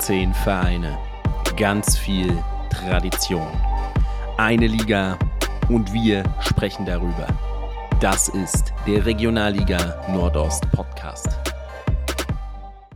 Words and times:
18 0.00 0.32
Vereine, 0.32 0.98
ganz 1.58 1.98
viel 1.98 2.42
Tradition. 2.70 3.46
Eine 4.38 4.66
Liga 4.66 5.18
und 5.68 5.92
wir 5.92 6.24
sprechen 6.40 6.86
darüber. 6.86 7.26
Das 8.00 8.30
ist 8.30 8.72
der 8.86 9.04
Regionalliga 9.04 10.02
Nordost 10.10 10.64
Podcast. 10.72 11.28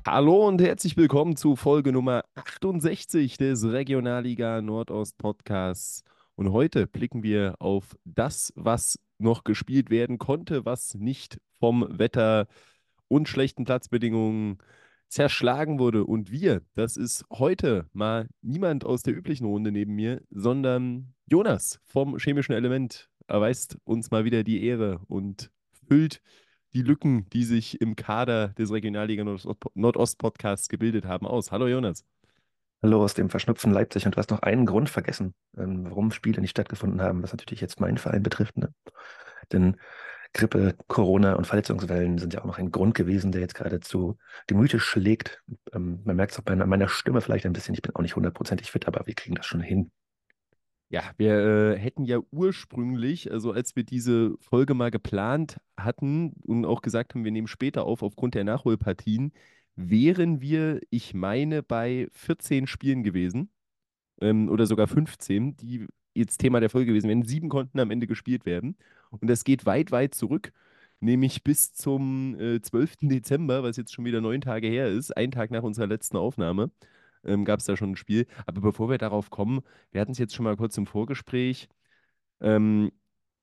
Hallo 0.07 0.49
und 0.49 0.63
herzlich 0.63 0.97
willkommen 0.97 1.37
zu 1.37 1.57
Folge 1.57 1.93
Nummer 1.93 2.25
68 2.37 3.37
des 3.37 3.65
Regionalliga 3.65 4.63
Nordost 4.63 5.19
Podcasts. 5.19 6.05
Und 6.37 6.53
heute 6.53 6.87
blicken 6.87 7.23
wir 7.23 7.57
auf 7.59 7.99
das, 8.07 8.51
was 8.57 8.99
noch 9.19 9.45
gespielt 9.45 9.91
werden 9.91 10.17
konnte, 10.17 10.65
was 10.65 10.95
nicht 10.95 11.37
vom 11.61 11.87
Wetter 11.87 12.47
und 13.09 13.29
schlechten 13.29 13.67
Platzbedingungen 13.67 14.57
zerschlagen 15.15 15.79
wurde. 15.79 16.05
Und 16.05 16.33
wir, 16.33 16.63
das 16.75 16.97
ist 16.97 17.25
heute 17.31 17.87
mal 17.93 18.29
niemand 18.43 18.85
aus 18.85 19.03
der 19.05 19.17
üblichen 19.17 19.47
Runde 19.47 19.71
neben 19.71 19.95
mir, 19.95 20.21
sondern 20.31 21.15
Jonas 21.27 21.81
vom 21.85 22.19
chemischen 22.19 22.53
Element 22.53 23.09
erweist 23.29 23.79
uns 23.85 24.11
mal 24.11 24.25
wieder 24.25 24.43
die 24.43 24.65
Ehre 24.65 25.01
und 25.07 25.51
füllt 25.87 26.21
die 26.73 26.83
Lücken, 26.83 27.29
die 27.31 27.45
sich 27.45 27.81
im 27.81 27.95
Kader 27.95 28.49
des 28.49 28.73
Regionalliga 28.73 29.25
Nordost-Podcasts 29.75 30.69
gebildet 30.69 31.07
haben, 31.07 31.27
aus. 31.29 31.53
Hallo 31.53 31.69
Jonas. 31.69 32.05
Hallo 32.83 33.03
aus 33.03 33.15
dem 33.15 33.31
verschnupften 33.31 33.73
Leipzig. 33.73 34.07
Und 34.07 34.17
du 34.17 34.19
hast 34.19 34.31
noch 34.31 34.43
einen 34.43 34.67
Grund 34.67 34.91
vergessen, 34.91 35.33
ähm, 35.57 35.85
warum 35.85 36.11
Spiele 36.11 36.41
nicht 36.41 36.51
stattgefunden 36.51 37.01
haben, 37.01 37.23
was 37.23 37.33
natürlich 37.33 37.61
jetzt 37.61 37.79
meinen 37.79 37.99
Verein 37.99 38.25
betrifft. 38.25 38.59
Ne? 38.59 38.75
Denn 39.53 39.77
Grippe, 40.35 40.75
Corona 40.89 41.35
und 41.35 41.47
Verletzungswellen 41.47 42.19
sind 42.19 42.35
ja 42.35 42.41
auch 42.41 42.47
noch 42.47 42.59
ein 42.59 42.73
Grund 42.73 42.95
gewesen, 42.95 43.31
der 43.33 43.41
jetzt 43.41 43.55
gerade 43.55 43.81
zu 43.81 44.19
Gemüte 44.49 44.81
schlägt. 44.81 45.43
Ähm, 45.73 46.01
man 46.05 46.17
merkt 46.17 46.33
es 46.33 46.39
auch 46.39 46.43
bei 46.43 46.57
meiner 46.57 46.89
Stimme 46.89 47.21
vielleicht 47.21 47.47
ein 47.47 47.53
bisschen. 47.53 47.75
Ich 47.75 47.83
bin 47.83 47.95
auch 47.95 48.03
nicht 48.03 48.17
hundertprozentig 48.17 48.71
fit, 48.71 48.89
aber 48.89 49.07
wir 49.07 49.15
kriegen 49.15 49.37
das 49.37 49.47
schon 49.47 49.61
hin. 49.61 49.93
Ja, 50.91 51.03
wir 51.17 51.35
äh, 51.39 51.79
hätten 51.79 52.05
ja 52.05 52.19
ursprünglich, 52.33 53.31
also 53.33 53.53
als 53.53 53.75
wir 53.77 53.85
diese 53.85 54.35
Folge 54.41 54.75
mal 54.75 54.91
geplant 54.91 55.59
hatten 55.77 56.35
und 56.47 56.67
auch 56.67 56.83
gesagt 56.83 57.15
haben, 57.15 57.25
wir 57.25 57.33
nehmen 57.33 57.47
später 57.47 57.85
auf 57.85 58.03
aufgrund 58.03 58.35
der 58.35 58.45
Nachholpartien, 58.45 59.33
wären 59.77 60.41
wir, 60.41 60.81
ich 60.91 61.15
meine, 61.15 61.63
bei 61.63 62.09
14 62.13 62.67
Spielen 62.67 63.03
gewesen 63.03 63.51
ähm, 64.21 64.49
oder 64.49 64.67
sogar 64.67 64.89
15, 64.89 65.57
die 65.57 65.87
jetzt 66.15 66.39
Thema 66.39 66.61
der 66.61 66.71
Folge 66.71 66.87
gewesen 66.93 67.09
wären. 67.09 67.25
Sieben 67.25 67.49
konnten 67.49 67.81
am 67.81 67.91
Ende 67.91 68.07
gespielt 68.07 68.47
werden. 68.47 68.77
Und 69.21 69.29
das 69.29 69.45
geht 69.45 69.67
weit, 69.67 69.93
weit 69.93 70.15
zurück, 70.15 70.53
nämlich 71.01 71.45
bis 71.45 71.73
zum 71.73 72.39
äh, 72.41 72.61
12. 72.61 72.97
Dezember, 73.03 73.63
was 73.63 73.77
jetzt 73.77 73.93
schon 73.93 74.05
wieder 74.05 74.21
neun 74.21 74.41
Tage 74.41 74.69
her 74.69 74.89
ist, 74.89 75.17
ein 75.17 75.31
Tag 75.31 75.51
nach 75.51 75.63
unserer 75.63 75.87
letzten 75.87 76.17
Aufnahme, 76.17 76.71
ähm, 77.25 77.45
gab 77.45 77.61
es 77.61 77.67
da 77.67 77.77
schon 77.77 77.93
ein 77.93 77.97
Spiel. 77.97 78.27
Aber 78.47 78.61
bevor 78.61 78.91
wir 78.91 78.99
darauf 78.99 79.31
kommen, 79.31 79.61
wir 79.93 80.01
hatten 80.01 80.13
es 80.13 80.19
jetzt 80.19 80.35
schon 80.35 80.45
mal 80.45 80.57
kurz 80.57 80.77
im 80.79 80.87
Vorgespräch. 80.87 81.69
Ähm, 82.41 82.91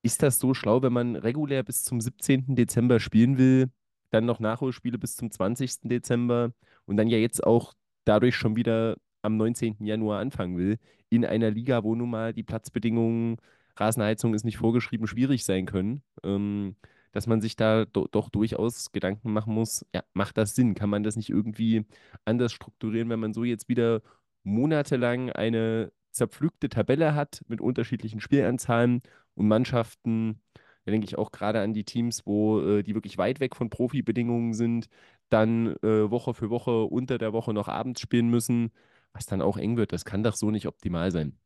ist 0.03 0.23
das 0.23 0.39
so 0.39 0.53
schlau, 0.53 0.81
wenn 0.81 0.93
man 0.93 1.15
regulär 1.15 1.63
bis 1.63 1.83
zum 1.83 2.01
17. 2.01 2.55
Dezember 2.55 2.99
spielen 2.99 3.37
will, 3.37 3.69
dann 4.11 4.25
noch 4.25 4.39
Nachholspiele 4.39 4.97
bis 4.97 5.15
zum 5.15 5.31
20. 5.31 5.81
Dezember 5.83 6.53
und 6.85 6.97
dann 6.97 7.07
ja 7.07 7.17
jetzt 7.17 7.43
auch 7.43 7.73
dadurch 8.05 8.35
schon 8.35 8.55
wieder 8.55 8.97
am 9.21 9.37
19. 9.37 9.77
Januar 9.85 10.19
anfangen 10.19 10.57
will, 10.57 10.77
in 11.09 11.25
einer 11.25 11.51
Liga, 11.51 11.83
wo 11.83 11.95
nun 11.95 12.09
mal 12.09 12.33
die 12.33 12.43
Platzbedingungen, 12.43 13.37
Rasenheizung 13.81 14.33
ist 14.33 14.45
nicht 14.45 14.57
vorgeschrieben, 14.57 15.07
schwierig 15.07 15.45
sein 15.45 15.65
können, 15.65 16.03
ähm, 16.23 16.75
dass 17.11 17.27
man 17.27 17.41
sich 17.41 17.55
da 17.55 17.85
do 17.85 18.07
doch 18.09 18.29
durchaus 18.29 18.91
Gedanken 18.91 19.33
machen 19.33 19.53
muss, 19.53 19.85
ja, 19.93 20.03
macht 20.13 20.37
das 20.37 20.55
Sinn? 20.55 20.75
Kann 20.75 20.89
man 20.89 21.03
das 21.03 21.15
nicht 21.17 21.29
irgendwie 21.29 21.85
anders 22.25 22.53
strukturieren, 22.53 23.09
wenn 23.09 23.19
man 23.19 23.33
so 23.33 23.43
jetzt 23.43 23.67
wieder 23.69 24.01
monatelang 24.43 25.29
eine 25.31 25.91
zerpflückte 26.11 26.69
Tabelle 26.69 27.15
hat 27.15 27.41
mit 27.47 27.61
unterschiedlichen 27.61 28.21
Spielanzahlen 28.21 29.01
und 29.35 29.47
Mannschaften, 29.47 30.41
da 30.85 30.91
denke 30.91 31.05
ich 31.05 31.17
auch 31.17 31.31
gerade 31.31 31.61
an 31.61 31.73
die 31.73 31.83
Teams, 31.85 32.25
wo 32.25 32.61
äh, 32.61 32.83
die 32.83 32.95
wirklich 32.95 33.17
weit 33.17 33.39
weg 33.39 33.55
von 33.55 33.69
Profibedingungen 33.69 34.53
sind, 34.53 34.87
dann 35.29 35.75
äh, 35.83 36.09
Woche 36.09 36.33
für 36.33 36.49
Woche 36.49 36.83
unter 36.83 37.17
der 37.17 37.33
Woche 37.33 37.53
noch 37.53 37.67
abends 37.67 38.01
spielen 38.01 38.29
müssen 38.29 38.71
was 39.13 39.25
dann 39.25 39.41
auch 39.41 39.57
eng 39.57 39.77
wird. 39.77 39.93
Das 39.93 40.05
kann 40.05 40.23
doch 40.23 40.35
so 40.35 40.51
nicht 40.51 40.67
optimal 40.67 41.11
sein. 41.11 41.37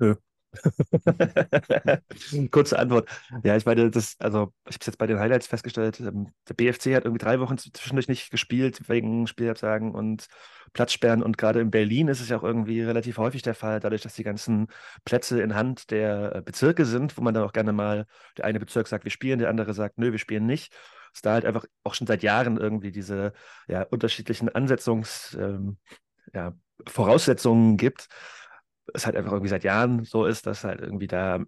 Nö. 0.00 0.14
Kurze 2.50 2.76
Antwort. 2.76 3.08
Ja, 3.44 3.56
ich 3.56 3.64
meine, 3.66 3.88
das, 3.88 4.16
also 4.18 4.52
ich 4.68 4.74
habe 4.74 4.80
es 4.80 4.86
jetzt 4.86 4.98
bei 4.98 5.06
den 5.06 5.20
Highlights 5.20 5.46
festgestellt, 5.46 6.00
ähm, 6.00 6.26
der 6.48 6.54
BFC 6.54 6.96
hat 6.96 7.04
irgendwie 7.04 7.24
drei 7.24 7.38
Wochen 7.38 7.56
zwischendurch 7.56 8.08
nicht 8.08 8.32
gespielt 8.32 8.88
wegen 8.88 9.28
Spielabsagen 9.28 9.94
und 9.94 10.26
Platzsperren 10.72 11.22
und 11.22 11.38
gerade 11.38 11.60
in 11.60 11.70
Berlin 11.70 12.08
ist 12.08 12.20
es 12.20 12.28
ja 12.30 12.38
auch 12.38 12.42
irgendwie 12.42 12.82
relativ 12.82 13.18
häufig 13.18 13.42
der 13.42 13.54
Fall, 13.54 13.78
dadurch, 13.78 14.02
dass 14.02 14.14
die 14.14 14.24
ganzen 14.24 14.66
Plätze 15.04 15.40
in 15.40 15.54
Hand 15.54 15.92
der 15.92 16.34
äh, 16.36 16.42
Bezirke 16.42 16.84
sind, 16.84 17.16
wo 17.16 17.22
man 17.22 17.32
dann 17.32 17.44
auch 17.44 17.52
gerne 17.52 17.72
mal, 17.72 18.06
der 18.36 18.44
eine 18.44 18.58
Bezirk 18.58 18.88
sagt, 18.88 19.04
wir 19.04 19.12
spielen, 19.12 19.38
der 19.38 19.50
andere 19.50 19.72
sagt, 19.72 19.98
nö, 19.98 20.10
wir 20.10 20.18
spielen 20.18 20.46
nicht 20.46 20.74
es 21.12 21.22
da 21.22 21.32
halt 21.32 21.44
einfach 21.44 21.64
auch 21.82 21.94
schon 21.94 22.06
seit 22.06 22.22
Jahren 22.22 22.56
irgendwie 22.56 22.92
diese 22.92 23.32
ja, 23.66 23.82
unterschiedlichen 23.82 24.48
Ansetzungs, 24.48 25.36
ähm, 25.40 25.78
ja, 26.32 26.52
Voraussetzungen 26.86 27.76
gibt. 27.76 28.08
Es 28.94 29.06
halt 29.06 29.16
einfach 29.16 29.32
irgendwie 29.32 29.50
seit 29.50 29.64
Jahren 29.64 30.04
so 30.04 30.24
ist, 30.26 30.46
dass 30.46 30.64
halt 30.64 30.80
irgendwie 30.80 31.06
da 31.06 31.40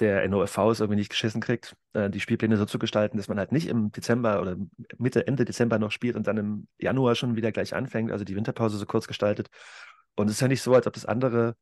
der 0.00 0.26
NOFV 0.28 0.70
es 0.70 0.80
irgendwie 0.80 0.98
nicht 0.98 1.10
geschissen 1.10 1.40
kriegt, 1.40 1.76
äh, 1.92 2.10
die 2.10 2.20
Spielpläne 2.20 2.56
so 2.56 2.64
zu 2.64 2.78
gestalten, 2.78 3.16
dass 3.18 3.28
man 3.28 3.38
halt 3.38 3.52
nicht 3.52 3.68
im 3.68 3.92
Dezember 3.92 4.40
oder 4.40 4.56
Mitte, 4.98 5.26
Ende 5.26 5.44
Dezember 5.44 5.78
noch 5.78 5.90
spielt 5.90 6.16
und 6.16 6.26
dann 6.26 6.38
im 6.38 6.68
Januar 6.78 7.14
schon 7.14 7.36
wieder 7.36 7.52
gleich 7.52 7.74
anfängt, 7.74 8.10
also 8.10 8.24
die 8.24 8.36
Winterpause 8.36 8.78
so 8.78 8.86
kurz 8.86 9.06
gestaltet. 9.06 9.48
Und 10.16 10.28
es 10.28 10.34
ist 10.34 10.40
ja 10.40 10.48
nicht 10.48 10.62
so, 10.62 10.74
als 10.74 10.86
ob 10.86 10.94
das 10.94 11.06
andere 11.06 11.56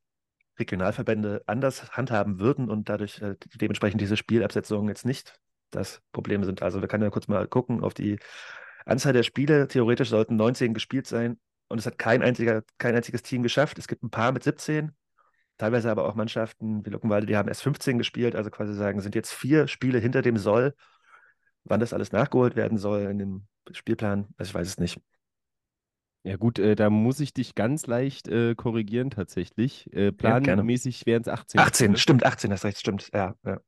Regionalverbände 0.58 1.42
anders 1.46 1.92
handhaben 1.92 2.40
würden 2.40 2.68
und 2.68 2.88
dadurch 2.88 3.20
äh, 3.22 3.36
dementsprechend 3.60 4.00
diese 4.00 4.16
Spielabsetzungen 4.16 4.88
jetzt 4.88 5.06
nicht 5.06 5.38
das 5.70 6.00
Problem 6.12 6.44
sind. 6.44 6.62
Also 6.62 6.80
wir 6.80 6.88
können 6.88 7.04
ja 7.04 7.10
kurz 7.10 7.28
mal 7.28 7.46
gucken 7.46 7.82
auf 7.82 7.94
die 7.94 8.18
Anzahl 8.86 9.12
der 9.12 9.22
Spiele. 9.22 9.68
Theoretisch 9.68 10.08
sollten 10.08 10.36
19 10.36 10.74
gespielt 10.74 11.06
sein 11.06 11.38
und 11.68 11.78
es 11.78 11.86
hat 11.86 11.98
kein, 11.98 12.22
einziger, 12.22 12.62
kein 12.78 12.94
einziges 12.96 13.22
Team 13.22 13.42
geschafft. 13.42 13.78
Es 13.78 13.88
gibt 13.88 14.02
ein 14.02 14.10
paar 14.10 14.32
mit 14.32 14.42
17, 14.42 14.92
teilweise 15.58 15.90
aber 15.90 16.06
auch 16.06 16.14
Mannschaften 16.14 16.84
wie 16.86 16.90
Luckenwalde, 16.90 17.26
die 17.26 17.36
haben 17.36 17.48
erst 17.48 17.62
15 17.62 17.98
gespielt, 17.98 18.34
also 18.34 18.50
quasi 18.50 18.74
sagen, 18.74 19.00
sind 19.00 19.14
jetzt 19.14 19.32
vier 19.32 19.68
Spiele 19.68 19.98
hinter 19.98 20.22
dem 20.22 20.36
Soll. 20.36 20.74
Wann 21.64 21.80
das 21.80 21.92
alles 21.92 22.12
nachgeholt 22.12 22.56
werden 22.56 22.78
soll 22.78 23.02
in 23.02 23.18
dem 23.18 23.46
Spielplan, 23.70 24.28
also 24.38 24.50
ich 24.50 24.54
weiß 24.54 24.68
es 24.68 24.78
nicht. 24.78 25.00
Ja 26.24 26.36
gut, 26.36 26.58
äh, 26.58 26.74
da 26.74 26.90
muss 26.90 27.20
ich 27.20 27.32
dich 27.32 27.54
ganz 27.54 27.86
leicht 27.86 28.28
äh, 28.28 28.54
korrigieren 28.54 29.10
tatsächlich. 29.10 29.92
Äh, 29.92 30.12
planmäßig 30.12 31.06
wären 31.06 31.22
es 31.22 31.28
18. 31.28 31.60
18, 31.60 31.96
stimmt, 31.96 32.24
18, 32.24 32.50
das 32.50 32.64
recht, 32.64 32.78
stimmt, 32.78 33.10
ja. 33.12 33.34
ja. 33.44 33.60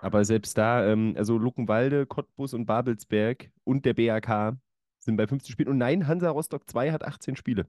Aber 0.00 0.24
selbst 0.24 0.58
da, 0.58 0.86
ähm, 0.86 1.14
also 1.16 1.38
Luckenwalde, 1.38 2.06
Cottbus 2.06 2.52
und 2.52 2.66
Babelsberg 2.66 3.50
und 3.64 3.84
der 3.86 3.94
BAK 3.94 4.56
sind 4.98 5.16
bei 5.16 5.26
15 5.26 5.52
Spielen. 5.52 5.68
Und 5.70 5.78
nein, 5.78 6.06
Hansa 6.06 6.30
Rostock 6.30 6.68
2 6.68 6.92
hat 6.92 7.04
18 7.04 7.36
Spiele. 7.36 7.66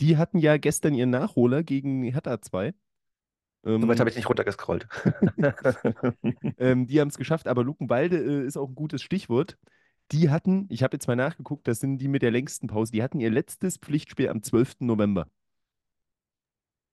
Die 0.00 0.16
hatten 0.16 0.38
ja 0.38 0.56
gestern 0.56 0.94
ihren 0.94 1.10
Nachholer 1.10 1.62
gegen 1.62 2.02
Hertha 2.02 2.40
2. 2.40 2.74
Ähm, 3.64 3.80
Soweit 3.82 4.00
habe 4.00 4.10
ich 4.10 4.16
nicht 4.16 4.28
runtergescrollt. 4.28 4.88
ähm, 6.58 6.86
die 6.86 7.00
haben 7.00 7.08
es 7.08 7.18
geschafft, 7.18 7.46
aber 7.46 7.64
Luckenwalde 7.64 8.16
äh, 8.18 8.46
ist 8.46 8.56
auch 8.56 8.68
ein 8.68 8.74
gutes 8.74 9.02
Stichwort. 9.02 9.58
Die 10.10 10.30
hatten, 10.30 10.66
ich 10.68 10.82
habe 10.82 10.96
jetzt 10.96 11.06
mal 11.06 11.16
nachgeguckt, 11.16 11.68
das 11.68 11.78
sind 11.80 11.98
die 11.98 12.08
mit 12.08 12.22
der 12.22 12.30
längsten 12.30 12.66
Pause, 12.66 12.92
die 12.92 13.02
hatten 13.02 13.20
ihr 13.20 13.30
letztes 13.30 13.76
Pflichtspiel 13.76 14.28
am 14.28 14.42
12. 14.42 14.80
November. 14.80 15.26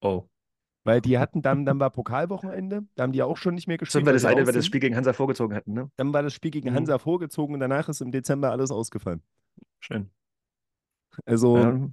Oh. 0.01 0.25
Weil 0.85 1.01
die 1.01 1.17
hatten 1.17 1.41
dann, 1.41 1.65
dann 1.65 1.79
war 1.79 1.89
Pokalwochenende, 1.89 2.85
da 2.95 3.03
haben 3.03 3.11
die 3.11 3.21
auch 3.21 3.35
schon 3.35 3.55
nicht 3.55 3.67
mehr 3.67 3.77
gespielt. 3.77 3.91
Stimmt, 3.91 4.05
weil 4.05 4.13
das 4.13 4.25
eine, 4.25 4.45
weil 4.45 4.53
das 4.53 4.65
Spiel 4.65 4.79
gegen 4.79 4.95
Hansa 4.95 5.11
vorgezogen 5.11 5.55
hatten, 5.55 5.73
ne? 5.73 5.91
Dann 5.97 6.13
war 6.13 6.23
das 6.23 6.33
Spiel 6.33 6.51
gegen 6.51 6.69
mhm. 6.69 6.75
Hansa 6.75 6.97
vorgezogen 6.97 7.53
und 7.53 7.59
danach 7.59 7.89
ist 7.89 8.01
im 8.01 8.11
Dezember 8.11 8.51
alles 8.51 8.71
ausgefallen. 8.71 9.21
Schön. 9.79 10.09
Also. 11.25 11.57
Ja, 11.57 11.89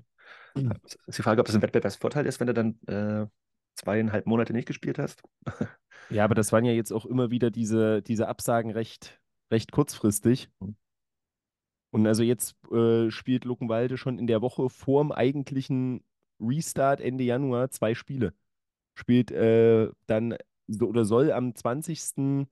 ist 1.06 1.18
die 1.18 1.22
Frage, 1.22 1.40
ob 1.40 1.46
das 1.46 1.54
ein 1.54 1.62
Wettbewerbsvorteil 1.62 2.26
ist, 2.26 2.40
wenn 2.40 2.46
du 2.46 2.54
dann 2.54 2.78
äh, 2.86 3.26
zweieinhalb 3.74 4.26
Monate 4.26 4.52
nicht 4.52 4.66
gespielt 4.66 4.98
hast. 4.98 5.22
ja, 6.10 6.24
aber 6.24 6.34
das 6.34 6.52
waren 6.52 6.64
ja 6.64 6.72
jetzt 6.72 6.92
auch 6.92 7.06
immer 7.06 7.30
wieder 7.30 7.50
diese, 7.50 8.02
diese 8.02 8.28
Absagen 8.28 8.70
recht, 8.70 9.20
recht 9.50 9.72
kurzfristig. 9.72 10.48
Mhm. 10.60 10.76
Und 11.90 12.06
also 12.06 12.22
jetzt 12.22 12.56
äh, 12.72 13.10
spielt 13.10 13.44
Luckenwalde 13.44 13.96
schon 13.96 14.18
in 14.18 14.26
der 14.26 14.42
Woche 14.42 14.68
vor 14.68 15.02
dem 15.02 15.12
eigentlichen 15.12 16.04
Restart 16.40 17.00
Ende 17.00 17.24
Januar 17.24 17.70
zwei 17.70 17.94
Spiele 17.94 18.34
spielt 18.96 19.30
äh, 19.30 19.90
dann 20.06 20.36
oder 20.80 21.04
soll 21.04 21.30
am 21.30 21.54
20. 21.54 22.48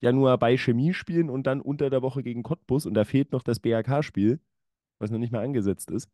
Januar 0.00 0.38
bei 0.38 0.56
Chemie 0.56 0.94
spielen 0.94 1.30
und 1.30 1.46
dann 1.46 1.60
unter 1.60 1.90
der 1.90 2.02
Woche 2.02 2.22
gegen 2.22 2.42
Cottbus 2.42 2.86
und 2.86 2.94
da 2.94 3.04
fehlt 3.04 3.32
noch 3.32 3.42
das 3.42 3.60
BAK-Spiel, 3.60 4.40
was 4.98 5.10
noch 5.10 5.18
nicht 5.18 5.32
mal 5.32 5.44
angesetzt 5.44 5.90
ist. 5.90 6.10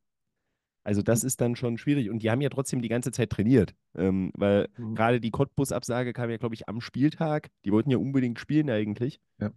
Also 0.85 1.03
das 1.03 1.25
ist 1.25 1.41
dann 1.41 1.57
schon 1.57 1.79
schwierig. 1.79 2.11
Und 2.11 2.23
die 2.23 2.31
haben 2.31 2.41
ja 2.41 2.49
trotzdem 2.49 2.83
die 2.83 2.89
ganze 2.89 3.13
Zeit 3.13 3.31
trainiert. 3.31 3.75
Ähm, 3.95 4.33
weil 4.35 4.69
mhm. 4.77 4.95
gerade 4.95 5.21
die 5.21 5.31
Cottbus-Absage 5.31 6.13
kam 6.13 6.31
ja, 6.31 6.39
glaube 6.39 6.55
ich, 6.55 6.69
am 6.69 6.81
Spieltag. 6.81 7.51
Die 7.65 7.73
wollten 7.73 7.91
ja 7.91 7.99
unbedingt 7.99 8.39
spielen 8.39 8.69
eigentlich. 8.71 9.21
Ja. 9.41 9.51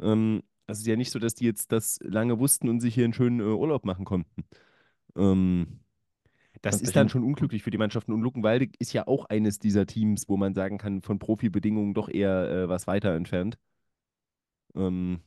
Ähm, 0.00 0.42
Also 0.66 0.78
es 0.78 0.82
ist 0.82 0.86
ja 0.86 0.96
nicht 0.96 1.10
so, 1.10 1.18
dass 1.18 1.34
die 1.34 1.44
jetzt 1.44 1.72
das 1.72 1.98
lange 2.02 2.38
wussten 2.38 2.68
und 2.68 2.80
sich 2.80 2.94
hier 2.94 3.04
einen 3.04 3.12
schönen 3.12 3.40
äh, 3.40 3.44
Urlaub 3.44 3.84
machen 3.84 4.04
konnten. 4.04 4.44
Ähm, 5.16 5.80
das 6.62 6.80
ist 6.80 6.94
dann 6.94 7.08
schon 7.08 7.24
unglücklich 7.24 7.62
für 7.64 7.70
die 7.72 7.78
Mannschaften. 7.78 8.12
Und 8.12 8.22
Luckenwalde 8.22 8.68
ist 8.78 8.92
ja 8.92 9.06
auch 9.08 9.24
eines 9.26 9.58
dieser 9.58 9.84
Teams, 9.86 10.28
wo 10.28 10.36
man 10.36 10.54
sagen 10.54 10.78
kann, 10.78 11.02
von 11.02 11.18
Profibedingungen 11.18 11.92
doch 11.94 12.08
eher 12.08 12.48
äh, 12.48 12.68
was 12.68 12.86
weiter 12.86 13.14
entfernt. 13.16 13.58
Ähm, 14.74 15.20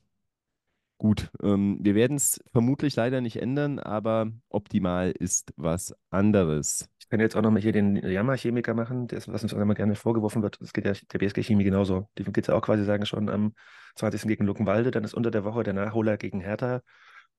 gut, 0.97 1.29
ähm, 1.41 1.77
wir 1.81 1.95
werden 1.95 2.17
es 2.17 2.39
vermutlich 2.51 2.95
leider 2.95 3.21
nicht 3.21 3.41
ändern, 3.41 3.79
aber 3.79 4.31
optimal 4.49 5.11
ist 5.11 5.53
was 5.57 5.95
anderes. 6.09 6.89
ich 6.99 7.09
kann 7.09 7.19
jetzt 7.19 7.35
auch 7.35 7.41
noch 7.41 7.51
mal 7.51 7.61
hier 7.61 7.71
den 7.71 7.95
Jammerchemiker 7.97 8.73
machen, 8.73 9.07
das, 9.07 9.27
was 9.27 9.43
uns 9.43 9.53
auch 9.53 9.59
immer 9.59 9.75
gerne 9.75 9.95
vorgeworfen 9.95 10.41
wird. 10.41 10.59
Das 10.61 10.73
geht 10.73 10.85
ja 10.85 10.93
der 10.93 11.19
BSG 11.19 11.43
Chemie 11.43 11.63
genauso. 11.63 12.07
Die 12.17 12.23
geht 12.23 12.39
es 12.39 12.47
ja 12.47 12.55
auch 12.55 12.61
quasi, 12.61 12.83
sagen 12.83 13.05
schon, 13.05 13.29
am 13.29 13.53
20. 13.95 14.27
gegen 14.27 14.45
Luckenwalde, 14.45 14.91
dann 14.91 15.03
ist 15.03 15.13
unter 15.13 15.31
der 15.31 15.43
Woche 15.43 15.63
der 15.63 15.73
Nachholer 15.73 16.17
gegen 16.17 16.39
Hertha 16.41 16.81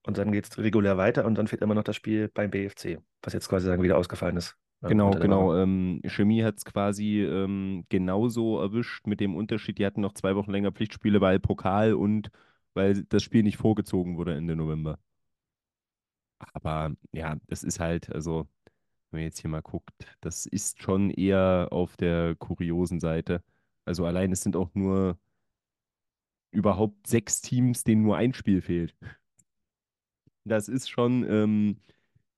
und 0.03 0.17
dann 0.17 0.31
geht 0.31 0.45
es 0.45 0.57
regulär 0.57 0.97
weiter 0.97 1.25
und 1.25 1.35
dann 1.37 1.47
fehlt 1.47 1.61
immer 1.61 1.75
noch 1.75 1.83
das 1.83 1.95
Spiel 1.95 2.29
beim 2.33 2.49
BFC, 2.49 2.99
was 3.21 3.33
jetzt 3.33 3.49
quasi 3.49 3.65
sagen 3.65 3.83
wieder 3.83 3.97
ausgefallen 3.97 4.37
ist. 4.37 4.55
Genau, 4.81 5.09
genau. 5.11 5.55
Ähm, 5.55 6.01
Chemie 6.05 6.43
hat 6.43 6.57
es 6.57 6.65
quasi 6.65 7.23
ähm, 7.23 7.85
genauso 7.89 8.61
erwischt 8.61 9.07
mit 9.07 9.19
dem 9.19 9.35
Unterschied, 9.35 9.79
die 9.79 9.85
hatten 9.85 10.01
noch 10.01 10.13
zwei 10.13 10.35
Wochen 10.35 10.51
länger 10.51 10.71
Pflichtspiele, 10.71 11.19
weil 11.19 11.39
Pokal 11.39 11.93
und 11.93 12.29
weil 12.77 13.03
das 13.05 13.23
Spiel 13.23 13.43
nicht 13.43 13.57
vorgezogen 13.57 14.17
wurde 14.17 14.35
Ende 14.35 14.55
November. 14.55 14.99
Aber 16.53 16.95
ja, 17.11 17.37
das 17.47 17.63
ist 17.63 17.79
halt, 17.79 18.09
also, 18.13 18.47
wenn 19.11 19.19
man 19.21 19.23
jetzt 19.25 19.39
hier 19.41 19.49
mal 19.49 19.61
guckt, 19.61 19.93
das 20.21 20.45
ist 20.45 20.81
schon 20.81 21.09
eher 21.11 21.69
auf 21.71 21.97
der 21.97 22.35
kuriosen 22.35 22.99
Seite. 22.99 23.43
Also 23.85 24.05
allein 24.05 24.31
es 24.31 24.41
sind 24.43 24.55
auch 24.55 24.73
nur 24.75 25.17
überhaupt 26.51 27.07
sechs 27.07 27.41
Teams, 27.41 27.83
denen 27.83 28.03
nur 28.03 28.17
ein 28.17 28.33
Spiel 28.33 28.61
fehlt. 28.61 28.95
Das 30.45 30.69
ist 30.69 30.89
schon 30.89 31.25
ähm, 31.29 31.77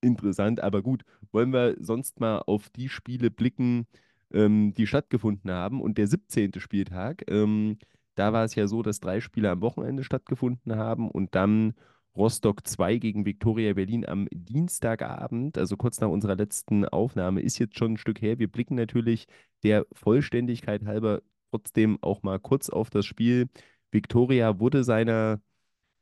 interessant, 0.01 0.61
aber 0.61 0.81
gut, 0.81 1.03
wollen 1.31 1.53
wir 1.53 1.75
sonst 1.79 2.19
mal 2.19 2.39
auf 2.39 2.69
die 2.69 2.89
Spiele 2.89 3.31
blicken, 3.31 3.87
ähm, 4.33 4.73
die 4.73 4.87
stattgefunden 4.87 5.51
haben. 5.51 5.81
Und 5.81 5.97
der 5.97 6.07
17. 6.07 6.59
Spieltag, 6.59 7.23
ähm, 7.29 7.77
da 8.19 8.33
war 8.33 8.43
es 8.43 8.55
ja 8.55 8.67
so, 8.67 8.83
dass 8.83 8.99
drei 8.99 9.21
Spiele 9.21 9.49
am 9.49 9.61
Wochenende 9.61 10.03
stattgefunden 10.03 10.75
haben 10.75 11.09
und 11.09 11.35
dann 11.35 11.73
Rostock 12.17 12.67
2 12.67 12.97
gegen 12.97 13.25
Viktoria 13.25 13.73
Berlin 13.73 14.05
am 14.05 14.27
Dienstagabend, 14.31 15.57
also 15.57 15.77
kurz 15.77 16.01
nach 16.01 16.09
unserer 16.09 16.35
letzten 16.35 16.85
Aufnahme, 16.85 17.41
ist 17.41 17.59
jetzt 17.59 17.77
schon 17.77 17.93
ein 17.93 17.97
Stück 17.97 18.21
her. 18.21 18.37
Wir 18.39 18.51
blicken 18.51 18.75
natürlich 18.75 19.27
der 19.63 19.85
Vollständigkeit 19.93 20.85
halber 20.85 21.21
trotzdem 21.51 21.97
auch 22.01 22.21
mal 22.23 22.39
kurz 22.39 22.69
auf 22.69 22.89
das 22.89 23.05
Spiel. 23.05 23.47
Viktoria 23.91 24.59
wurde 24.59 24.83
seiner 24.83 25.39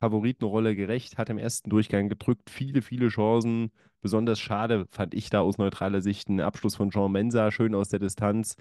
Favoritenrolle 0.00 0.74
gerecht, 0.76 1.18
hat 1.18 1.30
im 1.30 1.38
ersten 1.38 1.70
Durchgang 1.70 2.08
gedrückt, 2.08 2.50
viele, 2.50 2.82
viele 2.82 3.08
Chancen. 3.08 3.70
Besonders 4.00 4.40
schade 4.40 4.86
fand 4.90 5.14
ich 5.14 5.30
da 5.30 5.40
aus 5.40 5.58
neutraler 5.58 6.00
Sicht 6.00 6.28
einen 6.28 6.40
Abschluss 6.40 6.76
von 6.76 6.90
Jean 6.90 7.12
Mensa, 7.12 7.50
schön 7.52 7.74
aus 7.74 7.90
der 7.90 8.00
Distanz, 8.00 8.56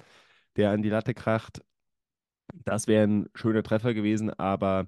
der 0.57 0.71
an 0.71 0.81
die 0.83 0.89
Latte 0.89 1.13
kracht. 1.13 1.62
Das 2.65 2.88
wäre 2.88 3.04
ein 3.06 3.30
schöner 3.36 3.63
Treffer 3.63 3.94
gewesen, 3.94 4.30
aber 4.31 4.88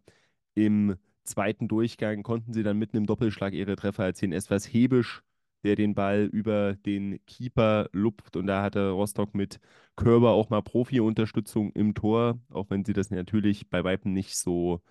im 0.56 0.98
zweiten 1.24 1.68
Durchgang 1.68 2.24
konnten 2.24 2.54
sie 2.54 2.63
dann 2.63 2.77
mitten 2.77 2.98
im 2.98 3.06
Doppelschlag 3.06 3.54
ihre 3.54 3.75
Treffer 3.75 4.06
erzielen. 4.06 4.33
Es 4.33 4.50
war 4.50 4.60
Hebisch, 4.60 5.24
der 5.63 5.75
den 5.75 5.95
Ball 5.95 6.24
über 6.31 6.75
den 6.75 7.24
Keeper 7.25 7.89
lupft 7.94 8.36
und 8.38 8.48
da 8.48 8.62
hatte 8.63 8.89
Rostock 8.92 9.36
mit 9.36 9.60
Körber 9.95 10.31
auch 10.31 10.50
mal 10.50 10.62
Profi-Unterstützung 10.63 11.71
im 11.74 11.94
Tor, 11.95 12.39
auch 12.50 12.69
wenn 12.69 12.86
sie 12.86 12.94
das 12.94 13.12
natürlich 13.12 13.69
bei 13.69 13.83
Weitem 13.83 14.13
nicht 14.13 14.38
so 14.38 14.81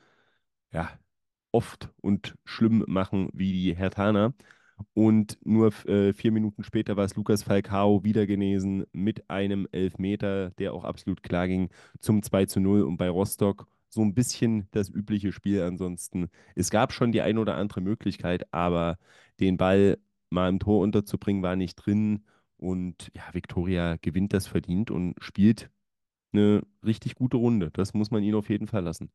ja, 0.73 0.91
oft 1.53 1.91
und 2.01 2.37
schlimm 2.45 2.85
machen 2.89 3.31
wie 3.33 3.53
die 3.53 3.77
Hertaner. 3.77 4.35
Und 4.95 5.39
nur 5.45 5.73
äh, 5.87 6.13
vier 6.13 6.33
Minuten 6.33 6.65
später 6.65 6.97
war 6.97 7.05
es 7.05 7.17
Lukas 7.17 7.43
Falcao 7.43 8.05
wieder 8.05 8.27
genesen 8.27 8.85
mit 8.93 9.29
einem 9.31 9.67
Elfmeter, 9.73 10.51
der 10.59 10.75
auch 10.75 10.85
absolut 10.85 11.23
klar 11.23 11.49
ging, 11.49 11.71
zum 12.01 12.23
2 12.23 12.47
zu 12.47 12.61
0. 12.61 12.83
Und 12.83 12.97
bei 12.97 13.09
Rostock 13.09 13.67
so 13.89 14.03
ein 14.03 14.15
bisschen 14.15 14.69
das 14.73 14.89
übliche 14.91 15.33
Spiel 15.33 15.63
ansonsten. 15.63 16.29
Es 16.55 16.71
gab 16.71 16.93
schon 16.93 17.13
die 17.13 17.23
eine 17.23 17.41
oder 17.41 17.57
andere 17.57 17.81
Möglichkeit, 17.81 18.53
aber 18.53 18.99
den 19.41 19.57
Ball 19.57 19.99
mal 20.31 20.49
im 20.49 20.59
Tor 20.59 20.81
unterzubringen 20.81 21.43
war 21.43 21.57
nicht 21.57 21.77
drin. 21.77 22.25
Und 22.59 23.11
ja, 23.15 23.23
Viktoria 23.33 23.97
gewinnt 23.97 24.33
das 24.33 24.47
verdient 24.47 24.91
und 24.91 25.15
spielt 25.21 25.71
eine 26.33 26.63
richtig 26.85 27.15
gute 27.15 27.37
Runde. 27.39 27.71
Das 27.73 27.95
muss 27.95 28.11
man 28.11 28.23
ihnen 28.23 28.35
auf 28.37 28.51
jeden 28.51 28.67
Fall 28.67 28.85
lassen. 28.85 29.11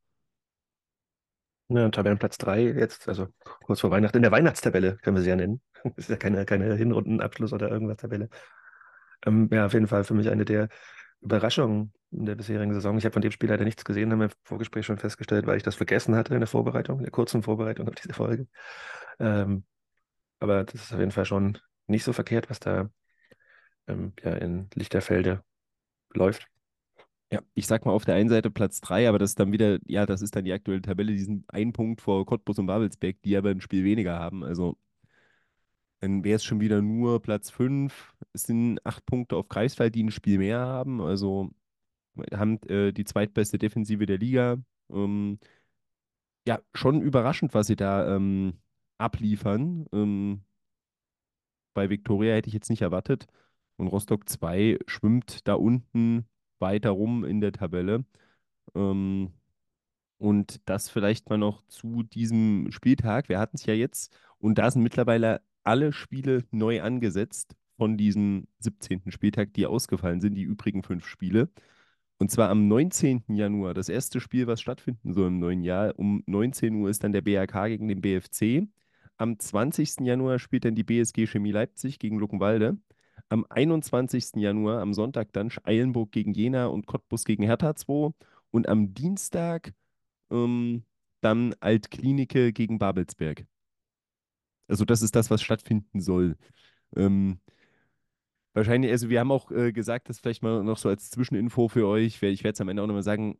Ja, 1.73 1.89
Tabellenplatz 1.89 2.37
3 2.37 2.61
jetzt, 2.63 3.07
also 3.07 3.27
kurz 3.65 3.79
vor 3.81 3.89
Weihnachten, 3.89 4.17
in 4.17 4.23
der 4.23 4.31
Weihnachtstabelle 4.31 4.97
können 4.97 5.15
wir 5.17 5.23
sie 5.23 5.29
ja 5.29 5.35
nennen. 5.35 5.61
Das 5.83 5.93
ist 5.97 6.09
ja 6.09 6.17
keine, 6.17 6.45
keine 6.45 6.75
Hinrundenabschluss 6.75 7.51
oder 7.51 7.69
irgendwas 7.69 7.97
Tabelle. 7.97 8.29
Ähm, 9.25 9.49
ja, 9.51 9.65
auf 9.65 9.73
jeden 9.73 9.87
Fall 9.87 10.03
für 10.03 10.13
mich 10.13 10.29
eine 10.29 10.45
der 10.45 10.69
Überraschungen 11.21 11.93
in 12.11 12.25
der 12.25 12.35
bisherigen 12.35 12.73
Saison. 12.73 12.97
Ich 12.97 13.05
habe 13.05 13.13
von 13.13 13.21
dem 13.21 13.31
Spiel 13.31 13.49
leider 13.49 13.63
nichts 13.65 13.85
gesehen, 13.85 14.11
haben 14.11 14.19
wir 14.19 14.25
im 14.27 14.31
Vorgespräch 14.43 14.85
schon 14.85 14.97
festgestellt, 14.99 15.47
weil 15.47 15.57
ich 15.57 15.63
das 15.63 15.75
vergessen 15.75 16.15
hatte 16.15 16.33
in 16.35 16.41
der 16.41 16.47
Vorbereitung, 16.47 16.97
in 16.99 17.03
der 17.03 17.11
kurzen 17.11 17.43
Vorbereitung 17.43 17.87
auf 17.87 17.95
diese 17.95 18.13
Folge. 18.13 18.47
Ähm, 19.19 19.65
aber 20.39 20.65
das 20.65 20.75
ist 20.83 20.93
auf 20.93 20.99
jeden 20.99 21.11
Fall 21.11 21.25
schon 21.25 21.59
nicht 21.87 22.03
so 22.05 22.13
verkehrt, 22.13 22.49
was 22.49 22.59
da 22.59 22.89
ähm, 23.87 24.13
ja, 24.23 24.33
in 24.33 24.69
Lichterfelde 24.75 25.43
läuft. 26.13 26.47
Ja, 27.33 27.41
ich 27.55 27.65
sag 27.65 27.83
mal 27.85 27.91
auf 27.93 28.05
der 28.05 28.13
einen 28.13 28.29
Seite 28.29 28.51
Platz 28.51 28.79
3, 28.81 29.09
aber 29.09 29.17
das 29.17 29.31
ist 29.31 29.39
dann 29.39 29.51
wieder, 29.51 29.79
ja, 29.87 30.05
das 30.05 30.21
ist 30.21 30.35
dann 30.35 30.45
die 30.45 30.53
aktuelle 30.53 30.83
Tabelle, 30.83 31.13
die 31.13 31.19
sind 31.23 31.45
ein 31.51 31.73
Punkt 31.73 31.99
vor 32.01 32.25
Cottbus 32.27 32.59
und 32.59 32.67
Babelsberg, 32.67 33.23
die 33.23 33.35
aber 33.35 33.49
ein 33.49 33.59
Spiel 33.61 33.83
weniger 33.83 34.19
haben. 34.19 34.43
Also 34.43 34.77
dann 36.01 36.23
wäre 36.23 36.35
es 36.35 36.43
schon 36.43 36.59
wieder 36.59 36.81
nur 36.81 37.21
Platz 37.21 37.49
5. 37.49 38.13
Es 38.33 38.43
sind 38.43 38.85
acht 38.85 39.05
Punkte 39.05 39.35
auf 39.37 39.47
Greifswald, 39.47 39.95
die 39.95 40.03
ein 40.03 40.11
Spiel 40.11 40.37
mehr 40.37 40.59
haben. 40.59 41.01
Also 41.01 41.51
haben 42.33 42.61
äh, 42.63 42.93
die 42.93 43.05
zweitbeste 43.05 43.57
Defensive 43.59 44.05
der 44.05 44.17
Liga. 44.19 44.57
Ähm, 44.91 45.39
ja, 46.47 46.59
schon 46.73 47.01
überraschend, 47.01 47.53
was 47.53 47.67
sie 47.67 47.75
da 47.75 48.15
ähm, 48.15 48.53
abliefern. 48.97 49.85
Ähm, 49.93 50.43
bei 51.73 51.89
Viktoria 51.89 52.35
hätte 52.35 52.47
ich 52.47 52.53
jetzt 52.53 52.69
nicht 52.69 52.81
erwartet. 52.81 53.27
Und 53.77 53.87
Rostock 53.87 54.29
2 54.29 54.79
schwimmt 54.87 55.47
da 55.47 55.55
unten 55.55 56.25
weiter 56.63 56.91
rum 56.91 57.23
in 57.25 57.41
der 57.41 57.51
Tabelle. 57.53 58.05
Ähm, 58.75 59.33
und 60.17 60.61
das 60.65 60.89
vielleicht 60.89 61.29
mal 61.29 61.37
noch 61.37 61.63
zu 61.67 62.03
diesem 62.03 62.71
Spieltag. 62.71 63.29
Wir 63.29 63.39
hatten 63.39 63.57
es 63.57 63.65
ja 63.65 63.75
jetzt 63.75 64.15
und 64.39 64.57
da 64.57 64.71
sind 64.71 64.83
mittlerweile 64.83 65.41
alle 65.63 65.93
Spiele 65.93 66.45
neu 66.51 66.81
angesetzt 66.81 67.55
von 67.77 67.97
diesem 67.97 68.47
17. 68.59 69.11
Spieltag, 69.11 69.53
die 69.53 69.65
ausgefallen 69.65 70.21
sind, 70.21 70.35
die 70.35 70.43
übrigen 70.43 70.83
fünf 70.83 71.05
Spiele. 71.07 71.49
Und 72.19 72.31
zwar 72.31 72.49
am 72.49 72.67
19. 72.67 73.23
Januar, 73.29 73.73
das 73.73 73.89
erste 73.89 74.21
Spiel, 74.21 74.47
was 74.47 74.61
stattfinden 74.61 75.13
soll 75.13 75.27
im 75.27 75.39
neuen 75.39 75.63
Jahr. 75.63 75.97
Um 75.97 76.23
19 76.27 76.75
Uhr 76.75 76.89
ist 76.89 77.03
dann 77.03 77.11
der 77.11 77.21
BRK 77.21 77.67
gegen 77.67 77.87
den 77.87 78.01
BFC. 78.01 78.67
Am 79.17 79.37
20. 79.39 80.01
Januar 80.01 80.39
spielt 80.39 80.65
dann 80.65 80.75
die 80.75 80.83
BSG 80.83 81.27
Chemie 81.27 81.51
Leipzig 81.51 81.99
gegen 81.99 82.17
Luckenwalde. 82.19 82.77
Am 83.33 83.47
21. 83.49 84.35
Januar, 84.35 84.79
am 84.79 84.93
Sonntag 84.93 85.33
dann 85.33 85.51
Eilenburg 85.63 86.11
gegen 86.11 86.33
Jena 86.33 86.67
und 86.67 86.85
Cottbus 86.85 87.25
gegen 87.25 87.41
Hertha 87.41 87.75
2. 87.75 88.11
Und 88.51 88.69
am 88.69 88.93
Dienstag 88.93 89.73
ähm, 90.29 90.83
dann 91.19 91.55
Altklinike 91.59 92.53
gegen 92.53 92.77
Babelsberg. 92.77 93.47
Also 94.67 94.85
das 94.85 95.01
ist 95.01 95.15
das, 95.15 95.31
was 95.31 95.41
stattfinden 95.41 95.99
soll. 95.99 96.37
Ähm, 96.95 97.39
wahrscheinlich, 98.53 98.91
also 98.91 99.09
wir 99.09 99.19
haben 99.19 99.31
auch 99.31 99.49
äh, 99.49 99.71
gesagt, 99.71 100.09
das 100.09 100.19
vielleicht 100.19 100.43
mal 100.43 100.63
noch 100.63 100.77
so 100.77 100.89
als 100.89 101.09
Zwischeninfo 101.09 101.69
für 101.69 101.87
euch. 101.87 102.21
Ich 102.21 102.43
werde 102.43 102.53
es 102.53 102.61
am 102.61 102.69
Ende 102.69 102.83
auch 102.83 102.87
nochmal 102.87 103.01
sagen, 103.01 103.39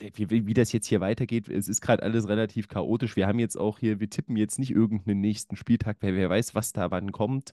wie, 0.00 0.46
wie, 0.46 0.54
das 0.54 0.72
jetzt 0.72 0.86
hier 0.86 1.02
weitergeht. 1.02 1.50
Es 1.50 1.68
ist 1.68 1.82
gerade 1.82 2.02
alles 2.02 2.26
relativ 2.26 2.68
chaotisch. 2.68 3.16
Wir 3.16 3.26
haben 3.26 3.38
jetzt 3.38 3.56
auch 3.56 3.80
hier, 3.80 4.00
wir 4.00 4.08
tippen 4.08 4.36
jetzt 4.38 4.58
nicht 4.58 4.70
irgendeinen 4.70 5.20
nächsten 5.20 5.56
Spieltag, 5.56 5.98
weil 6.00 6.16
wer 6.16 6.30
weiß, 6.30 6.54
was 6.54 6.72
da 6.72 6.90
wann 6.90 7.12
kommt. 7.12 7.52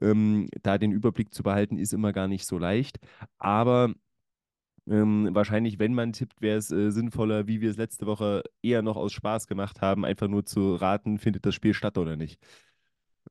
Ähm, 0.00 0.48
da 0.62 0.78
den 0.78 0.92
Überblick 0.92 1.34
zu 1.34 1.42
behalten, 1.42 1.78
ist 1.78 1.92
immer 1.92 2.12
gar 2.12 2.28
nicht 2.28 2.46
so 2.46 2.58
leicht. 2.58 2.98
Aber 3.38 3.92
ähm, 4.86 5.30
wahrscheinlich, 5.32 5.78
wenn 5.78 5.94
man 5.94 6.12
tippt, 6.12 6.42
wäre 6.42 6.58
es 6.58 6.70
äh, 6.70 6.90
sinnvoller, 6.90 7.46
wie 7.46 7.60
wir 7.60 7.70
es 7.70 7.76
letzte 7.76 8.06
Woche 8.06 8.42
eher 8.62 8.82
noch 8.82 8.96
aus 8.96 9.12
Spaß 9.12 9.46
gemacht 9.46 9.80
haben, 9.80 10.04
einfach 10.04 10.28
nur 10.28 10.44
zu 10.44 10.74
raten, 10.74 11.18
findet 11.18 11.46
das 11.46 11.54
Spiel 11.54 11.72
statt 11.72 11.96
oder 11.96 12.16
nicht. 12.16 12.38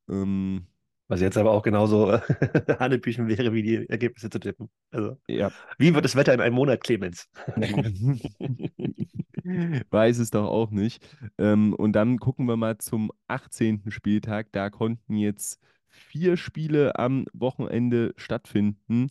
Ähm, 0.10 0.66
Was 1.08 1.22
jetzt 1.22 1.38
aber 1.38 1.52
auch 1.52 1.62
genauso 1.62 2.12
äh, 2.12 2.20
Hanebüchen 2.80 3.28
wäre, 3.28 3.54
wie 3.54 3.62
die 3.62 3.88
Ergebnisse 3.88 4.32
zu 4.32 4.40
tippen. 4.40 4.70
Also, 4.90 5.18
ja. 5.28 5.52
wie 5.78 5.94
wird 5.94 6.06
das 6.06 6.16
Wetter 6.16 6.34
in 6.34 6.42
einem 6.42 6.56
Monat, 6.56 6.84
Clemens? 6.84 7.30
Weiß 9.92 10.18
es 10.18 10.32
doch 10.32 10.48
auch 10.48 10.72
nicht. 10.72 11.08
Ähm, 11.38 11.76
und 11.76 11.94
dann 11.94 12.18
gucken 12.18 12.48
wir 12.48 12.58
mal 12.58 12.80
zum 12.80 13.12
18. 13.28 13.92
Spieltag. 13.92 14.48
Da 14.54 14.72
konnten 14.72 15.18
jetzt 15.18 15.60
vier 15.94 16.38
Spiele 16.38 16.98
am 16.98 17.26
Wochenende 17.34 18.14
stattfinden. 18.18 19.10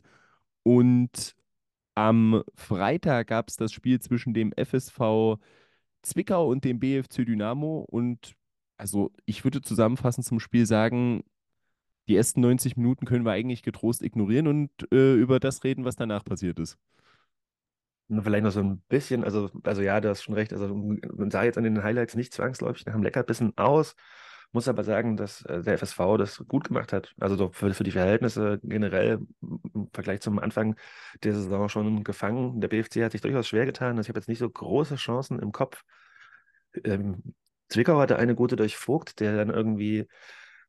Und 0.62 1.35
am 1.95 2.43
Freitag 2.55 3.29
gab 3.29 3.49
es 3.49 3.57
das 3.57 3.73
Spiel 3.73 4.01
zwischen 4.01 4.35
dem 4.35 4.53
FSV 4.53 5.39
Zwickau 6.03 6.49
und 6.49 6.65
dem 6.65 6.81
BFC 6.81 7.25
Dynamo. 7.25 7.87
Und 7.89 8.35
also 8.77 9.12
ich 9.25 9.45
würde 9.45 9.62
zusammenfassend 9.62 10.27
zum 10.27 10.41
Spiel 10.41 10.67
sagen, 10.67 11.25
die 12.09 12.17
ersten 12.17 12.41
90 12.41 12.77
Minuten 12.77 13.07
können 13.07 13.25
wir 13.25 13.33
eigentlich 13.33 13.62
getrost 13.62 14.03
ignorieren 14.03 14.49
und 14.49 14.71
äh, 14.93 15.15
über 15.15 15.39
das 15.39 15.62
reden, 15.62 15.85
was 15.85 15.97
danach 15.97 16.25
passiert 16.25 16.59
ist. 16.59 16.79
Vielleicht 18.09 18.45
noch 18.45 18.51
so 18.51 18.61
ein 18.61 18.83
bisschen, 18.89 19.25
also, 19.25 19.51
also 19.62 19.81
ja, 19.81 20.01
du 20.01 20.11
hast 20.11 20.23
schon 20.23 20.35
recht, 20.35 20.53
also 20.53 20.75
man 20.75 21.31
sah 21.31 21.45
jetzt 21.45 21.57
an 21.57 21.65
den 21.65 21.83
Highlights 21.83 22.15
nicht 22.15 22.35
zwangsläufig 22.35 22.85
nach 22.85 22.95
einem 22.95 23.05
Leckerbissen 23.05 23.57
aus, 23.57 23.95
muss 24.52 24.68
aber 24.68 24.85
sagen, 24.85 25.16
dass 25.16 25.42
äh, 25.47 25.62
der 25.62 25.75
FSV 25.78 25.99
das 26.18 26.38
gut 26.47 26.68
gemacht 26.68 26.92
hat. 26.92 27.14
Also 27.21 27.37
so 27.37 27.50
für, 27.52 27.73
für 27.75 27.85
die 27.85 27.90
Verhältnisse 27.90 28.61
generell 28.62 29.21
im 29.40 29.88
Vergleich 29.92 30.21
zum 30.21 30.38
Anfang 30.38 30.76
der 31.23 31.35
Saison 31.35 31.68
schon 31.68 32.04
gefangen. 32.04 32.61
Der 32.61 32.68
BFC 32.68 33.02
hat 33.02 33.12
sich 33.12 33.21
durchaus 33.21 33.49
schwer 33.49 33.66
getan. 33.66 33.97
Also 33.97 34.02
ich 34.02 34.09
habe 34.09 34.18
jetzt 34.18 34.28
nicht 34.28 34.38
so 34.38 34.49
große 34.49 34.97
Chancen 34.97 35.38
im 35.38 35.52
Kopf. 35.52 35.82
Ähm, 36.85 37.35
Zwickau 37.68 37.99
hatte 37.99 38.16
eine 38.16 38.35
gute 38.35 38.56
durch 38.56 38.76
Vogt, 38.76 39.21
der 39.21 39.37
dann 39.37 39.50
irgendwie 39.50 40.06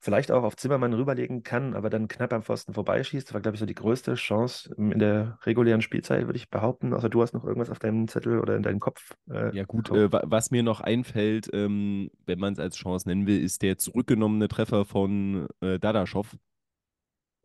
vielleicht 0.04 0.32
auch 0.32 0.44
auf 0.44 0.58
Zimmermann 0.58 0.94
rüberlegen 0.94 1.44
kann, 1.44 1.74
aber 1.74 1.90
dann 1.90 2.10
knapp 2.10 2.34
am 2.34 2.44
Pfosten 2.44 2.74
vorbeischießt. 2.74 3.26
Das 3.26 3.34
war, 3.34 3.40
glaube 3.40 3.56
ich, 3.56 3.60
so 3.62 3.66
die 3.66 3.74
größte 3.74 4.16
Chance 4.16 4.76
in 4.76 5.00
der 5.00 5.40
regulären 5.44 5.82
Spielzeit, 5.82 6.26
würde 6.26 6.36
ich 6.36 6.50
behaupten. 6.50 6.94
Außer 6.94 7.08
du 7.08 7.22
hast 7.22 7.34
noch 7.34 7.46
irgendwas 7.46 7.70
auf 7.70 7.80
deinem 7.80 8.10
Zettel 8.10 8.40
oder 8.40 8.58
in 8.58 8.64
deinem 8.64 8.82
Kopf. 8.82 9.14
Äh, 9.32 9.56
ja, 9.56 9.64
gut, 9.64 9.90
äh, 9.92 10.10
was 10.12 10.52
mir 10.52 10.62
noch 10.62 10.82
einfällt, 10.82 11.50
ähm, 11.54 12.12
wenn 12.26 12.38
man 12.38 12.52
es 12.52 12.60
als 12.60 12.76
Chance 12.76 13.08
nennen 13.08 13.28
will, 13.28 13.42
ist 13.42 13.62
der 13.62 13.78
zurückgenommene 13.78 14.50
Treffer 14.50 14.84
von 14.84 15.48
äh, 15.62 15.80
Dadaschow. 15.80 16.36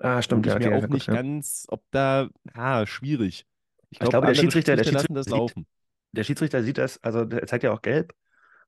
Ah, 0.01 0.21
stimmt, 0.21 0.47
ja. 0.47 0.59
Ich 0.59 0.67
mir 0.67 0.77
auch 0.77 0.89
nicht 0.89 1.07
gut, 1.07 1.15
ganz, 1.15 1.65
ob 1.69 1.85
da, 1.93 2.29
ah, 2.55 2.87
schwierig. 2.87 3.47
Ich, 3.91 4.01
glaub, 4.01 4.09
ich 4.09 4.11
glaube, 4.11 4.27
der 4.27 4.35
Schiedsrichter, 4.35 4.75
der 4.75 4.83
Schiedsrichter, 4.83 5.15
das 5.15 5.29
laufen. 5.29 5.65
der 6.11 6.25
Schiedsrichter 6.25 6.65
sieht 6.65 6.79
das, 6.79 7.03
also 7.05 7.25
der 7.25 7.47
zeigt 7.47 7.63
ja 7.63 7.73
auch 7.73 7.83
gelb 7.83 8.15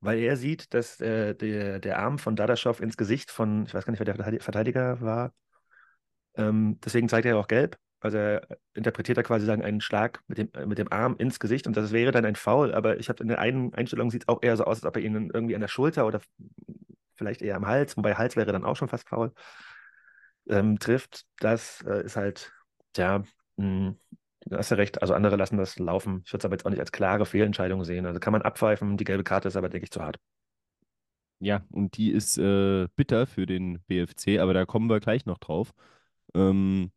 weil 0.01 0.19
er 0.21 0.37
sieht, 0.37 0.73
dass 0.75 1.01
äh, 1.01 1.35
der, 1.35 1.79
der 1.81 1.99
Arm 1.99 2.19
von 2.19 2.37
Dadaschow 2.37 2.81
ins 2.81 2.97
Gesicht 2.97 3.31
von, 3.31 3.67
ich 3.67 3.75
weiß 3.75 3.85
gar 3.85 3.93
nicht, 3.93 4.01
wer 4.01 4.15
der 4.15 4.41
Verteidiger 4.41 5.01
war. 5.01 5.33
Ähm, 6.37 6.79
deswegen 6.85 7.09
zeigt 7.09 7.27
er 7.27 7.39
auch 7.39 7.49
gelb. 7.49 7.77
Also 8.03 8.17
er 8.17 8.47
interpretiert 8.75 9.19
da 9.19 9.23
quasi 9.23 9.45
sagen, 9.45 9.63
einen 9.63 9.81
Schlag 9.83 10.23
mit 10.27 10.39
dem, 10.39 10.51
äh, 10.55 10.65
mit 10.67 10.79
dem 10.79 10.91
Arm 10.91 11.17
ins 11.19 11.39
Gesicht 11.39 11.67
und 11.67 11.77
das 11.77 11.93
wäre 11.93 12.13
dann 12.13 12.25
ein 12.25 12.37
Foul, 12.37 12.73
aber 12.75 12.99
ich 12.99 13.09
habe 13.11 13.23
in 13.23 13.29
der 13.29 13.41
einen 13.41 13.75
Einstellung 13.75 14.11
sieht 14.11 14.23
es 14.23 14.29
auch 14.29 14.43
eher 14.43 14.57
so 14.57 14.65
aus, 14.65 14.79
als 14.79 14.87
ob 14.87 14.97
er 14.97 15.03
ihn 15.03 15.31
irgendwie 15.35 15.55
an 15.55 15.61
der 15.61 15.69
Schulter 15.69 16.07
oder 16.07 16.21
vielleicht 17.17 17.43
eher 17.43 17.57
am 17.57 17.67
Hals, 17.67 17.97
wobei 17.99 18.15
Hals 18.15 18.37
wäre 18.37 18.53
dann 18.53 18.65
auch 18.65 18.77
schon 18.77 18.89
fast 18.89 19.09
faul, 19.09 19.33
ähm, 20.49 20.79
trifft. 20.79 21.25
Das 21.39 21.83
äh, 21.87 22.05
ist 22.05 22.17
halt, 22.17 22.53
ja, 22.97 23.23
mh, 23.57 23.95
Du 24.51 24.59
hast 24.59 24.71
ja 24.71 24.77
recht, 24.77 25.01
also 25.01 25.15
andere 25.15 25.37
lassen 25.37 25.57
das 25.59 25.79
laufen. 25.79 26.23
Ich 26.25 26.33
würde 26.33 26.41
es 26.41 26.45
aber 26.45 26.55
jetzt 26.55 26.67
auch 26.67 26.71
nicht 26.71 26.81
als 26.81 26.91
klare 26.91 27.25
Fehlentscheidung 27.25 27.85
sehen. 27.85 28.05
Also 28.05 28.19
kann 28.19 28.33
man 28.33 28.43
abpfeifen, 28.43 28.97
die 28.97 29.05
gelbe 29.05 29.23
Karte 29.23 29.47
ist 29.47 29.55
aber, 29.57 29.69
denke 29.69 29.85
ich, 29.85 29.93
zu 29.93 30.03
hart. 30.03 30.19
Ja, 31.39 31.65
und 31.71 31.97
die 31.97 32.11
ist 32.11 32.37
äh, 32.37 32.89
bitter 32.97 33.29
für 33.29 33.47
den 33.47 33.79
BFC, 33.87 34.41
aber 34.41 34.53
da 34.53 34.67
kommen 34.67 34.91
wir 34.91 34.99
gleich 34.99 35.25
noch 35.25 35.39
drauf. 35.39 35.73
Ähm, 36.35 36.91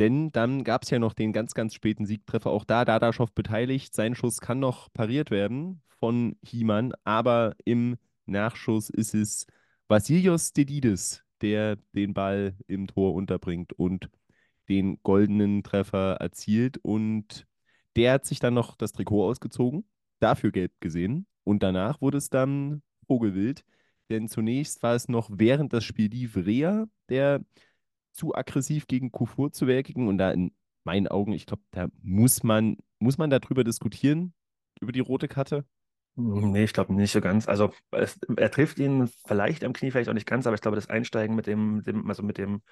denn 0.00 0.32
dann 0.32 0.64
gab 0.64 0.82
es 0.82 0.90
ja 0.90 0.98
noch 0.98 1.14
den 1.14 1.32
ganz, 1.32 1.54
ganz 1.54 1.72
späten 1.72 2.04
Siegtreffer. 2.04 2.50
Auch 2.50 2.64
da 2.64 2.84
Dadaschow 2.84 3.32
beteiligt. 3.32 3.94
Sein 3.94 4.16
Schuss 4.16 4.40
kann 4.40 4.58
noch 4.58 4.92
pariert 4.92 5.30
werden 5.30 5.82
von 6.00 6.36
Hiemann, 6.44 6.92
aber 7.04 7.54
im 7.64 7.96
Nachschuss 8.26 8.90
ist 8.90 9.14
es 9.14 9.46
Vasilios 9.86 10.52
Dedidis, 10.52 11.24
der 11.42 11.76
den 11.94 12.12
Ball 12.12 12.56
im 12.66 12.88
Tor 12.88 13.14
unterbringt 13.14 13.72
und 13.72 14.10
den 14.68 15.02
goldenen 15.02 15.62
Treffer 15.62 16.16
erzielt 16.20 16.78
und 16.78 17.46
der 17.96 18.12
hat 18.14 18.26
sich 18.26 18.38
dann 18.40 18.54
noch 18.54 18.76
das 18.76 18.92
Trikot 18.92 19.28
ausgezogen, 19.28 19.88
dafür 20.20 20.52
gelb 20.52 20.72
gesehen 20.80 21.26
und 21.44 21.62
danach 21.62 22.00
wurde 22.00 22.18
es 22.18 22.30
dann 22.30 22.82
Vogelwild, 23.06 23.64
denn 24.10 24.28
zunächst 24.28 24.82
war 24.82 24.94
es 24.94 25.08
noch 25.08 25.30
während 25.32 25.72
das 25.72 25.84
Spiel 25.84 26.10
lief 26.10 26.36
Rea, 26.36 26.86
der 27.08 27.44
zu 28.12 28.34
aggressiv 28.34 28.86
gegen 28.86 29.12
Kufur 29.12 29.52
zu 29.52 29.66
werkigen 29.66 30.08
und 30.08 30.18
da 30.18 30.30
in 30.32 30.52
meinen 30.84 31.08
Augen, 31.08 31.32
ich 31.32 31.46
glaube, 31.46 31.62
da 31.70 31.88
muss 32.02 32.42
man, 32.42 32.76
muss 32.98 33.18
man 33.18 33.30
darüber 33.30 33.64
diskutieren, 33.64 34.32
über 34.80 34.92
die 34.92 35.00
rote 35.00 35.28
Karte. 35.28 35.64
Nee, 36.16 36.64
ich 36.64 36.72
glaube 36.72 36.92
nicht 36.94 37.12
so 37.12 37.20
ganz. 37.20 37.46
Also 37.46 37.72
es, 37.92 38.18
er 38.36 38.50
trifft 38.50 38.78
ihn 38.80 39.08
vielleicht 39.26 39.62
am 39.62 39.72
Knie, 39.72 39.92
vielleicht 39.92 40.08
auch 40.08 40.14
nicht 40.14 40.26
ganz, 40.26 40.46
aber 40.46 40.54
ich 40.54 40.60
glaube, 40.60 40.74
das 40.74 40.88
Einsteigen 40.88 41.36
mit 41.36 41.46
dem, 41.46 41.84
dem 41.84 42.08
also 42.08 42.24
mit 42.24 42.38
dem 42.38 42.62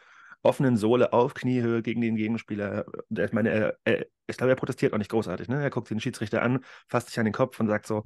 offenen 0.43 0.77
Sohle 0.77 1.13
auf 1.13 1.35
Kniehöhe 1.35 1.83
gegen 1.83 2.01
den 2.01 2.17
Gegenspieler. 2.17 2.87
Ich 3.11 3.33
meine, 3.33 3.51
er, 3.51 3.79
er, 3.85 4.07
ich 4.27 4.37
glaube, 4.37 4.53
er 4.53 4.57
protestiert 4.57 4.93
auch 4.93 4.99
nicht 4.99 5.11
großartig. 5.11 5.49
Ne? 5.49 5.63
Er 5.63 5.71
guckt 5.71 5.91
den 5.91 6.01
Schiedsrichter 6.01 6.43
an, 6.43 6.65
fasst 6.89 7.09
sich 7.09 7.19
an 7.19 7.25
den 7.25 7.35
Kopf 7.35 7.59
und 7.61 7.69
sagt 7.69 7.87
so, 7.87 8.05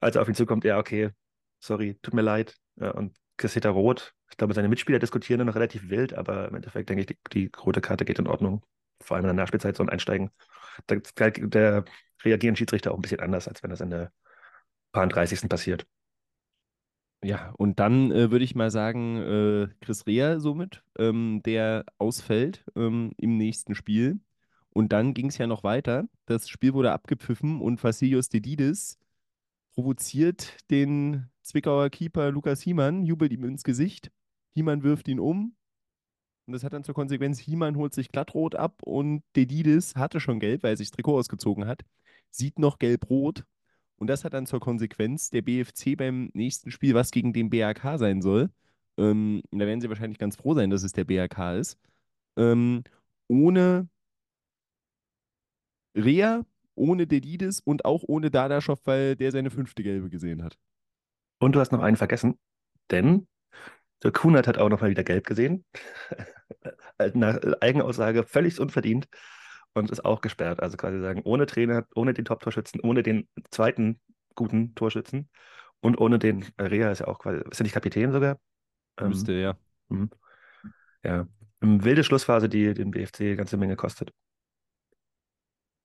als 0.00 0.16
er 0.16 0.22
auf 0.22 0.28
ihn 0.28 0.34
zukommt, 0.34 0.64
ja, 0.64 0.78
okay, 0.78 1.10
sorry, 1.60 1.98
tut 2.02 2.14
mir 2.14 2.22
leid. 2.22 2.56
Und 2.76 3.16
kassiert 3.36 3.64
er 3.64 3.72
rot. 3.72 4.14
Ich 4.30 4.36
glaube, 4.36 4.54
seine 4.54 4.68
Mitspieler 4.68 4.98
diskutieren 4.98 5.38
dann 5.38 5.46
noch 5.46 5.54
relativ 5.54 5.90
wild, 5.90 6.14
aber 6.14 6.48
im 6.48 6.54
Endeffekt 6.54 6.88
denke 6.88 7.02
ich, 7.02 7.06
die, 7.06 7.18
die 7.32 7.50
rote 7.60 7.80
Karte 7.80 8.04
geht 8.04 8.18
in 8.18 8.26
Ordnung. 8.26 8.62
Vor 9.00 9.16
allem 9.16 9.24
in 9.24 9.28
der 9.28 9.42
Nachspielzeit 9.42 9.76
so 9.76 9.82
ein 9.82 9.88
Einsteigen. 9.88 10.30
Da, 10.86 10.96
da 10.96 11.84
reagieren 12.24 12.56
Schiedsrichter 12.56 12.92
auch 12.92 12.96
ein 12.96 13.02
bisschen 13.02 13.20
anders, 13.20 13.48
als 13.48 13.62
wenn 13.62 13.70
das 13.70 13.80
in 13.80 13.90
der 13.90 14.12
paar 14.92 15.06
30. 15.06 15.48
passiert. 15.48 15.86
Ja, 17.24 17.52
und 17.56 17.78
dann 17.78 18.10
äh, 18.10 18.30
würde 18.32 18.44
ich 18.44 18.56
mal 18.56 18.70
sagen, 18.70 19.16
äh, 19.18 19.68
Chris 19.80 20.06
Rea 20.06 20.40
somit, 20.40 20.82
ähm, 20.98 21.40
der 21.44 21.84
ausfällt 21.98 22.64
ähm, 22.74 23.12
im 23.16 23.36
nächsten 23.36 23.74
Spiel. 23.76 24.20
Und 24.70 24.92
dann 24.92 25.14
ging 25.14 25.26
es 25.28 25.38
ja 25.38 25.46
noch 25.46 25.62
weiter. 25.62 26.08
Das 26.26 26.48
Spiel 26.48 26.74
wurde 26.74 26.92
abgepfiffen 26.92 27.60
und 27.60 27.82
Vassilios 27.82 28.28
Dedidis 28.28 28.98
provoziert 29.74 30.56
den 30.70 31.28
Zwickauer 31.42 31.90
Keeper 31.90 32.30
Lukas 32.32 32.60
Hiemann, 32.62 33.04
jubelt 33.04 33.32
ihm 33.32 33.44
ins 33.44 33.62
Gesicht. 33.64 34.10
Hiemann 34.54 34.82
wirft 34.82 35.08
ihn 35.08 35.20
um. 35.20 35.54
Und 36.46 36.54
das 36.54 36.64
hat 36.64 36.72
dann 36.72 36.84
zur 36.84 36.94
Konsequenz, 36.94 37.38
Hiemann 37.38 37.76
holt 37.76 37.94
sich 37.94 38.10
glattrot 38.10 38.56
ab 38.56 38.82
und 38.82 39.22
Dedidis 39.36 39.94
hatte 39.94 40.18
schon 40.18 40.40
gelb, 40.40 40.64
weil 40.64 40.72
er 40.72 40.76
sich 40.76 40.90
das 40.90 40.96
Trikot 40.96 41.18
ausgezogen 41.18 41.66
hat, 41.66 41.82
sieht 42.30 42.58
noch 42.58 42.78
gelb-rot 42.78 43.44
und 44.02 44.08
das 44.08 44.24
hat 44.24 44.34
dann 44.34 44.46
zur 44.46 44.58
Konsequenz, 44.58 45.30
der 45.30 45.42
BFC 45.42 45.96
beim 45.96 46.28
nächsten 46.34 46.72
Spiel, 46.72 46.92
was 46.92 47.12
gegen 47.12 47.32
den 47.32 47.50
BAK 47.50 48.00
sein 48.00 48.20
soll, 48.20 48.50
ähm, 48.98 49.42
da 49.52 49.60
werden 49.60 49.80
sie 49.80 49.88
wahrscheinlich 49.88 50.18
ganz 50.18 50.34
froh 50.34 50.54
sein, 50.54 50.70
dass 50.70 50.82
es 50.82 50.90
der 50.90 51.04
BAK 51.04 51.54
ist, 51.60 51.78
ähm, 52.36 52.82
ohne 53.28 53.88
Rea, 55.94 56.44
ohne 56.74 57.06
Dedidis 57.06 57.60
und 57.60 57.84
auch 57.84 58.02
ohne 58.04 58.32
Dadaschow, 58.32 58.80
weil 58.86 59.14
der 59.14 59.30
seine 59.30 59.50
fünfte 59.50 59.84
Gelbe 59.84 60.10
gesehen 60.10 60.42
hat. 60.42 60.58
Und 61.38 61.54
du 61.54 61.60
hast 61.60 61.70
noch 61.70 61.82
einen 61.82 61.96
vergessen, 61.96 62.40
denn 62.90 63.28
der 64.02 64.10
Kunert 64.10 64.48
hat 64.48 64.58
auch 64.58 64.68
noch 64.68 64.80
mal 64.80 64.90
wieder 64.90 65.04
gelb 65.04 65.28
gesehen. 65.28 65.64
Nach 67.14 67.38
Eigenaussage 67.60 68.24
völlig 68.24 68.58
unverdient 68.58 69.06
und 69.74 69.90
ist 69.90 70.04
auch 70.04 70.20
gesperrt. 70.20 70.60
Also 70.60 70.76
quasi 70.76 71.00
sagen, 71.00 71.22
ohne 71.24 71.46
Trainer, 71.46 71.86
ohne 71.94 72.14
den 72.14 72.24
Top-Torschützen, 72.24 72.80
ohne 72.80 73.02
den 73.02 73.28
zweiten 73.50 74.00
guten 74.34 74.74
Torschützen 74.74 75.28
und 75.80 75.98
ohne 75.98 76.18
den 76.18 76.44
Rea 76.60 76.90
ist 76.90 77.00
ja 77.00 77.08
auch 77.08 77.18
quasi, 77.18 77.42
ist 77.50 77.58
ja 77.58 77.64
nicht 77.64 77.72
Kapitän 77.74 78.12
sogar? 78.12 78.38
Ähm, 78.98 79.08
Müsste, 79.08 79.32
ja. 79.32 79.56
Mh. 79.88 80.08
Ja. 81.04 81.26
Eine 81.60 81.84
wilde 81.84 82.04
Schlussphase, 82.04 82.48
die 82.48 82.74
den 82.74 82.90
BFC 82.90 83.20
eine 83.20 83.36
ganze 83.36 83.56
Menge 83.56 83.76
kostet. 83.76 84.12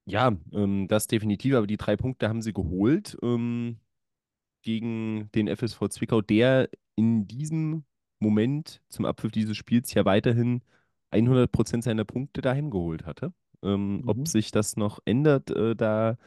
Ja, 0.06 0.32
ähm, 0.53 0.88
das 0.88 1.08
definitiv, 1.08 1.53
aber 1.56 1.67
die 1.67 1.77
drei 1.77 1.98
Punkte 1.98 2.29
haben 2.29 2.41
sie 2.41 2.53
geholt 2.53 3.17
ähm, 3.22 3.77
gegen 4.63 5.29
den 5.34 5.48
FSV 5.48 5.89
Zwickau, 5.89 6.22
der 6.22 6.70
in 6.96 7.27
diesem 7.27 7.86
Moment 8.20 8.82
zum 8.89 9.06
Abpfiff 9.06 9.32
dieses 9.32 9.58
Spiels 9.58 9.94
ja 9.94 10.06
weiterhin 10.06 10.63
100% 11.12 11.84
seiner 11.84 12.06
Punkte 12.06 12.41
dahin 12.41 12.72
geholt 12.72 13.06
hatte. 13.06 13.34
Ähm, 13.63 13.97
mhm. 13.97 14.03
Ob 14.07 14.27
sich 14.27 14.51
das 14.51 14.77
noch 14.77 14.99
ändert, 15.05 15.49
äh, 15.51 15.75
da 15.75 16.17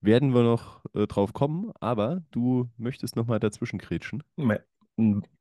werden 0.00 0.34
wir 0.34 0.42
noch 0.42 0.84
äh, 0.94 1.06
drauf 1.06 1.32
kommen, 1.32 1.72
aber 1.80 2.22
du 2.30 2.68
möchtest 2.76 3.16
noch 3.16 3.26
mal 3.26 3.38
dazwischen 3.38 3.78
kretschen. 3.78 4.22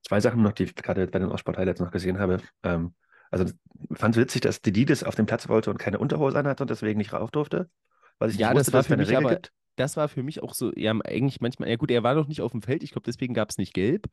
Zwei 0.08 0.20
Sachen 0.20 0.44
noch, 0.44 0.54
die 0.54 0.64
ich 0.64 0.76
gerade 0.76 1.08
bei 1.08 1.20
den 1.20 1.30
Ostsport-Highlights 1.30 1.82
noch 1.82 1.92
gesehen 1.92 2.20
habe. 2.20 2.42
Ähm, 2.64 2.94
also 3.32 3.46
fand 3.94 4.16
es 4.16 4.22
witzig, 4.22 4.42
dass 4.42 4.62
Dididis 4.62 5.04
auf 5.04 5.16
dem 5.16 5.26
Platz 5.26 5.48
wollte 5.50 5.72
und 5.72 5.78
keine 5.78 6.00
Unterhose 6.00 6.38
anhatte 6.38 6.64
und 6.64 6.70
deswegen 6.70 6.98
nicht 6.98 7.14
rauf 7.14 7.32
durfte. 7.32 7.70
Was 8.20 8.34
ich 8.34 8.40
ja, 8.40 8.54
wusste, 8.54 8.72
das 8.72 8.74
war 8.74 8.84
für 8.84 8.98
mich 8.98 9.16
aber, 9.16 9.30
gibt. 9.30 9.52
das 9.78 9.98
war 9.98 10.08
für 10.08 10.22
mich 10.22 10.44
auch 10.44 10.54
so, 10.54 10.72
ja, 10.76 10.92
eigentlich 10.92 11.42
manchmal, 11.42 11.70
ja 11.70 11.76
gut, 11.78 11.92
er 11.92 12.04
war 12.04 12.14
noch 12.14 12.28
nicht 12.28 12.42
auf 12.42 12.52
dem 12.52 12.62
Feld, 12.62 12.84
ich 12.84 12.92
glaube, 12.92 13.06
deswegen 13.06 13.34
gab 13.34 13.50
es 13.50 13.58
nicht 13.58 13.74
gelb. 13.74 14.08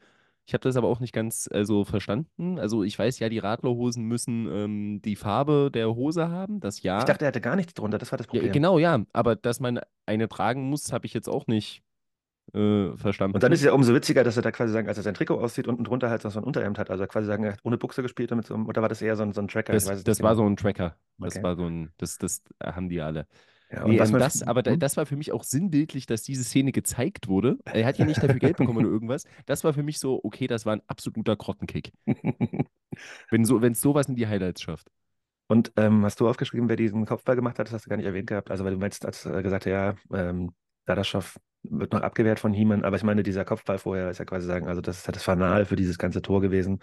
Ich 0.49 0.55
habe 0.55 0.63
das 0.63 0.77
aber 0.77 0.89
auch 0.89 0.99
nicht 0.99 1.13
ganz 1.13 1.47
also 1.53 1.85
verstanden. 1.85 2.59
Also 2.59 2.83
ich 2.83 2.99
weiß 2.99 3.19
ja, 3.19 3.29
die 3.29 3.39
Radlerhosen 3.39 4.05
müssen 4.05 4.49
ähm, 4.51 5.03
die 5.03 5.15
Farbe 5.15 5.71
der 5.71 5.95
Hose 5.95 6.31
haben, 6.31 6.59
das 6.59 6.83
ja. 6.83 7.01
Ich 7.01 7.05
dachte, 7.05 7.27
er 7.27 7.29
hatte 7.29 7.43
gar 7.43 7.55
nichts 7.55 7.75
drunter, 7.75 7.99
das 7.99 8.11
war 8.13 8.17
das 8.17 8.27
Problem. 8.27 8.47
Ja, 8.47 8.53
genau, 8.53 8.79
ja. 8.79 9.05
Aber 9.13 9.37
dass 9.37 9.61
man 9.61 9.79
eine 10.07 10.27
tragen 10.27 10.71
muss, 10.71 10.91
habe 10.91 11.05
ich 11.05 11.13
jetzt 11.13 11.29
auch 11.29 11.49
nicht 11.49 11.83
äh, 12.55 12.97
verstanden. 12.97 13.35
Und 13.35 13.43
dann 13.43 13.53
ist 13.53 13.61
es 13.61 13.67
ja 13.67 13.73
umso 13.73 13.95
witziger, 13.95 14.25
dass 14.25 14.39
er 14.39 14.43
da 14.43 14.51
quasi 14.51 14.73
sagen, 14.73 14.89
als 14.89 14.97
er 14.97 15.03
sein 15.03 15.13
Trikot 15.13 15.39
aussieht, 15.39 15.69
unten 15.69 15.85
drunter 15.85 16.09
halt 16.09 16.23
so 16.23 16.31
ein 16.31 16.45
Unterhemd 16.45 16.79
hat. 16.79 16.89
Also 16.89 17.07
quasi 17.07 17.27
sagen, 17.27 17.45
er 17.45 17.53
hat 17.53 17.61
ohne 17.65 17.77
Buchse 17.77 18.01
gespielt 18.01 18.31
mit 18.31 18.47
so 18.47 18.55
oder 18.55 18.81
war 18.81 18.89
das 18.89 19.03
eher 19.03 19.17
so 19.17 19.25
ein, 19.25 19.35
so 19.35 19.43
ein 19.43 19.49
Tracker? 19.49 19.75
Das, 19.75 19.85
das 19.85 20.23
war 20.23 20.31
genau. 20.31 20.45
so 20.45 20.49
ein 20.49 20.57
Tracker. 20.57 20.97
Das 21.19 21.37
okay. 21.37 21.43
war 21.43 21.57
so 21.57 21.67
ein, 21.67 21.93
das, 21.99 22.17
das 22.17 22.43
haben 22.65 22.89
die 22.89 23.03
alle. 23.03 23.27
Ja, 23.71 23.85
und 23.85 23.91
Nee, 23.91 23.99
ähm, 23.99 24.17
das, 24.19 24.43
aber 24.43 24.63
da, 24.63 24.73
Hm? 24.73 24.81
das 24.81 24.97
war 24.97 25.07
für 25.07 25.17
mich 25.17 25.33
auch 25.33 25.45
sinnbildlich, 25.45 26.07
dass 26.07 26.23
diese 26.23 26.45
Szene 26.45 26.73
gezeigt 26.73 27.29
wurde. 27.29 27.59
Er 27.67 27.87
hat 27.87 27.99
ja 27.99 28.05
nicht 28.05 28.23
dafür 28.23 28.39
Geld 28.41 28.57
bekommen 28.57 28.79
oder 28.79 28.89
irgendwas. 28.89 29.25
Das 29.47 29.63
war 29.65 29.75
für 29.75 29.83
mich 29.83 29.99
so, 29.99 30.21
okay, 30.25 30.47
das 30.47 30.65
war 30.67 30.75
ein 30.75 30.83
absoluter 30.87 31.37
Grottenkick. 31.37 31.93
Wenn 33.31 33.45
so, 33.45 33.59
es 33.61 33.81
sowas 33.81 34.09
in 34.09 34.17
die 34.17 34.27
Highlights 34.27 34.63
schafft. 34.63 34.89
Und 35.49 35.73
ähm, 35.77 36.05
hast 36.05 36.21
du 36.21 36.29
aufgeschrieben, 36.29 36.69
wer 36.69 36.77
diesen 36.77 37.07
Kopfball 37.07 37.37
gemacht 37.37 37.59
hat? 37.59 37.69
Das 37.69 37.75
hast 37.75 37.87
du 37.87 37.91
gar 37.91 37.97
nicht 37.97 38.07
erwähnt 38.07 38.29
gehabt. 38.29 38.51
Also, 38.51 38.65
weil 38.65 38.73
du 38.75 38.79
meinst, 38.79 39.07
als 39.07 39.25
er 39.27 39.43
gesagt 39.43 39.67
ja, 39.67 39.97
ähm, 40.13 40.53
Dadaschow 40.87 41.37
wird 41.63 41.93
noch 41.93 42.03
abgewehrt 42.03 42.41
von 42.41 42.53
Hiemann, 42.53 42.85
aber 42.85 42.97
ich 42.97 43.03
meine, 43.05 43.23
dieser 43.23 43.45
Kopfball 43.45 43.79
vorher 43.79 44.11
ist 44.11 44.19
ja 44.19 44.25
quasi 44.25 44.47
sagen, 44.47 44.69
also 44.69 44.81
das 44.81 44.99
ist 44.99 45.07
ja 45.07 45.13
das 45.13 45.25
Fanal 45.25 45.67
für 45.67 45.77
dieses 45.77 45.99
ganze 45.99 46.23
Tor 46.23 46.41
gewesen. 46.41 46.81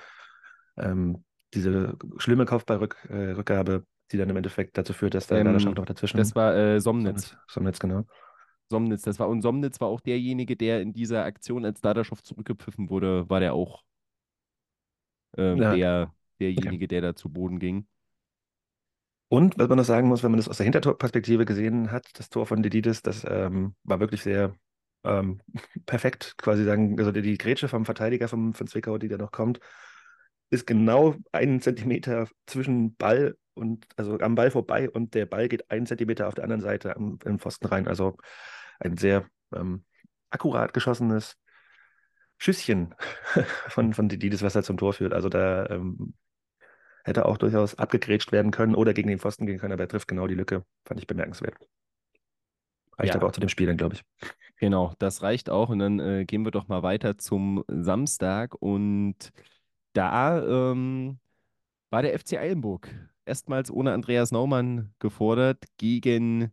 Ähm, 0.78 1.24
diese 1.54 1.98
schlimme 2.18 2.46
Kopfballrückgabe, 2.46 3.86
die 4.12 4.18
dann 4.18 4.30
im 4.30 4.38
Endeffekt 4.38 4.78
dazu 4.78 4.94
führt, 4.94 5.14
dass 5.14 5.28
der 5.28 5.42
Ähm, 5.42 5.58
noch 5.58 5.86
dazwischen. 5.86 6.18
das 6.18 6.36
war 6.36 6.56
äh, 6.56 6.80
Somnitz. 6.80 7.36
Somnitz, 7.48 7.80
genau. 7.80 8.06
Somnitz, 8.70 9.04
das 9.04 9.20
war, 9.20 9.30
und 9.30 9.42
Somnitz 9.42 9.80
war 9.80 9.88
auch 9.88 10.02
derjenige, 10.02 10.56
der 10.56 10.82
in 10.82 10.94
dieser 10.94 11.24
Aktion, 11.24 11.66
als 11.66 11.82
Dadaschow 11.82 12.22
zurückgepfiffen 12.24 12.90
wurde, 12.90 13.30
war 13.30 13.40
der 13.40 13.54
auch 13.54 13.84
ähm, 15.38 15.58
Ja, 15.62 15.72
der, 15.72 16.12
okay. 16.58 16.72
derjenige, 16.72 16.88
der 16.88 17.02
da 17.02 17.16
zu 17.16 17.30
Boden 17.30 17.60
ging. 17.60 17.88
Und 19.28 19.58
was 19.58 19.68
man 19.68 19.78
noch 19.78 19.86
sagen 19.86 20.08
muss, 20.08 20.24
wenn 20.24 20.32
man 20.32 20.38
das 20.40 20.48
aus 20.50 20.58
der 20.58 20.66
Hintertorperspektive 20.66 21.46
gesehen 21.46 21.92
hat, 21.92 22.08
das 22.20 22.30
Tor 22.30 22.46
von 22.46 22.62
Dedidis, 22.62 23.02
das 23.02 23.26
ähm, 23.28 23.76
war 23.84 24.00
wirklich 24.00 24.22
sehr 24.24 24.56
ähm, 25.04 25.42
perfekt, 25.86 26.36
quasi 26.38 26.64
sagen, 26.64 26.98
also 27.00 27.12
die, 27.12 27.22
die 27.22 27.38
Grätsche 27.38 27.68
vom 27.68 27.86
Verteidiger 27.86 28.28
vom, 28.28 28.54
von 28.54 28.68
Zwickau, 28.68 28.98
die 28.98 29.08
da 29.08 29.18
noch 29.18 29.32
kommt, 29.32 29.60
ist 30.52 30.68
genau 30.68 31.16
einen 31.32 31.60
Zentimeter 31.62 32.28
zwischen 32.46 32.96
Ball 32.96 33.36
und, 33.56 33.88
also 33.96 34.20
am 34.20 34.36
Ball 34.36 34.52
vorbei 34.52 34.90
und 34.90 35.14
der 35.14 35.26
Ball 35.26 35.48
geht 35.48 35.70
einen 35.72 35.86
Zentimeter 35.86 36.28
auf 36.28 36.36
der 36.36 36.44
anderen 36.44 36.62
Seite 36.62 36.96
am, 36.96 37.20
im 37.26 37.40
Pfosten 37.40 37.68
rein. 37.68 37.88
Also 37.88 38.18
ein 38.80 38.98
sehr 38.98 39.26
ähm, 39.54 39.86
akkurat 40.30 40.74
geschossenes 40.74 41.38
Schüsschen 42.38 42.94
von, 43.70 43.94
von 43.94 44.10
Dedidis, 44.10 44.44
was 44.44 44.54
da 44.54 44.64
zum 44.64 44.78
Tor 44.78 44.94
führt. 44.94 45.14
Also 45.14 45.30
da 45.30 45.68
ähm, 45.68 46.14
hätte 47.04 47.26
auch 47.26 47.38
durchaus 47.38 47.76
abgegrätscht 47.76 48.32
werden 48.32 48.52
können 48.52 48.76
oder 48.76 48.94
gegen 48.94 49.10
den 49.10 49.20
Pfosten 49.20 49.46
gehen 49.46 49.60
können, 49.60 49.74
aber 49.74 49.84
er 49.84 49.90
trifft 49.90 50.08
genau 50.08 50.28
die 50.28 50.36
Lücke. 50.36 50.66
Fand 50.86 51.00
ich 51.00 51.08
bemerkenswert. 51.08 51.56
Reicht 52.98 53.14
Ja. 53.14 53.20
aber 53.20 53.28
auch 53.28 53.32
zu 53.32 53.40
dem 53.40 53.50
Spiel 53.50 53.68
dann, 53.68 53.78
glaube 53.78 53.96
ich. 53.96 54.04
Genau, 54.58 54.94
das 55.00 55.22
reicht 55.22 55.50
auch. 55.50 55.70
Und 55.70 55.80
dann 55.80 56.00
äh, 56.00 56.26
gehen 56.26 56.44
wir 56.44 56.52
doch 56.52 56.68
mal 56.68 56.82
weiter 56.82 57.18
zum 57.18 57.64
Samstag. 57.68 58.56
Und 58.56 59.32
da 59.94 60.72
ähm, 60.72 61.20
war 61.90 62.02
der 62.02 62.18
FC 62.18 62.34
Eilenburg 62.34 62.90
erstmals 63.26 63.72
ohne 63.72 63.94
Andreas 63.94 64.32
Naumann 64.32 64.94
gefordert 65.00 65.66
gegen 65.78 66.52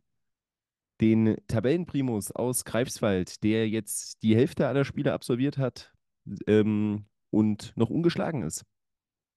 den 1.01 1.37
Tabellenprimus 1.49 2.31
aus 2.31 2.65
Greifswald, 2.65 3.43
der 3.43 3.69
jetzt 3.69 4.23
die 4.23 4.37
Hälfte 4.37 4.69
aller 4.69 4.85
Spiele 4.85 5.13
absolviert 5.13 5.59
hat 5.59 5.93
ähm, 6.47 7.07
und 7.31 7.73
noch 7.77 7.91
ungeschlagen 7.91 8.43
ist. 8.43 8.65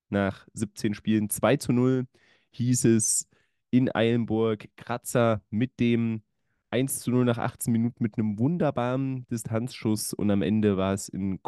Nach 0.08 0.46
17 0.54 0.94
Spielen 0.94 1.28
2 1.28 1.56
zu 1.56 1.72
0 1.72 2.06
hieß 2.50 2.84
es 2.84 3.28
in 3.70 3.92
Eilenburg 3.94 4.68
Kratzer 4.76 5.42
mit 5.50 5.80
dem 5.80 6.22
1 6.70 7.00
zu 7.00 7.10
0 7.10 7.24
nach 7.24 7.38
18 7.38 7.72
Minuten 7.72 8.02
mit 8.02 8.16
einem 8.16 8.38
wunderbaren 8.38 9.26
Distanzschuss 9.28 10.12
und 10.12 10.30
am 10.30 10.42
Ende 10.42 10.76
war 10.76 10.94
es 10.94 11.08
ein 11.08 11.42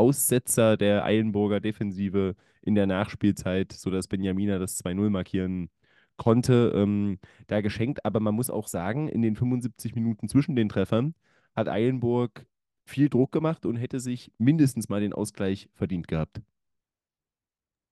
Kollektivaussetzer 0.00 0.76
der 0.76 1.04
Eilenburger 1.04 1.60
Defensive 1.60 2.34
in 2.62 2.74
der 2.74 2.86
Nachspielzeit, 2.86 3.72
sodass 3.72 4.08
Benjamina 4.08 4.58
das 4.58 4.82
2-0 4.82 5.10
markieren 5.10 5.70
konnte. 6.16 6.72
Ähm, 6.74 7.18
da 7.48 7.60
geschenkt, 7.60 8.04
aber 8.04 8.20
man 8.20 8.34
muss 8.34 8.50
auch 8.50 8.66
sagen, 8.66 9.08
in 9.08 9.22
den 9.22 9.36
75 9.36 9.94
Minuten 9.94 10.28
zwischen 10.28 10.56
den 10.56 10.68
Treffern 10.68 11.14
hat 11.54 11.68
Eilenburg 11.68 12.46
viel 12.86 13.08
Druck 13.08 13.32
gemacht 13.32 13.66
und 13.66 13.76
hätte 13.76 14.00
sich 14.00 14.32
mindestens 14.38 14.88
mal 14.88 15.00
den 15.00 15.12
Ausgleich 15.12 15.68
verdient 15.74 16.08
gehabt. 16.08 16.40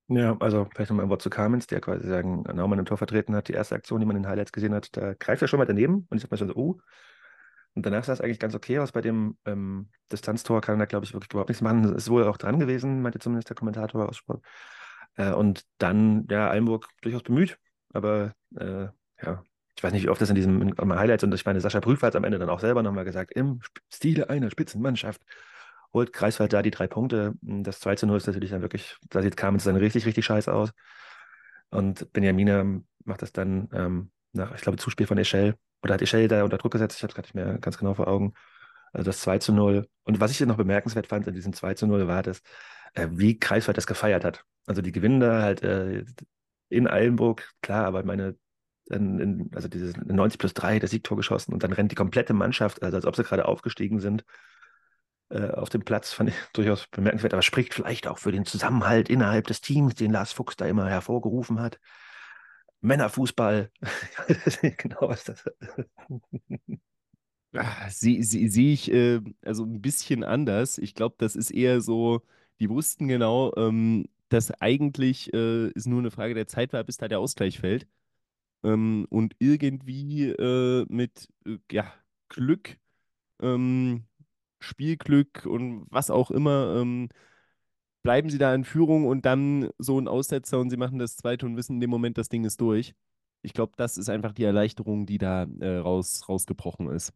Ja, 0.09 0.35
also 0.39 0.67
vielleicht 0.75 0.91
nochmal 0.91 1.05
ein 1.05 1.11
Wort 1.11 1.21
zu 1.21 1.29
Kamens, 1.29 1.67
der 1.67 1.83
quasi 1.83 2.09
sagen, 2.09 2.43
Naumann 2.55 2.79
im 2.79 2.87
Tor 2.87 2.97
vertreten 2.97 3.37
hat. 3.37 3.49
Die 3.49 3.53
erste 3.53 3.75
Aktion, 3.75 4.01
die 4.01 4.07
man 4.07 4.17
in 4.17 4.23
den 4.23 4.31
Highlights 4.31 4.53
gesehen 4.53 4.73
hat, 4.73 4.97
da 4.97 5.13
greift 5.13 5.43
er 5.43 5.49
schon 5.49 5.59
mal 5.59 5.67
daneben 5.67 6.07
und 6.09 6.17
ich 6.17 6.25
hab 6.25 6.31
mir 6.31 6.39
so, 6.39 6.47
oh. 6.55 6.81
Und 7.79 7.87
danach 7.87 8.03
sah 8.03 8.13
es 8.13 8.21
eigentlich 8.21 8.41
ganz 8.41 8.57
okay 8.57 8.81
aus. 8.81 8.91
Bei 8.91 9.01
dem 9.01 9.37
ähm, 9.45 9.89
Distanztor 10.11 10.61
kann 10.61 10.81
er, 10.81 10.89
glaube 10.89 11.07
ich, 11.07 11.13
wirklich 11.15 11.31
überhaupt 11.31 11.49
nichts 11.49 11.63
machen. 11.63 11.95
Ist 11.95 12.11
wohl 12.11 12.25
auch 12.25 12.37
dran 12.37 12.59
gewesen, 12.59 13.03
meinte 13.03 13.21
zumindest 13.21 13.51
der 13.51 13.55
Kommentator 13.55 14.09
aus 14.09 14.17
Sport. 14.17 14.45
Äh, 15.15 15.31
und 15.33 15.63
dann, 15.79 16.27
ja, 16.29 16.51
Eilenburg 16.51 16.89
durchaus 17.03 17.23
bemüht, 17.23 17.57
aber 17.93 18.33
äh, 18.57 18.89
ja, 19.23 19.45
ich 19.77 19.85
weiß 19.85 19.93
nicht, 19.93 20.03
wie 20.03 20.09
oft 20.09 20.21
das 20.21 20.29
in 20.29 20.35
diesem 20.35 20.61
in, 20.61 20.77
Highlights 20.77 21.23
und 21.23 21.33
ich 21.33 21.47
meine, 21.47 21.61
Sascha 21.61 21.79
Prüfer 21.79 22.09
hat 22.09 22.15
es 22.15 22.17
am 22.17 22.25
Ende 22.25 22.41
dann 22.41 22.49
auch 22.49 22.59
selber 22.59 22.83
nochmal 22.83 23.05
gesagt, 23.05 23.33
im 23.37 23.61
Stile 23.89 24.29
einer 24.29 24.51
Spitzenmannschaft 24.51 25.23
holt 25.93 26.13
Greifswald 26.13 26.53
da 26.53 26.63
die 26.63 26.73
drei 26.73 26.89
Punkte. 26.89 27.35
Das 27.43 27.79
2 27.79 27.95
zu 27.95 28.07
0 28.09 28.17
ist 28.17 28.27
natürlich 28.27 28.51
dann 28.51 28.63
wirklich, 28.63 28.97
da 29.09 29.23
sieht 29.23 29.37
Kamens 29.37 29.63
dann 29.63 29.77
richtig, 29.77 30.05
richtig 30.05 30.25
scheiße 30.25 30.53
aus. 30.53 30.73
Und 31.71 32.13
Benjamina 32.13 32.65
macht 33.05 33.23
das 33.23 33.33
dann 33.33 33.69
ähm, 33.73 34.11
nach, 34.33 34.53
ich 34.53 34.63
glaube, 34.63 34.79
Zuspiel 34.79 35.07
von 35.07 35.17
Eschel. 35.17 35.55
Oder 35.83 35.95
hat 35.95 36.03
Eschel 36.03 36.29
da 36.29 36.45
unter 36.45 36.59
Druck 36.59 36.73
gesetzt? 36.73 36.97
Ich 36.97 37.03
habe 37.03 37.11
es 37.11 37.15
gerade 37.15 37.27
nicht 37.29 37.35
mehr 37.35 37.59
ganz 37.59 37.79
genau 37.79 37.95
vor 37.95 38.09
Augen. 38.09 38.35
Also 38.93 39.05
das 39.05 39.21
2 39.21 39.39
zu 39.39 39.53
0. 39.53 39.87
Und 40.05 40.21
was 40.21 40.31
ich 40.31 40.41
noch 40.41 40.57
bemerkenswert 40.57 41.07
fand 41.07 41.27
in 41.27 41.35
diesem 41.35 41.53
2 41.53 41.75
zu 41.75 41.87
0 41.87 42.09
war 42.09 42.23
das, 42.23 42.43
äh, 42.95 43.09
wie 43.11 43.39
Greifswald 43.39 43.77
das 43.77 43.87
gefeiert 43.87 44.25
hat. 44.25 44.45
Also 44.67 44.83
die 44.83 44.93
gewinnen 44.93 45.21
da 45.21 45.43
halt 45.43 45.63
äh, 45.63 46.05
in 46.69 46.89
Eilenburg, 46.89 47.51
klar, 47.63 47.87
aber 47.87 48.03
meine, 48.03 48.37
in, 48.91 49.19
in, 49.19 49.51
also 49.55 49.69
dieses 49.69 49.97
90 49.97 50.39
plus 50.39 50.55
3, 50.55 50.79
das 50.79 50.91
Siegtor 50.91 51.17
geschossen 51.17 51.53
und 51.53 51.63
dann 51.63 51.73
rennt 51.73 51.93
die 51.93 51.97
komplette 51.97 52.35
Mannschaft, 52.35 52.83
also 52.83 52.97
als 52.97 53.07
ob 53.07 53.17
sie 53.17 53.25
gerade 53.25 53.47
aufgestiegen 53.47 54.01
sind, 54.01 54.25
äh, 55.31 55.51
auf 55.51 55.69
dem 55.69 55.83
Platz, 55.83 56.13
fand 56.13 56.31
ich 56.31 56.37
durchaus 56.53 56.87
bemerkenswert, 56.89 57.35
aber 57.35 57.43
spricht 57.43 57.75
vielleicht 57.75 58.07
auch 58.07 58.19
für 58.19 58.33
den 58.33 58.45
Zusammenhalt 58.47 59.09
innerhalb 59.09 59.47
des 59.47 59.61
Teams, 59.61 59.95
den 59.95 60.13
Lars 60.13 60.33
Fuchs 60.33 60.57
da 60.57 60.67
immer 60.67 60.89
hervorgerufen 60.89 61.61
hat. 61.61 61.79
Männerfußball, 62.81 63.71
genau 64.79 65.09
was 65.09 65.25
das 65.25 65.45
Ah, 67.55 67.89
Sehe 67.91 68.23
seh, 68.23 68.47
seh 68.49 68.73
ich 68.75 68.93
äh, 68.93 69.21
also 69.43 69.65
ein 69.65 69.81
bisschen 69.81 70.23
anders. 70.23 70.77
Ich 70.79 70.95
glaube, 70.95 71.15
das 71.19 71.35
ist 71.35 71.51
eher 71.51 71.81
so, 71.81 72.21
die 72.61 72.69
wussten 72.69 73.09
genau, 73.09 73.53
ähm, 73.57 74.07
dass 74.29 74.51
eigentlich 74.61 75.33
äh, 75.33 75.69
es 75.75 75.87
nur 75.87 76.01
eine 76.01 76.11
Frage 76.11 76.35
der 76.35 76.47
Zeit 76.47 76.73
war, 76.75 76.85
bis 76.85 76.99
da 76.99 77.09
der 77.09 77.21
Ausgleich 77.21 77.59
fällt. 77.59 77.87
Ähm, 78.65 79.07
und 79.11 79.37
irgendwie 79.41 80.31
äh, 80.31 80.87
mit 80.91 81.29
äh, 81.47 81.59
ja, 81.73 81.93
Glück, 82.31 82.79
ähm, 83.41 84.07
Spielglück 84.61 85.47
und 85.47 85.87
was 85.91 86.11
auch 86.11 86.31
immer, 86.33 86.77
ähm, 86.81 87.09
bleiben 88.09 88.31
sie 88.31 88.39
da 88.39 88.55
in 88.55 88.65
Führung 88.65 89.07
und 89.07 89.27
dann 89.27 89.69
so 89.77 90.01
ein 90.01 90.09
Aussetzer 90.09 90.59
und 90.59 90.71
sie 90.71 90.79
machen 90.79 90.99
das 90.99 91.19
zweite 91.19 91.45
und 91.45 91.59
wissen 91.59 91.75
in 91.75 91.81
dem 91.81 91.91
Moment, 91.91 92.17
das 92.17 92.31
Ding 92.31 92.43
ist 92.47 92.59
durch. 92.59 92.95
Ich 93.43 93.53
glaube, 93.53 93.75
das 93.77 93.99
ist 93.99 94.09
einfach 94.09 94.33
die 94.33 94.45
Erleichterung, 94.45 95.05
die 95.05 95.19
da 95.19 95.47
äh, 95.61 95.77
raus, 95.77 96.27
rausgebrochen 96.27 96.89
ist. 96.89 97.13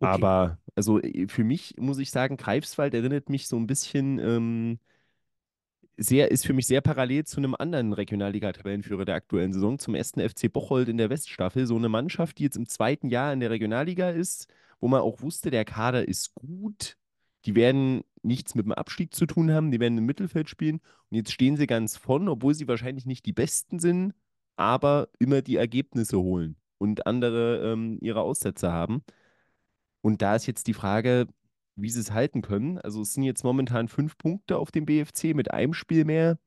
Okay. 0.00 0.12
Aber 0.12 0.58
also 0.74 0.98
äh, 1.02 1.28
für 1.28 1.44
mich 1.44 1.74
muss 1.78 1.98
ich 1.98 2.10
sagen, 2.10 2.38
Greifswald 2.38 2.94
erinnert 2.94 3.28
mich 3.28 3.48
so 3.48 3.56
ein 3.58 3.66
bisschen 3.66 4.18
ähm, 4.18 4.78
sehr, 5.98 6.30
ist 6.30 6.46
für 6.46 6.54
mich 6.54 6.66
sehr 6.66 6.80
parallel 6.80 7.24
zu 7.24 7.36
einem 7.36 7.54
anderen 7.54 7.92
Regionalliga-Tabellenführer 7.92 9.04
der 9.04 9.16
aktuellen 9.16 9.52
Saison, 9.52 9.78
zum 9.78 9.94
ersten 9.94 10.26
FC 10.26 10.50
Bocholt 10.50 10.88
in 10.88 10.96
der 10.96 11.10
Weststaffel. 11.10 11.66
So 11.66 11.76
eine 11.76 11.90
Mannschaft, 11.90 12.38
die 12.38 12.44
jetzt 12.44 12.56
im 12.56 12.66
zweiten 12.66 13.08
Jahr 13.08 13.32
in 13.32 13.40
der 13.40 13.50
Regionalliga 13.50 14.08
ist, 14.10 14.48
wo 14.84 14.88
man 14.88 15.00
auch 15.00 15.22
wusste, 15.22 15.50
der 15.50 15.64
Kader 15.64 16.06
ist 16.06 16.34
gut. 16.34 16.98
Die 17.46 17.54
werden 17.54 18.02
nichts 18.22 18.54
mit 18.54 18.66
dem 18.66 18.72
Abstieg 18.72 19.14
zu 19.14 19.24
tun 19.24 19.50
haben, 19.50 19.70
die 19.70 19.80
werden 19.80 19.96
im 19.96 20.04
Mittelfeld 20.04 20.50
spielen. 20.50 20.82
Und 21.08 21.16
jetzt 21.16 21.32
stehen 21.32 21.56
sie 21.56 21.66
ganz 21.66 21.96
vorn, 21.96 22.28
obwohl 22.28 22.52
sie 22.52 22.68
wahrscheinlich 22.68 23.06
nicht 23.06 23.24
die 23.24 23.32
Besten 23.32 23.78
sind, 23.78 24.12
aber 24.56 25.08
immer 25.18 25.40
die 25.40 25.56
Ergebnisse 25.56 26.18
holen 26.18 26.56
und 26.76 27.06
andere 27.06 27.72
ähm, 27.72 27.96
ihre 28.02 28.20
Aussätze 28.20 28.72
haben. 28.72 29.02
Und 30.02 30.20
da 30.20 30.36
ist 30.36 30.44
jetzt 30.44 30.66
die 30.66 30.74
Frage, 30.74 31.28
wie 31.76 31.88
sie 31.88 32.00
es 32.00 32.12
halten 32.12 32.42
können. 32.42 32.76
Also 32.76 33.00
es 33.00 33.14
sind 33.14 33.22
jetzt 33.22 33.42
momentan 33.42 33.88
fünf 33.88 34.18
Punkte 34.18 34.58
auf 34.58 34.70
dem 34.70 34.84
BFC 34.84 35.34
mit 35.34 35.50
einem 35.50 35.72
Spiel 35.72 36.04
mehr 36.04 36.38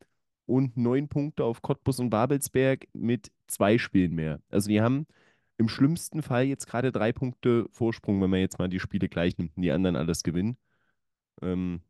und 0.45 0.78
neun 0.78 1.08
Punkte 1.08 1.43
auf 1.43 1.63
Cottbus 1.63 2.00
und 2.00 2.12
Babelsberg 2.12 2.88
mit 2.93 3.32
zwei 3.47 3.80
Spielen 3.80 4.13
mehr. 4.13 4.41
Also 4.52 4.69
die 4.69 4.80
haben 4.80 5.08
im 5.58 5.70
schlimmsten 5.70 6.22
Fall 6.22 6.46
jetzt 6.46 6.67
gerade 6.67 6.91
drei 6.91 7.12
Punkte 7.13 7.67
Vorsprung, 7.72 8.22
wenn 8.22 8.30
man 8.30 8.39
jetzt 8.39 8.60
mal 8.60 8.70
die 8.70 8.80
Spiele 8.80 9.10
gleich 9.10 9.38
nimmt 9.38 9.56
und 9.58 9.63
die 9.63 9.72
anderen 9.72 9.96
alles 9.96 10.24
gewinnen. 10.24 10.58
Ähm, 11.41 11.82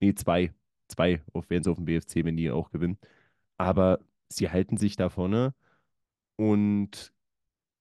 nee, 0.00 0.14
zwei. 0.14 0.52
Zwei 0.88 1.22
wären 1.48 1.62
es 1.62 1.68
auf 1.68 1.76
dem 1.76 1.86
BFC, 1.86 2.24
wenn 2.24 2.36
die 2.36 2.50
auch 2.50 2.70
gewinnen. 2.70 2.98
Aber 3.58 4.00
sie 4.28 4.50
halten 4.50 4.76
sich 4.78 4.96
da 4.96 5.10
vorne 5.10 5.54
und 6.36 7.12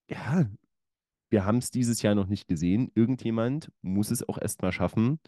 ja, 0.09 0.49
wir 1.29 1.45
haben 1.45 1.57
es 1.59 1.71
dieses 1.71 2.01
Jahr 2.01 2.15
noch 2.15 2.27
nicht 2.27 2.47
gesehen. 2.47 2.91
Irgendjemand 2.95 3.71
muss 3.81 4.11
es 4.11 4.27
auch 4.27 4.37
erstmal 4.39 4.71
schaffen, 4.71 5.19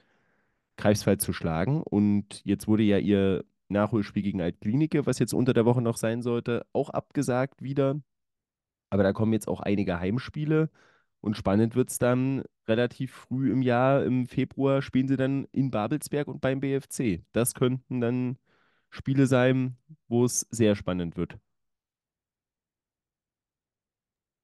Greifswald 0.77 1.21
zu 1.21 1.33
schlagen. 1.33 1.83
Und 1.83 2.41
jetzt 2.45 2.67
wurde 2.67 2.83
ja 2.83 2.97
ihr 2.99 3.45
Nachholspiel 3.69 4.23
gegen 4.23 4.41
Altklinike, 4.41 5.05
was 5.05 5.19
jetzt 5.19 5.33
unter 5.33 5.53
der 5.53 5.65
Woche 5.65 5.81
noch 5.81 5.97
sein 5.97 6.21
sollte, 6.21 6.65
auch 6.73 6.89
abgesagt 6.89 7.61
wieder. 7.63 7.99
Aber 8.89 9.03
da 9.03 9.13
kommen 9.13 9.33
jetzt 9.33 9.47
auch 9.47 9.59
einige 9.61 9.99
Heimspiele. 9.99 10.69
Und 11.21 11.35
spannend 11.35 11.75
wird 11.75 11.89
es 11.89 11.97
dann 11.99 12.43
relativ 12.67 13.11
früh 13.13 13.51
im 13.51 13.61
Jahr, 13.61 14.03
im 14.05 14.25
Februar, 14.27 14.81
spielen 14.81 15.07
sie 15.07 15.17
dann 15.17 15.45
in 15.51 15.69
Babelsberg 15.71 16.27
und 16.27 16.41
beim 16.41 16.61
BFC. 16.61 17.23
Das 17.33 17.53
könnten 17.53 17.99
dann 18.01 18.37
Spiele 18.89 19.27
sein, 19.27 19.77
wo 20.07 20.25
es 20.25 20.47
sehr 20.51 20.75
spannend 20.75 21.17
wird. 21.17 21.37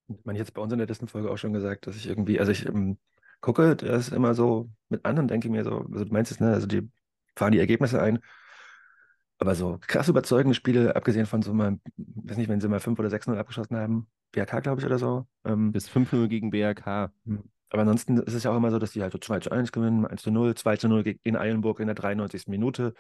Ich 0.08 0.24
meine, 0.26 0.38
jetzt 0.40 0.54
bei 0.54 0.62
uns 0.62 0.72
in 0.72 0.80
der 0.80 0.88
letzten 0.88 1.08
Folge 1.08 1.32
auch 1.32 1.38
schon 1.38 1.54
gesagt, 1.54 1.88
dass 1.88 1.96
ich 1.96 2.08
irgendwie, 2.08 2.40
also 2.40 2.52
ich 2.52 2.66
ähm, 2.68 2.98
gucke 3.42 3.76
das 3.76 4.10
immer 4.10 4.36
so 4.36 4.70
mit 4.90 5.04
an 5.06 5.18
und 5.20 5.30
denke 5.30 5.50
mir 5.50 5.64
so, 5.64 5.80
also 5.92 6.06
du 6.06 6.14
meinst 6.14 6.32
es, 6.32 6.40
ne, 6.40 6.54
also 6.54 6.68
die 6.68 6.90
fahren 7.36 7.52
die 7.54 7.60
Ergebnisse 7.60 8.02
ein, 8.02 8.20
aber 9.46 9.56
so 9.56 9.78
krass 9.82 10.10
überzeugende 10.10 10.56
Spiele, 10.56 10.96
abgesehen 10.96 11.28
von 11.28 11.42
so 11.42 11.54
mal, 11.54 11.80
weiß 11.98 12.38
nicht, 12.38 12.50
wenn 12.50 12.60
sie 12.60 12.68
mal 12.68 12.80
5 12.80 12.98
oder 12.98 13.10
6-0 13.10 13.38
abgeschossen 13.38 13.78
haben, 13.78 14.08
BRK, 14.32 14.62
glaube 14.62 14.82
ich, 14.82 14.86
oder 14.86 14.98
so. 14.98 15.28
Ähm, 15.46 15.72
Bis 15.72 15.88
5-0 15.88 16.28
gegen 16.28 16.50
BRK. 16.50 17.12
hm. 17.26 17.44
aber 17.70 17.84
ansonsten 17.84 18.18
ist 18.18 18.34
es 18.34 18.44
ja 18.44 18.52
auch 18.52 18.58
immer 18.58 18.72
so, 18.72 18.80
dass 18.80 18.92
die 18.92 19.02
halt 19.02 19.12
so 19.14 19.20
2 19.20 19.40
zu 19.40 19.52
1 19.52 19.72
gewinnen, 19.72 20.06
1 20.06 20.24
zu 20.24 20.32
0, 20.32 20.56
2 20.56 20.78
zu 20.78 20.88
0 20.88 21.16
in 21.24 21.36
Eilenburg 21.36 21.80
in 21.80 21.88
der 21.88 21.96
93. 21.96 22.48
Minute. 22.48 22.94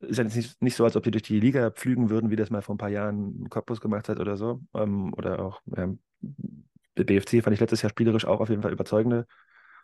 Ist 0.00 0.16
ja 0.16 0.24
jetzt 0.24 0.36
nicht, 0.36 0.62
nicht 0.62 0.76
so, 0.76 0.84
als 0.84 0.96
ob 0.96 1.02
die 1.02 1.10
durch 1.10 1.24
die 1.24 1.40
Liga 1.40 1.70
pflügen 1.70 2.08
würden, 2.08 2.30
wie 2.30 2.36
das 2.36 2.48
mal 2.48 2.62
vor 2.62 2.74
ein 2.74 2.78
paar 2.78 2.88
Jahren 2.88 3.48
Cottbus 3.50 3.82
gemacht 3.82 4.08
hat 4.08 4.18
oder 4.18 4.38
so. 4.38 4.62
Ähm, 4.74 5.12
oder 5.14 5.40
auch 5.40 5.60
ähm, 5.76 5.98
der 6.96 7.04
BFC 7.04 7.42
fand 7.42 7.52
ich 7.52 7.60
letztes 7.60 7.82
Jahr 7.82 7.90
spielerisch 7.90 8.24
auch 8.24 8.40
auf 8.40 8.48
jeden 8.48 8.62
Fall 8.62 8.72
überzeugender. 8.72 9.26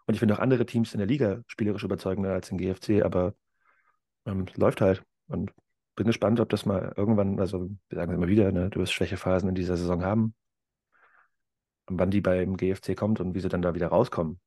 Und 0.06 0.14
ich 0.14 0.20
finde 0.20 0.34
auch 0.34 0.38
andere 0.38 0.64
Teams 0.64 0.94
in 0.94 0.98
der 0.98 1.06
Liga 1.06 1.42
spielerisch 1.48 1.84
überzeugender 1.84 2.32
als 2.32 2.48
den 2.48 2.58
GFC, 2.58 3.04
aber 3.04 3.34
ähm, 4.24 4.46
läuft 4.56 4.80
halt. 4.80 5.02
Und 5.28 5.52
bin 5.96 6.06
gespannt, 6.06 6.40
ob 6.40 6.48
das 6.50 6.66
mal 6.66 6.92
irgendwann, 6.96 7.40
also 7.40 7.70
wir 7.88 7.96
sagen 7.96 8.12
es 8.12 8.16
immer 8.16 8.28
wieder, 8.28 8.52
ne, 8.52 8.70
du 8.70 8.80
wirst 8.80 8.92
Schwächephasen 8.92 9.48
in 9.48 9.54
dieser 9.54 9.76
Saison 9.76 10.04
haben. 10.04 10.34
Und 11.86 11.98
wann 11.98 12.10
die 12.10 12.20
beim 12.20 12.56
GFC 12.56 12.96
kommt 12.96 13.20
und 13.20 13.34
wie 13.34 13.40
sie 13.40 13.48
dann 13.48 13.62
da 13.62 13.74
wieder 13.74 13.88
rauskommen. 13.88 14.40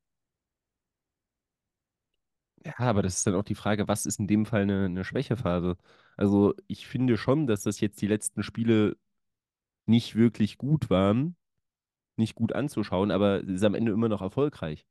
Ja, 2.64 2.74
aber 2.78 3.02
das 3.02 3.16
ist 3.16 3.26
dann 3.26 3.34
auch 3.34 3.42
die 3.42 3.54
Frage, 3.54 3.88
was 3.88 4.04
ist 4.06 4.20
in 4.20 4.26
dem 4.26 4.44
Fall 4.44 4.62
eine, 4.62 4.84
eine 4.84 5.04
Schwächephase? 5.04 5.76
Also 6.16 6.54
ich 6.66 6.86
finde 6.86 7.16
schon, 7.16 7.46
dass 7.46 7.62
das 7.62 7.80
jetzt 7.80 8.00
die 8.02 8.06
letzten 8.06 8.42
Spiele 8.42 8.96
nicht 9.86 10.14
wirklich 10.14 10.58
gut 10.58 10.90
waren, 10.90 11.36
nicht 12.16 12.34
gut 12.34 12.52
anzuschauen, 12.52 13.10
aber 13.10 13.40
ist 13.40 13.64
am 13.64 13.74
Ende 13.74 13.92
immer 13.92 14.08
noch 14.08 14.20
erfolgreich. 14.20 14.86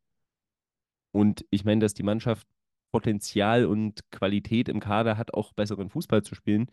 Und 1.12 1.46
ich 1.52 1.64
meine, 1.64 1.82
dass 1.82 1.94
die 1.94 2.04
Mannschaft 2.04 2.48
Potenzial 2.92 3.66
und 3.66 4.10
Qualität 4.12 4.70
im 4.70 4.80
Kader 4.80 5.18
hat, 5.18 5.34
auch 5.34 5.54
besseren 5.54 5.90
Fußball 5.90 6.24
zu 6.24 6.36
spielen, 6.36 6.72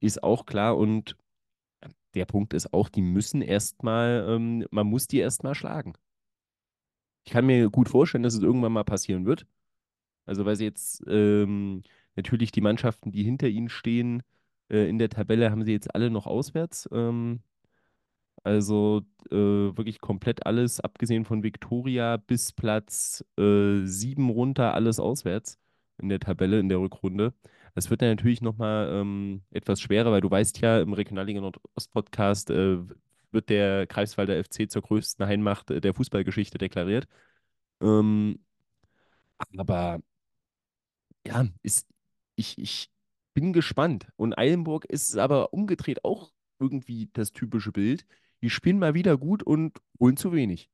ist 0.00 0.22
auch 0.22 0.46
klar. 0.46 0.76
Und 0.76 1.16
der 2.14 2.26
Punkt 2.26 2.54
ist 2.54 2.72
auch, 2.72 2.88
die 2.88 3.02
müssen 3.02 3.42
erstmal, 3.42 4.26
ähm, 4.28 4.66
man 4.70 4.86
muss 4.86 5.06
die 5.06 5.18
erstmal 5.18 5.54
schlagen. 5.54 5.94
Ich 7.24 7.32
kann 7.32 7.46
mir 7.46 7.70
gut 7.70 7.88
vorstellen, 7.88 8.22
dass 8.22 8.34
es 8.34 8.42
irgendwann 8.42 8.72
mal 8.72 8.84
passieren 8.84 9.26
wird. 9.26 9.46
Also 10.26 10.44
weil 10.44 10.56
sie 10.56 10.64
jetzt 10.64 11.02
ähm, 11.08 11.82
natürlich 12.16 12.52
die 12.52 12.60
Mannschaften, 12.60 13.12
die 13.12 13.22
hinter 13.24 13.48
ihnen 13.48 13.68
stehen, 13.68 14.22
äh, 14.70 14.88
in 14.88 14.98
der 14.98 15.08
Tabelle 15.10 15.50
haben 15.50 15.64
sie 15.64 15.72
jetzt 15.72 15.94
alle 15.94 16.10
noch 16.10 16.26
auswärts. 16.26 16.88
Ähm, 16.92 17.40
also 18.48 19.02
äh, 19.30 19.36
wirklich 19.36 20.00
komplett 20.00 20.46
alles, 20.46 20.80
abgesehen 20.80 21.24
von 21.24 21.42
Viktoria 21.42 22.16
bis 22.16 22.52
Platz 22.52 23.24
äh, 23.38 23.84
7 23.84 24.30
runter, 24.30 24.74
alles 24.74 24.98
auswärts 25.00 25.58
in 25.98 26.08
der 26.08 26.20
Tabelle, 26.20 26.58
in 26.60 26.68
der 26.68 26.80
Rückrunde. 26.80 27.34
Das 27.74 27.90
wird 27.90 28.02
dann 28.02 28.08
natürlich 28.10 28.40
nochmal 28.42 28.88
ähm, 28.92 29.42
etwas 29.50 29.80
schwerer, 29.80 30.10
weil 30.12 30.20
du 30.22 30.30
weißt 30.30 30.60
ja, 30.60 30.80
im 30.80 30.92
Regionalliga 30.94 31.40
Nordost-Podcast 31.40 32.50
äh, 32.50 32.78
wird 33.30 33.50
der 33.50 33.86
Greifswalder 33.86 34.42
FC 34.42 34.70
zur 34.70 34.82
größten 34.82 35.26
Heimmacht 35.26 35.68
der 35.70 35.94
Fußballgeschichte 35.94 36.58
deklariert. 36.58 37.06
Ähm, 37.82 38.40
aber 39.56 40.00
ja, 41.26 41.46
ist, 41.62 41.86
ich, 42.36 42.58
ich 42.58 42.90
bin 43.34 43.52
gespannt. 43.52 44.08
Und 44.16 44.36
Eilenburg 44.38 44.84
ist 44.86 45.16
aber 45.16 45.52
umgedreht 45.52 46.04
auch 46.04 46.32
irgendwie 46.58 47.08
das 47.12 47.32
typische 47.32 47.72
Bild. 47.72 48.06
Die 48.42 48.50
spielen 48.50 48.78
mal 48.78 48.94
wieder 48.94 49.16
gut 49.16 49.42
und 49.42 49.78
holen 49.98 50.16
zu 50.16 50.32
wenig. 50.32 50.70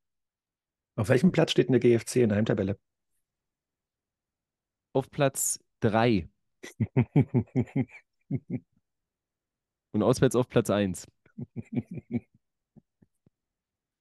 Auf 0.97 1.09
welchem 1.09 1.33
Platz 1.33 1.51
steht 1.53 1.69
denn 1.69 1.73
der 1.73 1.81
GFC 1.81 2.17
in 2.17 2.29
der 2.29 2.39
Heimtabelle? 2.39 2.79
Auf 4.93 5.11
Platz 5.11 5.59
3 5.81 6.29
und 9.93 10.03
auswärts 10.03 10.37
auf 10.37 10.49
Platz 10.49 10.71
1. 10.71 11.07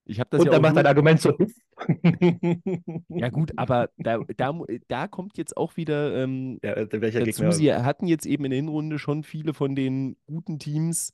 Ich 0.05 0.19
habe 0.19 0.29
das 0.29 0.41
Und 0.41 0.47
ja 0.47 0.51
dann 0.51 0.61
macht 0.61 0.75
dein 0.75 0.85
Argument 0.85 1.19
so. 1.19 1.35
Ja 3.09 3.29
gut, 3.29 3.53
aber 3.55 3.89
da, 3.97 4.19
da, 4.37 4.53
da 4.87 5.07
kommt 5.07 5.37
jetzt 5.37 5.57
auch 5.57 5.77
wieder 5.77 6.15
ähm, 6.23 6.59
Ja, 6.63 6.73
äh, 6.73 6.87
welcher 7.01 7.21
dazu, 7.21 7.43
Gegner? 7.43 7.51
sie 7.51 7.73
hatten 7.73 8.07
jetzt 8.07 8.25
eben 8.25 8.45
in 8.45 8.51
der 8.51 8.57
Hinrunde 8.57 8.99
schon 8.99 9.23
viele 9.23 9.53
von 9.53 9.75
den 9.75 10.17
guten 10.27 10.59
Teams 10.59 11.13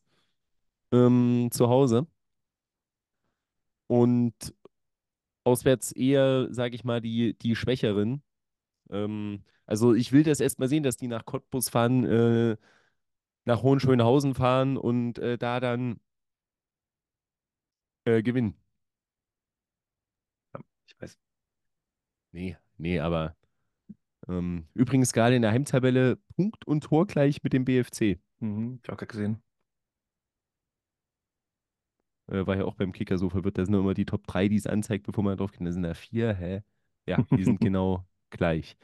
ähm, 0.91 1.49
zu 1.51 1.69
Hause. 1.69 2.07
Und 3.89 4.53
auswärts 5.43 5.91
eher, 5.91 6.47
sage 6.53 6.75
ich 6.75 6.83
mal, 6.83 7.01
die, 7.01 7.37
die 7.39 7.55
Schwächeren. 7.55 8.23
Ähm, 8.91 9.43
also 9.65 9.93
ich 9.95 10.11
will 10.11 10.23
das 10.23 10.39
erstmal 10.41 10.69
sehen, 10.69 10.83
dass 10.83 10.97
die 10.97 11.07
nach 11.07 11.25
Cottbus 11.25 11.69
fahren, 11.69 12.05
äh, 12.05 12.57
nach 13.45 13.63
Hohenschönhausen 13.63 14.35
fahren 14.35 14.77
und 14.77 15.19
äh, 15.19 15.37
da 15.37 15.59
dann 15.59 15.99
äh, 18.05 18.21
gewinnen. 18.23 18.55
Ich 20.87 21.01
weiß. 21.01 21.17
Nee, 22.31 22.57
nee, 22.77 22.99
aber 22.99 23.35
ähm, 24.27 24.67
übrigens 24.73 25.13
gerade 25.13 25.35
in 25.35 25.41
der 25.41 25.51
Heimtabelle 25.51 26.17
Punkt 26.35 26.65
und 26.67 26.83
Tor 26.85 27.07
gleich 27.07 27.43
mit 27.43 27.53
dem 27.53 27.65
BFC. 27.65 28.19
Mhm, 28.39 28.79
ich 28.83 28.89
auch 28.91 28.97
gerade 28.97 29.07
gesehen. 29.07 29.43
Äh, 32.29 32.47
war 32.47 32.57
ja 32.57 32.65
auch 32.65 32.75
beim 32.75 32.91
Kicker 32.91 33.17
so 33.17 33.29
verwirrt. 33.29 33.57
Da 33.57 33.65
sind 33.65 33.73
nur 33.73 33.81
immer 33.81 33.93
die 33.93 34.05
Top 34.05 34.27
3, 34.27 34.47
die 34.49 34.55
es 34.57 34.67
anzeigt, 34.67 35.05
bevor 35.05 35.23
man 35.23 35.37
drauf 35.37 35.51
geht. 35.51 35.65
Da 35.67 35.71
sind 35.71 35.83
da 35.83 35.93
vier, 35.93 36.33
hä? 36.33 36.63
Ja, 37.07 37.23
die 37.31 37.43
sind 37.43 37.59
genau 37.61 38.05
gleich. 38.29 38.77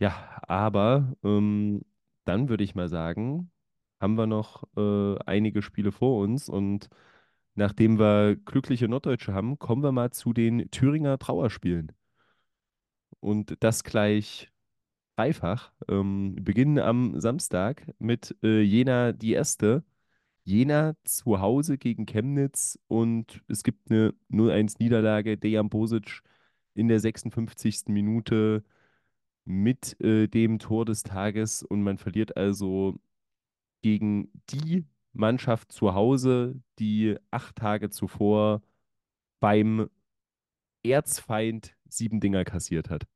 Ja, 0.00 0.40
aber 0.46 1.16
ähm, 1.24 1.82
dann 2.24 2.48
würde 2.48 2.64
ich 2.64 2.74
mal 2.74 2.88
sagen, 2.88 3.50
haben 4.00 4.16
wir 4.16 4.26
noch 4.26 4.64
äh, 4.76 5.18
einige 5.26 5.62
Spiele 5.62 5.92
vor 5.92 6.22
uns 6.22 6.48
und 6.48 6.88
nachdem 7.54 7.98
wir 7.98 8.36
glückliche 8.36 8.88
Norddeutsche 8.88 9.34
haben, 9.34 9.58
kommen 9.58 9.82
wir 9.82 9.92
mal 9.92 10.10
zu 10.12 10.32
den 10.32 10.70
Thüringer 10.70 11.18
Trauerspielen. 11.18 11.92
Und 13.20 13.56
das 13.60 13.84
gleich 13.84 14.52
dreifach. 15.16 15.72
Ähm, 15.88 16.36
beginnen 16.40 16.78
am 16.78 17.20
Samstag 17.20 17.92
mit 17.98 18.36
äh, 18.42 18.60
Jena 18.62 19.12
die 19.12 19.32
erste. 19.32 19.84
Jena 20.48 20.94
zu 21.04 21.40
Hause 21.40 21.76
gegen 21.78 22.06
Chemnitz 22.06 22.78
und 22.88 23.42
es 23.48 23.62
gibt 23.62 23.90
eine 23.90 24.14
0-1-Niederlage. 24.30 25.36
Dejan 25.36 25.68
Bosic 25.68 26.22
in 26.74 26.88
der 26.88 27.00
56. 27.00 27.92
Minute 27.92 28.64
mit 29.44 30.00
äh, 30.00 30.28
dem 30.28 30.58
Tor 30.58 30.84
des 30.86 31.02
Tages 31.02 31.62
und 31.62 31.82
man 31.82 31.98
verliert 31.98 32.36
also 32.36 32.98
gegen 33.82 34.30
die 34.50 34.86
Mannschaft 35.12 35.72
zu 35.72 35.94
Hause, 35.94 36.60
die 36.78 37.16
acht 37.30 37.56
Tage 37.56 37.90
zuvor 37.90 38.62
beim 39.40 39.90
Erzfeind 40.84 41.76
sieben 41.88 42.20
Dinger 42.20 42.44
kassiert 42.44 42.90
hat. 42.90 43.06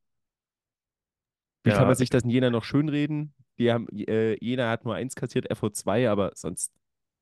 Wie 1.65 1.71
kann 1.71 1.83
Ja, 1.83 1.87
man 1.87 1.95
sich 1.97 2.11
das 2.11 2.25
in 2.25 2.31
Jena 2.31 2.51
noch 2.51 2.65
schönreden? 2.65 3.35
Die 3.59 3.71
haben, 3.73 3.89
äh, 3.91 4.35
Jena 4.45 4.71
hat 4.71 4.85
nur 4.85 4.95
eins 4.95 5.15
kassiert, 5.15 5.47
FO 5.57 5.71
zwei, 5.71 6.09
aber 6.11 6.33
sonst 6.35 6.73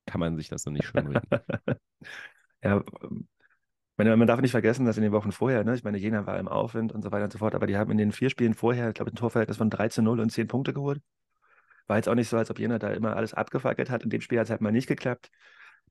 kann 0.05 0.19
man 0.19 0.37
sich 0.37 0.49
das 0.49 0.65
noch 0.65 0.73
nicht 0.73 0.85
schönreden. 0.85 1.21
ja, 2.63 2.83
meine, 4.03 4.17
man 4.17 4.27
darf 4.27 4.41
nicht 4.41 4.51
vergessen, 4.51 4.85
dass 4.85 4.97
in 4.97 5.03
den 5.03 5.11
Wochen 5.11 5.31
vorher, 5.31 5.63
ne, 5.63 5.75
ich 5.75 5.83
meine, 5.83 5.97
Jena 5.97 6.25
war 6.25 6.39
im 6.39 6.47
Aufwind 6.47 6.91
und 6.91 7.01
so 7.03 7.11
weiter 7.11 7.25
und 7.25 7.33
so 7.33 7.39
fort, 7.39 7.55
aber 7.55 7.67
die 7.67 7.77
haben 7.77 7.91
in 7.91 7.97
den 7.97 8.11
vier 8.11 8.29
Spielen 8.29 8.53
vorher, 8.53 8.89
ich 8.89 8.95
glaube, 8.95 9.11
ein 9.11 9.15
Torverhältnis 9.15 9.57
von 9.57 9.69
3 9.69 9.89
zu 9.89 10.01
0 10.01 10.19
und 10.19 10.31
10 10.31 10.47
Punkte 10.47 10.73
geholt. 10.73 11.01
War 11.87 11.97
jetzt 11.97 12.09
auch 12.09 12.15
nicht 12.15 12.29
so, 12.29 12.37
als 12.37 12.49
ob 12.49 12.59
Jena 12.59 12.79
da 12.79 12.89
immer 12.89 13.15
alles 13.15 13.33
abgefackelt 13.33 13.89
hat. 13.89 14.03
In 14.03 14.09
dem 14.09 14.21
Spiel 14.21 14.39
hat 14.39 14.45
es 14.45 14.49
halt 14.51 14.61
mal 14.61 14.71
nicht 14.71 14.87
geklappt. 14.87 15.29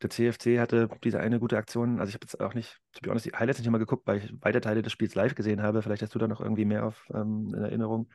Der 0.02 0.10
CFC 0.10 0.58
hatte 0.58 0.88
diese 1.04 1.20
eine 1.20 1.38
gute 1.38 1.58
Aktion. 1.58 2.00
Also 2.00 2.08
ich 2.08 2.14
habe 2.14 2.24
jetzt 2.24 2.40
auch 2.40 2.54
nicht, 2.54 2.80
to 2.94 3.00
be 3.02 3.10
honest, 3.10 3.26
die 3.26 3.32
Highlights 3.32 3.58
nicht 3.58 3.70
mal 3.70 3.78
geguckt, 3.78 4.06
weil 4.06 4.18
ich 4.18 4.32
weite 4.40 4.60
Teile 4.60 4.82
des 4.82 4.92
Spiels 4.92 5.14
live 5.14 5.34
gesehen 5.34 5.62
habe. 5.62 5.82
Vielleicht 5.82 6.02
hast 6.02 6.14
du 6.14 6.18
da 6.18 6.26
noch 6.26 6.40
irgendwie 6.40 6.64
mehr 6.64 6.86
auf, 6.86 7.06
ähm, 7.12 7.52
in 7.54 7.62
Erinnerung. 7.62 8.08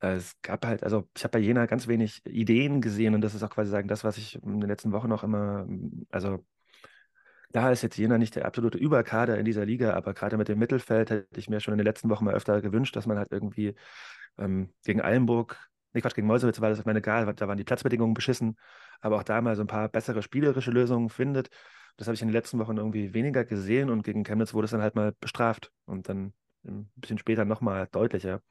Äh, 0.00 0.14
Es 0.16 0.40
gab 0.42 0.66
halt, 0.66 0.82
also 0.84 1.08
ich 1.16 1.24
habe 1.24 1.32
bei 1.32 1.38
Jena 1.40 1.66
ganz 1.66 1.86
wenig 1.88 2.24
Ideen 2.26 2.80
gesehen 2.80 3.14
und 3.14 3.20
das 3.20 3.34
ist 3.34 3.42
auch 3.42 3.50
quasi 3.50 3.70
sagen, 3.70 3.88
das, 3.88 4.04
was 4.04 4.18
ich 4.18 4.36
in 4.42 4.60
den 4.60 4.68
letzten 4.68 4.92
Wochen 4.92 5.08
noch 5.08 5.24
immer, 5.24 5.66
also 6.10 6.44
da 7.50 7.70
ist 7.70 7.82
jetzt 7.82 7.96
Jena 7.96 8.18
nicht 8.18 8.36
der 8.36 8.44
absolute 8.46 8.78
Überkader 8.78 9.38
in 9.38 9.44
dieser 9.44 9.64
Liga, 9.64 9.94
aber 9.94 10.14
gerade 10.14 10.36
mit 10.36 10.48
dem 10.48 10.58
Mittelfeld 10.58 11.10
hätte 11.10 11.28
ich 11.40 11.48
mir 11.48 11.60
schon 11.60 11.72
in 11.72 11.78
den 11.78 11.86
letzten 11.86 12.10
Wochen 12.10 12.24
mal 12.24 12.34
öfter 12.34 12.60
gewünscht, 12.60 12.96
dass 12.96 13.06
man 13.06 13.18
halt 13.18 13.32
irgendwie 13.32 13.74
ähm, 14.38 14.70
gegen 14.84 15.00
Eilenburg 15.02 15.58
Nee, 15.94 16.02
Quatsch, 16.02 16.14
gegen 16.14 16.26
Meuselwitz 16.26 16.60
war 16.60 16.70
das, 16.70 16.84
meine, 16.84 17.00
egal, 17.00 17.32
da 17.34 17.48
waren 17.48 17.56
die 17.58 17.64
Platzbedingungen 17.64 18.14
beschissen, 18.14 18.56
aber 19.00 19.16
auch 19.16 19.22
da 19.24 19.40
mal 19.40 19.56
so 19.56 19.62
ein 19.62 19.66
paar 19.68 19.88
bessere 19.88 20.22
spielerische 20.22 20.70
Lösungen 20.70 21.10
findet. 21.10 21.50
Das 21.96 22.06
habe 22.08 22.14
ich 22.14 22.22
in 22.22 22.28
den 22.28 22.34
letzten 22.34 22.58
Wochen 22.60 22.76
irgendwie 22.76 23.14
weniger 23.14 23.44
gesehen 23.46 23.90
und 23.90 24.02
gegen 24.04 24.24
Chemnitz 24.24 24.54
wurde 24.54 24.66
es 24.66 24.72
dann 24.72 24.82
halt 24.82 24.94
mal 24.94 25.14
bestraft 25.20 25.72
und 25.86 26.08
dann 26.08 26.34
ein 26.66 26.90
bisschen 26.96 27.18
später 27.18 27.44
nochmal 27.46 27.88
deutlicher, 27.92 28.42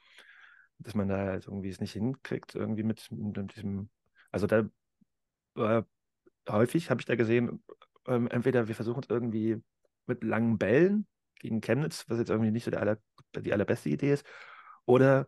dass 0.79 0.95
man 0.95 1.07
da 1.07 1.17
halt 1.17 1.47
irgendwie 1.47 1.69
es 1.69 1.79
nicht 1.79 1.93
hinkriegt, 1.93 2.55
irgendwie 2.55 2.83
mit, 2.83 3.09
mit 3.11 3.55
diesem, 3.55 3.89
also 4.31 4.47
da 4.47 4.69
war 5.53 5.85
häufig, 6.49 6.89
habe 6.89 7.01
ich 7.01 7.05
da 7.05 7.15
gesehen, 7.15 7.63
ähm, 8.07 8.27
entweder 8.27 8.67
wir 8.67 8.75
versuchen 8.75 9.01
es 9.03 9.09
irgendwie 9.09 9.61
mit 10.05 10.23
langen 10.23 10.57
Bällen 10.57 11.07
gegen 11.39 11.61
Chemnitz, 11.61 12.05
was 12.07 12.19
jetzt 12.19 12.29
irgendwie 12.29 12.51
nicht 12.51 12.65
so 12.65 12.71
aller, 12.71 12.97
die 13.35 13.53
allerbeste 13.53 13.89
Idee 13.89 14.13
ist, 14.13 14.25
oder 14.85 15.27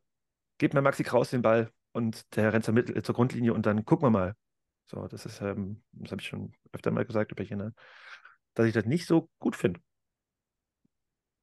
gebt 0.58 0.74
mir 0.74 0.82
Maxi 0.82 1.04
Kraus 1.04 1.30
den 1.30 1.42
Ball 1.42 1.72
und 1.92 2.36
der 2.36 2.54
rennt 2.54 2.66
zur, 2.66 2.74
Mittel, 2.74 3.02
zur 3.02 3.16
Grundlinie 3.16 3.54
und 3.54 3.66
dann 3.66 3.86
gucken 3.86 4.06
wir 4.06 4.12
mal. 4.12 4.36
So, 4.86 5.08
das 5.08 5.26
ist, 5.26 5.42
ähm, 5.42 5.84
das 5.92 6.12
habe 6.12 6.22
ich 6.22 6.28
schon 6.28 6.54
öfter 6.72 6.92
mal 6.92 7.06
gesagt 7.06 7.38
ne? 7.38 7.74
dass 8.54 8.66
ich 8.66 8.74
das 8.74 8.86
nicht 8.86 9.06
so 9.06 9.30
gut 9.40 9.56
finde. 9.56 9.80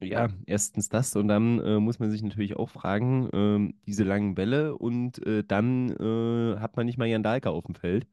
Ja, 0.00 0.28
erstens 0.46 0.88
das 0.90 1.16
und 1.16 1.28
dann 1.28 1.60
äh, 1.60 1.78
muss 1.80 1.98
man 1.98 2.10
sich 2.10 2.22
natürlich 2.22 2.56
auch 2.56 2.68
fragen, 2.68 3.30
ähm, 3.32 3.74
diese 3.86 4.04
langen 4.04 4.34
Bälle 4.34 4.76
und 4.76 5.24
äh, 5.26 5.42
dann 5.44 5.90
äh, 5.90 6.58
hat 6.60 6.76
man 6.76 6.84
nicht 6.84 6.98
mal 6.98 7.06
Jan 7.08 7.22
Dahlke 7.22 7.48
auf 7.50 7.64
dem 7.64 7.74
Feld, 7.74 8.06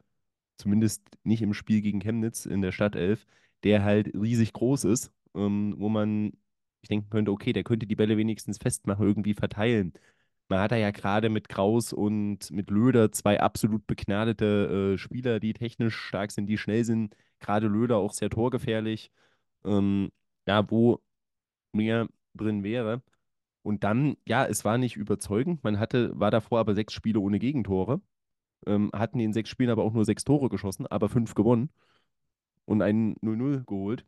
zumindest 0.58 1.04
nicht 1.24 1.42
im 1.42 1.54
Spiel 1.54 1.82
gegen 1.82 2.00
Chemnitz 2.02 2.46
in 2.46 2.62
der 2.62 2.72
Stadtelf, 2.72 3.28
der 3.64 3.84
halt 3.84 4.14
riesig 4.16 4.54
groß 4.54 4.86
ist, 4.86 5.12
ähm, 5.36 5.76
wo 5.78 5.90
man 5.90 6.34
ich 6.82 6.90
denken 6.90 7.10
könnte, 7.10 7.32
okay, 7.32 7.54
der 7.54 7.64
könnte 7.64 7.88
die 7.88 7.96
Bälle 7.96 8.18
wenigstens 8.18 8.58
festmachen, 8.60 9.06
irgendwie 9.08 9.34
verteilen. 9.36 9.94
Man 10.50 10.60
hat 10.60 10.72
da 10.72 10.76
ja 10.78 10.92
gerade 10.92 11.30
mit 11.30 11.50
Kraus 11.50 11.94
und 11.94 12.52
mit 12.52 12.70
Löder 12.70 13.12
zwei 13.12 13.40
absolut 13.40 13.88
begnadete 13.88 14.94
äh, 14.96 14.98
Spieler, 14.98 15.40
die 15.40 15.54
technisch 15.54 15.96
stark 15.96 16.32
sind, 16.32 16.48
die 16.48 16.58
schnell 16.58 16.84
sind. 16.86 17.16
Gerade 17.40 17.68
Löder 17.68 17.98
auch 17.98 18.14
sehr 18.14 18.30
torgefährlich. 18.30 19.12
Ähm, 19.66 20.12
ja, 20.48 20.70
wo 20.70 21.02
mehr 21.74 22.08
drin 22.36 22.64
wäre. 22.64 23.02
Und 23.64 23.84
dann, 23.84 24.18
ja, 24.28 24.46
es 24.46 24.66
war 24.66 24.78
nicht 24.78 24.98
überzeugend. 24.98 25.64
Man 25.64 25.80
hatte, 25.80 26.20
war 26.20 26.32
davor 26.32 26.60
aber 26.60 26.76
sechs 26.76 26.94
Spiele 26.94 27.20
ohne 27.20 27.40
Gegentore. 27.40 28.02
Ähm, 28.68 28.92
hatten 28.94 29.20
in 29.20 29.34
sechs 29.34 29.50
Spielen 29.50 29.70
aber 29.72 29.84
auch 29.84 29.94
nur 29.94 30.06
sechs 30.06 30.24
Tore 30.24 30.50
geschossen, 30.50 30.88
aber 30.88 31.10
fünf 31.10 31.36
gewonnen 31.36 31.72
und 32.66 32.82
einen 32.82 33.16
0-0 33.22 33.66
geholt. 33.66 34.06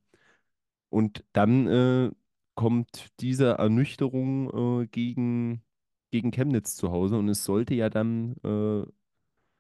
Und 0.89 1.23
dann 1.33 1.67
äh, 1.67 2.11
kommt 2.55 3.09
diese 3.19 3.53
Ernüchterung 3.57 4.83
äh, 4.83 4.87
gegen, 4.87 5.63
gegen 6.11 6.31
Chemnitz 6.31 6.75
zu 6.75 6.91
Hause 6.91 7.17
und 7.17 7.29
es 7.29 7.43
sollte 7.45 7.75
ja 7.75 7.89
dann, 7.89 8.35
äh, 8.43 8.85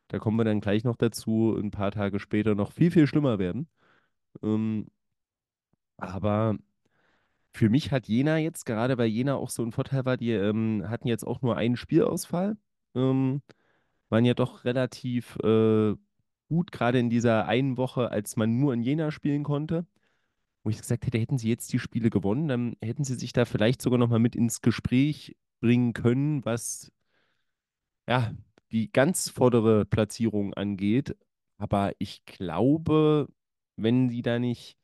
da 0.09 0.19
kommen 0.19 0.37
wir 0.37 0.45
dann 0.45 0.61
gleich 0.61 0.83
noch 0.83 0.95
dazu, 0.97 1.55
ein 1.57 1.71
paar 1.71 1.91
Tage 1.91 2.19
später 2.19 2.55
noch 2.55 2.71
viel, 2.73 2.91
viel 2.91 3.07
schlimmer 3.07 3.39
werden. 3.39 3.67
Ähm, 4.43 4.87
aber 5.97 6.57
für 7.53 7.69
mich 7.69 7.91
hat 7.91 8.07
Jena 8.07 8.37
jetzt, 8.37 8.65
gerade 8.65 8.97
weil 8.97 9.07
Jena 9.07 9.35
auch 9.35 9.49
so 9.49 9.63
ein 9.63 9.71
Vorteil 9.71 10.05
war, 10.05 10.17
die 10.17 10.31
ähm, 10.31 10.83
hatten 10.87 11.07
jetzt 11.07 11.25
auch 11.25 11.41
nur 11.41 11.55
einen 11.55 11.77
Spielausfall, 11.77 12.57
ähm, 12.95 13.41
waren 14.09 14.25
ja 14.25 14.33
doch 14.33 14.65
relativ 14.65 15.37
äh, 15.43 15.93
gut, 16.49 16.71
gerade 16.71 16.99
in 16.99 17.09
dieser 17.09 17.47
einen 17.47 17.77
Woche, 17.77 18.11
als 18.11 18.35
man 18.35 18.59
nur 18.59 18.73
in 18.73 18.81
Jena 18.81 19.11
spielen 19.11 19.43
konnte. 19.43 19.85
Wo 20.63 20.69
ich 20.69 20.77
gesagt 20.79 21.05
hätte, 21.05 21.17
hätten 21.19 21.37
sie 21.37 21.49
jetzt 21.49 21.71
die 21.73 21.79
Spiele 21.79 22.09
gewonnen, 22.09 22.47
dann 22.47 22.77
hätten 22.81 23.03
sie 23.03 23.15
sich 23.15 23.33
da 23.33 23.45
vielleicht 23.45 23.81
sogar 23.81 23.99
nochmal 23.99 24.19
mit 24.19 24.35
ins 24.35 24.61
Gespräch 24.61 25.35
bringen 25.59 25.93
können, 25.93 26.45
was 26.45 26.91
ja 28.07 28.33
die 28.71 28.91
ganz 28.91 29.29
vordere 29.29 29.85
Platzierung 29.85 30.53
angeht. 30.53 31.15
Aber 31.57 31.93
ich 31.99 32.25
glaube, 32.25 33.27
wenn 33.75 34.09
sie 34.09 34.21
da 34.21 34.39
nicht 34.39 34.77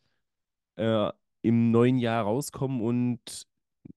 äh, 0.75 1.11
im 1.41 1.71
neuen 1.71 1.97
Jahr 1.97 2.23
rauskommen 2.23 2.81
und 2.81 3.47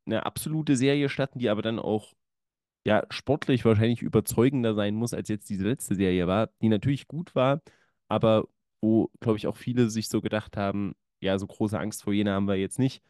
eine 0.06 0.26
absolute 0.26 0.76
Serie 0.76 1.08
starten, 1.08 1.38
die 1.38 1.48
aber 1.50 1.62
dann 1.62 1.78
auch 1.78 2.12
ja 2.84 3.04
sportlich 3.10 3.64
wahrscheinlich 3.64 4.02
überzeugender 4.02 4.74
sein 4.74 4.94
muss, 4.94 5.14
als 5.14 5.28
jetzt 5.28 5.48
diese 5.50 5.64
letzte 5.68 5.94
Serie 5.94 6.26
war, 6.26 6.48
die 6.62 6.68
natürlich 6.68 7.06
gut 7.08 7.34
war, 7.34 7.62
aber 8.08 8.48
wo, 8.80 9.10
glaube 9.20 9.38
ich, 9.38 9.46
auch 9.46 9.56
viele 9.56 9.90
sich 9.90 10.08
so 10.08 10.20
gedacht 10.20 10.56
haben, 10.56 10.94
ja, 11.20 11.38
so 11.38 11.46
große 11.46 11.78
Angst 11.78 12.02
vor 12.02 12.12
Jena 12.12 12.32
haben 12.34 12.48
wir 12.48 12.56
jetzt 12.56 12.78
nicht. 12.78 13.02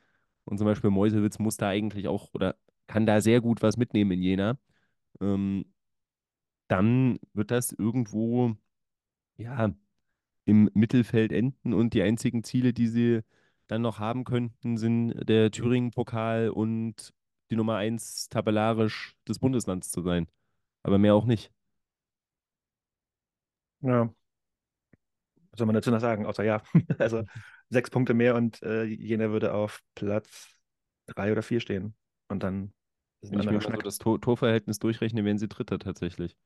Und 0.44 0.58
zum 0.58 0.66
Beispiel 0.66 0.90
Meuselwitz 0.90 1.38
muss 1.38 1.56
da 1.56 1.68
eigentlich 1.68 2.08
auch 2.08 2.30
oder 2.34 2.56
kann 2.86 3.06
da 3.06 3.20
sehr 3.20 3.40
gut 3.40 3.62
was 3.62 3.76
mitnehmen 3.76 4.12
in 4.12 4.22
Jena. 4.22 4.58
Ähm, 5.20 5.66
dann 6.68 7.18
wird 7.34 7.50
das 7.50 7.72
irgendwo, 7.72 8.56
ja, 9.36 9.74
im 10.44 10.70
Mittelfeld 10.74 11.32
enden 11.32 11.74
und 11.74 11.94
die 11.94 12.02
einzigen 12.02 12.44
Ziele, 12.44 12.72
die 12.72 12.88
sie 12.88 13.20
dann 13.68 13.82
noch 13.82 13.98
haben 13.98 14.24
könnten, 14.24 14.76
sind 14.76 15.14
der 15.28 15.50
Thüringen-Pokal 15.50 16.50
und 16.50 17.12
die 17.50 17.56
Nummer 17.56 17.76
1 17.76 18.28
tabellarisch 18.28 19.14
des 19.28 19.38
Bundeslands 19.38 19.90
zu 19.90 20.02
sein. 20.02 20.26
Aber 20.82 20.98
mehr 20.98 21.14
auch 21.14 21.24
nicht. 21.24 21.52
Ja. 23.80 24.12
Was 25.50 25.58
soll 25.58 25.66
man 25.66 25.74
dazu 25.74 25.90
noch 25.90 26.00
sagen? 26.00 26.26
Außer 26.26 26.44
ja. 26.44 26.62
also 26.98 27.24
sechs 27.68 27.90
Punkte 27.90 28.14
mehr 28.14 28.34
und 28.36 28.62
äh, 28.62 28.84
jener 28.84 29.30
würde 29.30 29.54
auf 29.54 29.80
Platz 29.94 30.58
drei 31.06 31.32
oder 31.32 31.42
vier 31.42 31.60
stehen. 31.60 31.94
Und 32.28 32.42
dann 32.42 32.72
ist 33.20 33.32
Wenn 33.32 33.40
ich 33.40 33.46
mir 33.46 33.52
mal 33.52 33.60
so 33.60 33.70
das 33.70 33.98
Tor 33.98 34.20
Torverhältnis 34.20 34.78
durchrechne, 34.78 35.24
wären 35.24 35.38
sie 35.38 35.48
Dritter 35.48 35.78
tatsächlich. 35.78 36.36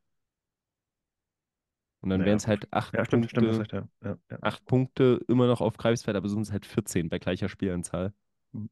Und 2.01 2.11
dann 2.11 2.21
naja, 2.21 2.29
wären 2.29 2.37
es 2.37 2.47
halt 2.47 2.73
acht 2.73 2.95
ja, 2.95 3.05
stimmt, 3.05 3.33
Punkte, 3.33 3.65
stimmt, 3.65 3.73
ja. 3.73 4.11
Ja, 4.11 4.19
ja. 4.31 4.39
acht 4.43 4.65
Punkte 4.67 5.21
immer 5.29 5.47
noch 5.47 5.61
auf 5.61 5.77
Greifswald, 5.77 6.17
aber 6.17 6.29
sonst 6.29 6.53
halt 6.53 6.67
14 6.67 7.09
bei 7.09 7.19
gleicher 7.19 7.49
Spielanzahl. 7.49 8.13
Mhm. 8.53 8.71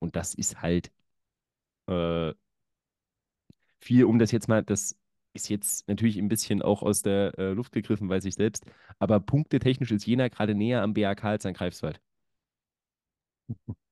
Und 0.00 0.16
das 0.16 0.34
ist 0.34 0.60
halt 0.62 0.90
äh, 1.86 2.32
viel, 3.80 4.04
um 4.04 4.18
das 4.18 4.32
jetzt 4.32 4.48
mal, 4.48 4.62
das 4.62 4.96
ist 5.34 5.48
jetzt 5.48 5.88
natürlich 5.88 6.18
ein 6.18 6.28
bisschen 6.28 6.62
auch 6.62 6.82
aus 6.82 7.02
der 7.02 7.38
äh, 7.38 7.52
Luft 7.52 7.72
gegriffen, 7.72 8.08
weiß 8.08 8.24
ich 8.24 8.34
selbst, 8.34 8.64
aber 8.98 9.20
punktetechnisch 9.20 9.92
ist 9.92 10.06
Jena 10.06 10.28
gerade 10.28 10.54
näher 10.54 10.82
am 10.82 10.94
BAK 10.94 11.24
als 11.24 11.46
an 11.46 11.54
Greifswald. 11.54 12.00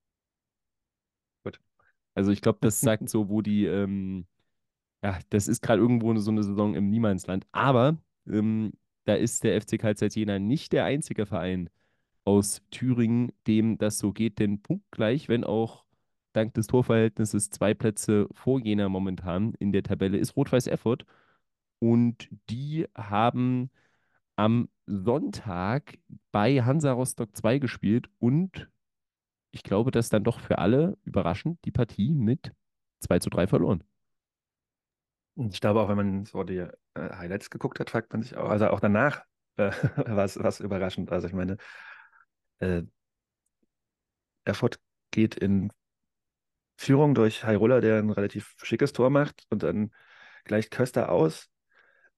Gut. 1.45 1.61
Also 2.15 2.31
ich 2.33 2.41
glaube, 2.43 2.59
das 2.63 2.81
sagt 2.81 3.09
so, 3.09 3.29
wo 3.29 3.43
die, 3.43 3.67
ähm, 3.67 4.27
ja, 5.03 5.19
das 5.31 5.49
ist 5.49 5.63
gerade 5.63 5.81
irgendwo 5.83 6.17
so 6.19 6.31
eine 6.31 6.43
Saison 6.45 6.75
im 6.75 6.91
Niemandsland. 6.91 7.47
Aber 7.53 7.99
ähm, 8.29 8.73
da 9.05 9.15
ist 9.15 9.45
der 9.45 9.61
FC 9.61 9.79
Karl 9.79 9.95
Jena 10.11 10.39
nicht 10.39 10.73
der 10.73 10.85
einzige 10.85 11.27
Verein 11.27 11.71
aus 12.25 12.63
Thüringen, 12.71 13.33
dem 13.47 13.79
das 13.79 13.99
so 13.99 14.13
geht, 14.13 14.39
denn 14.41 14.63
punktgleich, 14.63 15.29
wenn 15.29 15.45
auch 15.45 15.85
dank 16.33 16.55
des 16.55 16.67
Torverhältnisses 16.67 17.51
zwei 17.51 17.73
Plätze 17.73 18.29
vor 18.33 18.61
Jena 18.61 18.89
momentan 18.89 19.55
in 19.59 19.73
der 19.73 19.83
Tabelle 19.83 20.19
ist 20.19 20.37
Rot-Weiß 20.37 20.67
Erfurt 20.67 21.07
und 21.79 22.29
die 22.51 22.87
haben 22.95 23.71
am 24.37 24.69
Sonntag 24.87 25.99
bei 26.33 26.63
Hansa 26.63 26.93
Rostock 26.93 27.35
2 27.37 27.59
gespielt 27.59 28.09
und 28.19 28.69
ich 29.51 29.63
glaube, 29.63 29.91
dass 29.91 30.11
dann 30.11 30.25
doch 30.25 30.41
für 30.41 30.59
alle 30.59 30.99
überraschend 31.05 31.59
die 31.65 31.71
Partie 31.71 32.13
mit 32.13 32.53
2 33.01 33.19
zu 33.21 33.31
3 33.31 33.47
verloren. 33.47 33.83
Ich 35.37 35.61
glaube 35.61 35.81
auch, 35.81 35.89
wenn 35.89 35.97
man 35.97 36.25
so 36.25 36.45
die 36.45 36.59
äh, 36.59 36.71
Highlights 36.95 37.51
geguckt 37.51 37.79
hat, 37.79 37.91
fragt 37.91 38.13
man 38.13 38.23
sich 38.23 38.37
auch, 38.37 38.49
also 38.49 38.69
auch 38.69 38.81
danach 38.81 39.23
äh, 39.57 39.71
war 40.07 40.25
es 40.25 40.61
überraschend. 40.61 41.13
Also 41.13 41.27
ich 41.29 41.35
meine, 41.35 41.59
äh, 42.61 42.83
Erfurt 44.45 44.81
geht 45.11 45.35
in 45.37 45.71
Führung 46.77 47.15
durch 47.15 47.45
Hairola, 47.45 47.81
der 47.81 47.99
ein 47.99 48.11
relativ 48.11 48.55
schickes 48.63 48.93
Tor 48.93 49.11
macht 49.11 49.45
und 49.51 49.63
dann 49.63 49.93
gleicht 50.45 50.71
Köster 50.71 51.11
aus. 51.11 51.49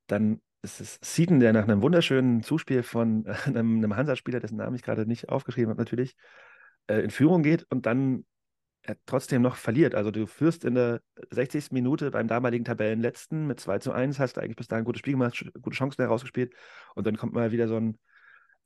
Dann 0.06 0.40
ist 0.62 0.80
es 0.80 0.98
Seaton, 1.02 1.40
der 1.40 1.52
nach 1.52 1.64
einem 1.64 1.82
wunderschönen 1.82 2.42
Zuspiel 2.42 2.82
von 2.82 3.26
äh, 3.26 3.34
einem, 3.46 3.78
einem 3.78 3.96
Hansa-Spieler, 3.96 4.40
dessen 4.40 4.56
Namen 4.56 4.76
ich 4.76 4.82
gerade 4.82 5.06
nicht 5.06 5.28
aufgeschrieben 5.28 5.70
habe, 5.70 5.80
natürlich, 5.80 6.16
äh, 6.88 7.00
in 7.00 7.10
Führung 7.10 7.42
geht 7.42 7.64
und 7.70 7.86
dann 7.86 8.24
trotzdem 9.06 9.42
noch 9.42 9.56
verliert. 9.56 9.94
Also 9.94 10.10
du 10.10 10.26
führst 10.26 10.64
in 10.64 10.74
der 10.74 11.00
60. 11.30 11.72
Minute 11.72 12.10
beim 12.10 12.28
damaligen 12.28 12.64
Tabellenletzten 12.64 13.46
mit 13.46 13.60
2 13.60 13.78
zu 13.78 13.92
1, 13.92 14.18
hast 14.18 14.36
du 14.36 14.40
eigentlich 14.40 14.56
bis 14.56 14.68
dahin 14.68 14.82
ein 14.82 14.86
gutes 14.86 15.00
Spiel 15.00 15.14
gemacht, 15.14 15.44
gute 15.60 15.76
Chancen 15.76 16.02
herausgespielt 16.02 16.54
und 16.94 17.06
dann 17.06 17.16
kommt 17.16 17.32
mal 17.32 17.52
wieder 17.52 17.68
so 17.68 17.76
ein 17.76 17.98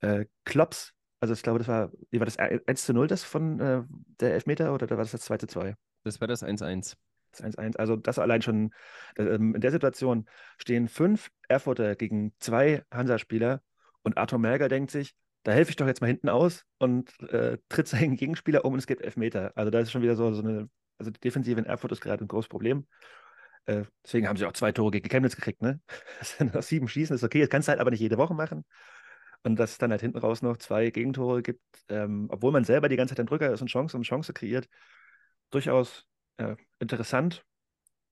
äh, 0.01 0.27
Klops. 0.45 0.93
Also 1.21 1.35
ich 1.35 1.43
glaube, 1.43 1.59
das 1.59 1.69
war, 1.69 1.91
wie 2.11 2.19
war 2.19 2.27
das 2.27 2.39
1 2.39 2.85
zu 2.85 2.93
0 2.93 3.07
das 3.07 3.23
von 3.25 3.61
äh, 3.61 3.83
der 4.21 4.35
Elfmeter 4.35 4.75
oder 4.75 4.89
war 4.91 4.99
das 4.99 5.13
das 5.13 5.23
2 5.23 5.39
zu 5.39 5.47
2? 5.47 5.75
Das 6.05 6.21
war 6.21 6.29
das 6.29 6.43
1-1. 6.43 6.97
Das 7.33 7.43
1-1. 7.43 7.77
Also 7.77 7.97
das 7.97 8.19
allein 8.19 8.43
schon, 8.43 8.73
äh, 9.17 9.23
in 9.25 9.61
der 9.61 9.71
Situation 9.71 10.27
stehen 10.59 10.89
fünf 10.89 11.31
Erfurter 11.49 11.97
gegen 11.97 12.33
zwei 12.39 12.85
Hansa-Spieler 12.91 13.63
und 14.03 14.19
Arthur 14.19 14.39
Merger 14.39 14.69
denkt 14.69 14.91
sich, 14.91 15.15
da 15.43 15.53
helfe 15.53 15.71
ich 15.71 15.77
doch 15.77 15.87
jetzt 15.87 16.01
mal 16.01 16.07
hinten 16.07 16.29
aus 16.29 16.65
und 16.79 17.11
äh, 17.31 17.59
tritt 17.69 17.89
seinen 17.89 18.17
Gegenspieler 18.17 18.65
um 18.65 18.75
und 18.75 18.79
es 18.79 18.87
gibt 18.87 19.03
Elfmeter. 19.03 19.53
Also 19.57 19.71
da 19.71 19.81
ist 19.81 19.91
schon 19.93 20.03
wieder 20.03 20.17
so, 20.17 20.33
so 20.33 20.43
eine, 20.43 20.69
also 20.99 21.11
die 21.11 21.21
Defensive 21.21 21.59
in 21.59 21.67
Erfurt 21.67 21.93
ist 21.93 22.01
gerade 22.01 22.25
ein 22.25 22.29
großes 22.29 22.49
Problem. 22.49 22.87
Äh, 23.67 23.85
deswegen 24.05 24.29
haben 24.29 24.37
sie 24.37 24.47
auch 24.47 24.53
zwei 24.53 24.73
Tore 24.73 24.91
gegen 24.91 25.09
Chemnitz 25.09 25.37
gekriegt, 25.37 25.63
ne? 25.63 25.81
Noch 26.53 26.63
sieben 26.63 26.89
Schießen, 26.89 27.15
ist 27.15 27.25
okay. 27.25 27.41
Das 27.41 27.49
kannst 27.49 27.69
du 27.69 27.71
halt 27.71 27.81
aber 27.81 27.91
nicht 27.91 28.01
jede 28.01 28.19
Woche 28.19 28.35
machen. 28.35 28.65
Und 29.45 29.57
dass 29.57 29.73
es 29.73 29.79
dann 29.79 29.91
halt 29.91 30.01
hinten 30.01 30.19
raus 30.19 30.43
noch 30.43 30.57
zwei 30.57 30.91
Gegentore 30.91 31.43
gibt, 31.43 31.61
ähm, 31.89 32.29
obwohl 32.31 32.53
man 32.53 32.65
selber 32.65 32.89
die 32.89 32.97
ganze 32.97 33.15
Zeit 33.15 33.21
ein 33.21 33.27
Drücker 33.27 33.53
ist 33.53 33.61
und 33.61 33.67
Chance 33.69 33.97
um 33.97 34.05
Chance 34.05 34.33
kreiert, 34.33 34.69
durchaus 35.51 36.07
äh, 36.37 36.55
interessant. 36.79 37.45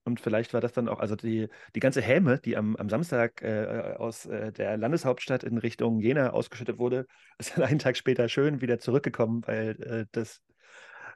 Und 0.03 0.19
vielleicht 0.19 0.53
war 0.53 0.61
das 0.61 0.73
dann 0.73 0.89
auch, 0.89 0.99
also 0.99 1.15
die, 1.15 1.47
die 1.75 1.79
ganze 1.79 2.01
Häme, 2.01 2.39
die 2.39 2.57
am, 2.57 2.75
am 2.75 2.89
Samstag 2.89 3.41
äh, 3.43 3.95
aus 3.97 4.25
äh, 4.25 4.51
der 4.51 4.77
Landeshauptstadt 4.77 5.43
in 5.43 5.57
Richtung 5.57 5.99
Jena 5.99 6.31
ausgeschüttet 6.31 6.79
wurde, 6.79 7.05
ist 7.37 7.57
dann 7.57 7.65
einen 7.65 7.79
Tag 7.79 7.97
später 7.97 8.27
schön 8.27 8.61
wieder 8.61 8.79
zurückgekommen, 8.79 9.43
weil 9.45 9.81
äh, 9.83 10.05
das 10.11 10.41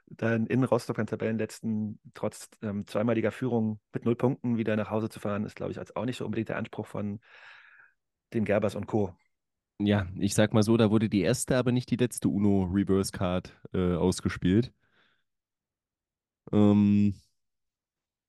dann 0.08 0.46
in 0.46 0.62
Rostock 0.62 1.00
am 1.00 1.06
Tabellenletzten 1.06 1.98
trotz 2.14 2.48
ähm, 2.62 2.86
zweimaliger 2.86 3.32
Führung 3.32 3.80
mit 3.92 4.04
null 4.04 4.14
Punkten 4.14 4.56
wieder 4.56 4.76
nach 4.76 4.90
Hause 4.90 5.08
zu 5.08 5.18
fahren, 5.18 5.44
ist, 5.44 5.56
glaube 5.56 5.72
ich, 5.72 5.78
als 5.78 5.96
auch 5.96 6.04
nicht 6.04 6.16
so 6.16 6.24
unbedingt 6.24 6.48
der 6.48 6.56
Anspruch 6.56 6.86
von 6.86 7.18
den 8.32 8.44
Gerbers 8.44 8.76
und 8.76 8.86
Co. 8.86 9.16
Ja, 9.78 10.06
ich 10.18 10.34
sag 10.34 10.54
mal 10.54 10.62
so, 10.62 10.76
da 10.76 10.90
wurde 10.90 11.08
die 11.08 11.20
erste, 11.20 11.56
aber 11.56 11.72
nicht 11.72 11.90
die 11.90 11.96
letzte 11.96 12.28
UNO 12.28 12.70
Reverse 12.72 13.10
Card 13.12 13.58
äh, 13.74 13.94
ausgespielt. 13.94 14.72
Ähm, 16.52 17.14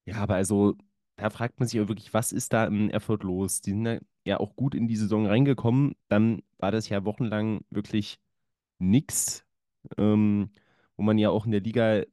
ja, 0.08 0.16
aber 0.18 0.36
also, 0.36 0.76
da 1.18 1.30
fragt 1.30 1.60
man 1.60 1.68
sich 1.68 1.82
auch 1.82 1.90
wirklich, 1.90 2.14
was 2.14 2.32
ist 2.32 2.54
da 2.54 2.66
im 2.66 2.90
Erfurt 2.90 3.24
los? 3.24 3.62
Die 3.62 3.72
sind 3.72 4.02
ja 4.26 4.40
auch 4.40 4.56
gut 4.56 4.74
in 4.76 4.88
die 4.88 4.96
Saison 4.96 5.28
reingekommen. 5.28 5.96
Dann 6.08 6.44
war 6.58 6.72
das 6.72 6.90
ja 6.90 7.06
wochenlang 7.06 7.62
wirklich 7.70 8.20
nix, 8.80 9.46
ähm, 9.98 10.52
wo 10.98 11.04
man 11.04 11.18
ja 11.18 11.30
auch 11.30 11.46
in 11.46 11.52
der 11.52 11.62
Liga 11.62 12.04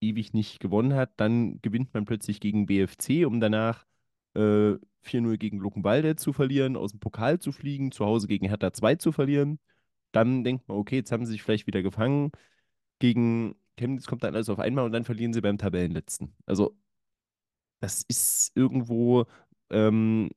ewig 0.00 0.34
nicht 0.34 0.60
gewonnen 0.60 0.94
hat. 0.94 1.12
Dann 1.18 1.60
gewinnt 1.62 1.94
man 1.94 2.04
plötzlich 2.04 2.40
gegen 2.40 2.66
BFC, 2.66 3.26
um 3.26 3.40
danach 3.40 3.86
äh, 4.34 4.74
4-0 5.02 5.36
gegen 5.38 5.58
Luckenwalde 5.58 6.16
zu 6.16 6.32
verlieren, 6.32 6.76
aus 6.76 6.92
dem 6.92 7.00
Pokal 7.00 7.40
zu 7.40 7.52
fliegen, 7.52 7.92
zu 7.92 8.04
Hause 8.06 8.28
gegen 8.28 8.46
Hertha 8.48 8.72
2 8.72 8.96
zu 8.96 9.12
verlieren. 9.12 9.58
Dann 10.12 10.44
denkt 10.44 10.68
man, 10.68 10.78
okay, 10.78 10.96
jetzt 10.96 11.12
haben 11.12 11.26
sie 11.26 11.32
sich 11.32 11.42
vielleicht 11.42 11.66
wieder 11.66 11.82
gefangen. 11.82 12.30
Gegen 13.00 13.56
Chemnitz 13.78 14.06
kommt 14.06 14.24
dann 14.24 14.34
alles 14.34 14.48
auf 14.48 14.58
einmal 14.60 14.84
und 14.86 14.92
dann 14.92 15.04
verlieren 15.04 15.32
sie 15.32 15.40
beim 15.40 15.58
Tabellenletzten. 15.58 16.34
Also, 16.46 16.76
das 17.84 18.02
ist 18.08 18.52
irgendwo, 18.54 19.26
ähm, 19.70 20.30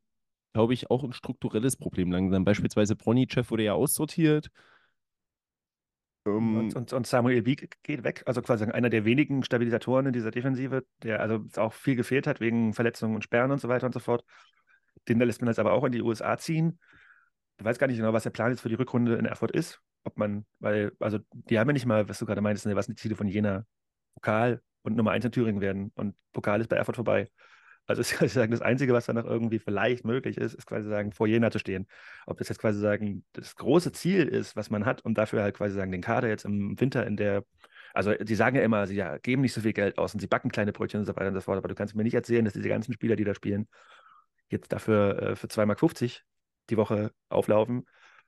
glaube 0.53 0.73
ich, 0.75 0.91
auch 0.91 1.03
ein 1.03 1.13
strukturelles 1.13 1.77
Problem 1.77 2.11
langsam. 2.11 2.45
Beispielsweise 2.45 2.95
Bronicev 2.95 3.51
wurde 3.51 3.63
ja 3.65 3.73
aussortiert. 3.73 4.49
Und, 6.51 6.75
Ähm, 6.75 6.75
und, 6.75 6.93
und 6.93 7.05
Samuel 7.07 7.45
Wieck 7.45 7.77
geht 7.83 8.03
weg, 8.03 8.23
also 8.25 8.41
quasi 8.41 8.63
einer 8.65 8.89
der 8.89 9.05
wenigen 9.05 9.43
Stabilisatoren 9.43 10.07
in 10.07 10.13
dieser 10.13 10.31
Defensive, 10.31 10.85
der 11.03 11.19
also 11.21 11.45
auch 11.57 11.73
viel 11.73 11.95
gefehlt 11.95 12.25
hat 12.27 12.39
wegen 12.39 12.73
Verletzungen 12.73 13.15
und 13.15 13.23
Sperren 13.23 13.51
und 13.51 13.59
so 13.61 13.67
weiter 13.67 13.85
und 13.85 13.93
so 13.93 13.99
fort. 13.99 14.23
Den 15.07 15.19
lässt 15.19 15.41
man 15.41 15.49
jetzt 15.49 15.59
aber 15.59 15.73
auch 15.73 15.83
in 15.85 15.91
die 15.91 16.01
USA 16.01 16.37
ziehen. 16.37 16.79
Ich 17.59 17.65
weiß 17.65 17.79
gar 17.79 17.87
nicht 17.87 17.97
genau, 17.97 18.13
was 18.13 18.23
der 18.23 18.31
Plan 18.31 18.51
jetzt 18.51 18.61
für 18.61 18.69
die 18.69 18.75
Rückrunde 18.75 19.15
in 19.17 19.25
Erfurt 19.25 19.51
ist. 19.51 19.81
Ob 20.03 20.17
man, 20.17 20.45
weil, 20.59 20.91
also 20.99 21.19
die 21.31 21.59
haben 21.59 21.69
ja 21.69 21.73
nicht 21.73 21.85
mal, 21.85 22.09
was 22.09 22.19
du 22.19 22.25
gerade 22.25 22.41
meintest, 22.41 22.65
ne, 22.67 22.75
was 22.75 22.85
sind 22.87 22.97
die 22.99 23.01
Ziele 23.01 23.15
von 23.15 23.27
Jena? 23.27 23.65
Pokal 24.15 24.61
und 24.87 24.95
Nummer 24.95 25.11
1 25.11 25.25
in 25.25 25.31
Thüringen 25.31 25.61
werden. 25.61 25.91
Und 25.95 26.15
Pokal 26.33 26.61
ist 26.61 26.69
bei 26.69 26.77
Erfurt 26.77 26.95
vorbei. 26.95 27.29
Also 27.85 28.01
ist 28.01 28.13
quasi 28.13 28.33
sagen, 28.33 28.51
das 28.51 28.61
Einzige, 28.61 28.93
was 28.93 29.05
da 29.05 29.13
noch 29.13 29.25
irgendwie 29.25 29.59
vielleicht 29.59 30.05
möglich 30.05 30.37
ist, 30.37 30.53
ist 30.53 30.65
quasi 30.65 30.89
sagen, 30.89 31.11
vor 31.11 31.27
Jena 31.27 31.51
zu 31.51 31.59
stehen. 31.59 31.87
Ob 32.25 32.37
das 32.37 32.49
jetzt 32.49 32.59
quasi 32.59 32.79
sagen, 32.79 33.25
das 33.33 33.55
große 33.55 33.91
Ziel 33.91 34.27
ist, 34.27 34.55
was 34.55 34.69
man 34.69 34.85
hat, 34.85 35.01
und 35.05 35.17
dafür 35.17 35.43
halt 35.43 35.55
quasi 35.55 35.75
sagen, 35.75 35.91
den 35.91 36.01
Kader 36.01 36.27
jetzt 36.27 36.45
im 36.45 36.79
Winter 36.79 37.05
in 37.05 37.17
der, 37.17 37.43
also 37.93 38.13
die 38.13 38.35
sagen 38.35 38.55
ja 38.57 38.63
immer, 38.63 38.87
sie 38.87 38.95
ja, 38.95 39.17
geben 39.17 39.41
nicht 39.41 39.53
so 39.53 39.61
viel 39.61 39.73
Geld 39.73 39.97
aus 39.97 40.13
und 40.13 40.19
sie 40.19 40.27
backen 40.27 40.49
kleine 40.49 40.73
Brötchen 40.73 40.99
und 40.99 41.05
so 41.05 41.15
weiter 41.15 41.29
und 41.29 41.35
so 41.35 41.41
fort, 41.41 41.57
aber 41.57 41.67
du 41.67 41.75
kannst 41.75 41.95
mir 41.95 42.03
nicht 42.03 42.13
erzählen, 42.13 42.45
dass 42.45 42.53
diese 42.53 42.69
ganzen 42.69 42.93
Spieler, 42.93 43.15
die 43.15 43.23
da 43.23 43.33
spielen, 43.33 43.67
jetzt 44.49 44.71
dafür 44.71 45.21
äh, 45.21 45.35
für 45.35 45.47
2,50 45.47 45.65
Mark 45.65 46.23
die 46.69 46.77
Woche 46.77 47.11
auflaufen. 47.29 47.85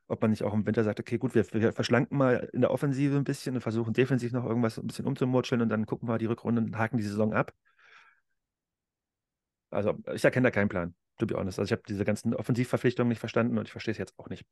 Ob 0.09 0.21
man 0.21 0.31
nicht 0.31 0.43
auch 0.43 0.53
im 0.53 0.65
Winter 0.65 0.83
sagt, 0.83 0.99
okay, 0.99 1.17
gut, 1.17 1.35
wir, 1.35 1.45
wir 1.53 1.71
verschlanken 1.71 2.17
mal 2.17 2.49
in 2.51 2.61
der 2.61 2.71
Offensive 2.71 3.15
ein 3.15 3.23
bisschen 3.23 3.55
und 3.55 3.61
versuchen 3.61 3.93
defensiv 3.93 4.33
noch 4.33 4.43
irgendwas 4.43 4.77
ein 4.77 4.87
bisschen 4.87 5.05
umzumutscheln 5.05 5.61
und 5.61 5.69
dann 5.69 5.85
gucken 5.85 6.09
wir 6.09 6.17
die 6.17 6.25
Rückrunde 6.25 6.61
und 6.61 6.77
haken 6.77 6.97
die 6.97 7.03
Saison 7.03 7.33
ab. 7.33 7.53
Also 9.69 9.95
ich 10.13 10.25
erkenne 10.25 10.47
da 10.47 10.51
keinen 10.51 10.67
Plan, 10.67 10.95
to 11.19 11.27
be 11.27 11.35
honest. 11.35 11.59
Also 11.59 11.67
ich 11.67 11.71
habe 11.73 11.83
diese 11.87 12.05
ganzen 12.05 12.33
Offensivverpflichtungen 12.33 13.09
nicht 13.09 13.19
verstanden 13.19 13.57
und 13.57 13.67
ich 13.67 13.71
verstehe 13.71 13.91
es 13.91 13.99
jetzt 13.99 14.17
auch 14.17 14.29
nicht. 14.29 14.45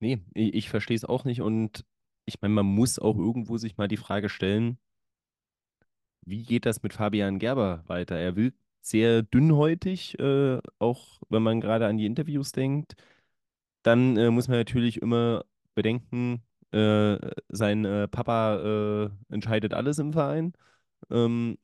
nee, 0.00 0.22
ich, 0.34 0.70
verstehe 0.70 0.96
es 0.96 1.04
auch 1.04 1.24
nicht 1.24 1.42
und 1.42 1.84
ich 2.24 2.40
meine, 2.40 2.54
man 2.54 2.66
muss 2.66 2.98
auch 2.98 3.16
irgendwo 3.16 3.58
sich 3.58 3.76
mal 3.76 3.88
die 3.88 3.96
Frage 3.96 4.28
stellen, 4.28 4.78
wie 6.24 6.44
geht 6.44 6.66
das 6.66 6.82
mit 6.82 6.92
Fabian 6.92 7.38
Gerber 7.38 7.84
weiter? 7.86 8.16
Er 8.16 8.36
wirkt 8.36 8.58
sehr 8.80 9.22
dünnhäutig, 9.22 10.18
äh, 10.18 10.60
auch 10.78 11.20
wenn 11.28 11.42
man 11.42 11.60
gerade 11.60 11.86
an 11.86 11.96
die 11.96 12.06
Interviews 12.06 12.52
denkt. 12.52 12.94
Dann 13.88 14.18
äh, 14.18 14.30
muss 14.30 14.48
man 14.48 14.58
natürlich 14.58 15.00
immer 15.00 15.46
bedenken, 15.74 16.42
äh, 16.72 17.16
sein 17.48 17.86
äh, 17.86 18.06
Papa 18.06 19.06
äh, 19.06 19.10
entscheidet 19.32 19.72
alles 19.72 19.98
im 19.98 20.12
Verein. 20.12 20.52
Ähm, 21.08 21.56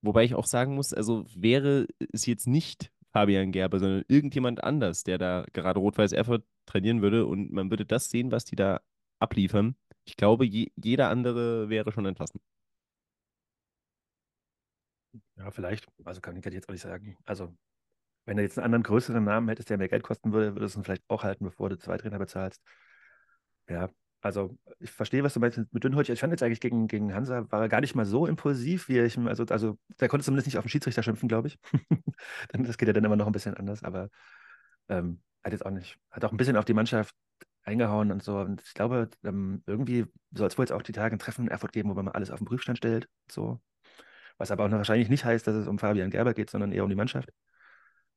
wobei 0.00 0.22
ich 0.22 0.36
auch 0.36 0.46
sagen 0.46 0.76
muss, 0.76 0.94
also 0.94 1.26
wäre 1.34 1.88
es 2.12 2.24
jetzt 2.26 2.46
nicht 2.46 2.92
Fabian 3.10 3.50
Gerber, 3.50 3.80
sondern 3.80 4.04
irgendjemand 4.06 4.62
anders, 4.62 5.02
der 5.02 5.18
da 5.18 5.44
gerade 5.52 5.80
Rot-Weiß 5.80 6.12
Erfurt 6.12 6.44
trainieren 6.66 7.02
würde 7.02 7.26
und 7.26 7.50
man 7.50 7.68
würde 7.70 7.84
das 7.84 8.10
sehen, 8.10 8.30
was 8.30 8.44
die 8.44 8.54
da 8.54 8.80
abliefern. 9.18 9.74
Ich 10.04 10.16
glaube, 10.16 10.46
je, 10.46 10.70
jeder 10.76 11.08
andere 11.10 11.68
wäre 11.68 11.90
schon 11.90 12.06
entlassen. 12.06 12.40
Ja, 15.34 15.50
vielleicht. 15.50 15.84
Also 16.04 16.20
kann 16.20 16.36
ich 16.36 16.44
jetzt 16.44 16.68
auch 16.68 16.72
nicht 16.72 16.82
sagen. 16.82 17.16
Also 17.24 17.52
wenn 18.28 18.36
du 18.36 18.42
jetzt 18.42 18.58
einen 18.58 18.66
anderen 18.66 18.82
größeren 18.82 19.24
Namen 19.24 19.48
hättest, 19.48 19.70
der 19.70 19.78
mehr 19.78 19.88
Geld 19.88 20.02
kosten 20.02 20.32
würde, 20.32 20.54
würdest 20.54 20.76
du 20.76 20.80
ihn 20.80 20.84
vielleicht 20.84 21.02
auch 21.08 21.24
halten, 21.24 21.44
bevor 21.44 21.70
du 21.70 21.78
zwei 21.78 21.96
Trainer 21.96 22.18
bezahlst. 22.18 22.62
Ja, 23.70 23.88
also 24.20 24.58
ich 24.80 24.90
verstehe, 24.90 25.24
was 25.24 25.32
du 25.32 25.40
meinst 25.40 25.58
mit 25.72 25.82
Dünnhäutig. 25.82 26.12
Ich 26.12 26.20
fand 26.20 26.32
jetzt 26.32 26.42
eigentlich 26.42 26.60
gegen, 26.60 26.88
gegen 26.88 27.14
Hansa 27.14 27.50
war 27.50 27.62
er 27.62 27.68
gar 27.70 27.80
nicht 27.80 27.94
mal 27.94 28.04
so 28.04 28.26
impulsiv, 28.26 28.88
wie 28.88 28.98
ich, 28.98 29.16
also, 29.16 29.46
also 29.46 29.78
der 29.98 30.08
konnte 30.08 30.24
zumindest 30.24 30.46
nicht 30.46 30.58
auf 30.58 30.64
den 30.64 30.68
Schiedsrichter 30.68 31.02
schimpfen, 31.02 31.28
glaube 31.28 31.48
ich. 31.48 31.58
Das 32.52 32.76
geht 32.76 32.88
ja 32.88 32.92
dann 32.92 33.04
immer 33.04 33.16
noch 33.16 33.26
ein 33.26 33.32
bisschen 33.32 33.54
anders, 33.54 33.82
aber 33.82 34.10
ähm, 34.90 35.22
hat 35.42 35.52
jetzt 35.52 35.64
auch 35.64 35.70
nicht, 35.70 35.96
hat 36.10 36.24
auch 36.24 36.32
ein 36.32 36.36
bisschen 36.36 36.56
auf 36.56 36.64
die 36.66 36.74
Mannschaft 36.74 37.14
eingehauen 37.62 38.12
und 38.12 38.22
so. 38.22 38.38
Und 38.40 38.60
ich 38.60 38.74
glaube, 38.74 39.08
ähm, 39.24 39.62
irgendwie 39.66 40.04
soll 40.32 40.48
es 40.48 40.58
wohl 40.58 40.64
jetzt 40.64 40.72
auch 40.72 40.82
die 40.82 40.92
Tage 40.92 41.16
ein 41.16 41.18
Treffen 41.18 41.46
in 41.46 41.50
Erfurt 41.50 41.72
geben, 41.72 41.88
wo 41.88 41.94
man 41.94 42.06
mal 42.06 42.12
alles 42.12 42.30
auf 42.30 42.40
den 42.40 42.46
Prüfstand 42.46 42.76
stellt. 42.78 43.08
So. 43.30 43.60
Was 44.36 44.50
aber 44.50 44.64
auch 44.64 44.68
noch 44.68 44.78
wahrscheinlich 44.78 45.08
nicht 45.08 45.24
heißt, 45.24 45.46
dass 45.46 45.54
es 45.54 45.66
um 45.66 45.78
Fabian 45.78 46.10
Gerber 46.10 46.34
geht, 46.34 46.50
sondern 46.50 46.72
eher 46.72 46.84
um 46.84 46.90
die 46.90 46.96
Mannschaft. 46.96 47.30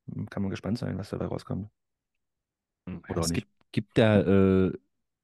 Hm, 0.08 0.30
Kann 0.30 0.44
man 0.44 0.52
gespannt 0.52 0.78
sein, 0.78 0.98
was 0.98 1.10
dabei 1.10 1.26
rauskommt. 1.26 1.70
Oder 3.08 3.22
auch 3.24 3.28
es 3.28 3.34
gibt, 3.34 3.50
gibt 3.72 3.98
da 3.98 4.22
äh, 4.22 4.72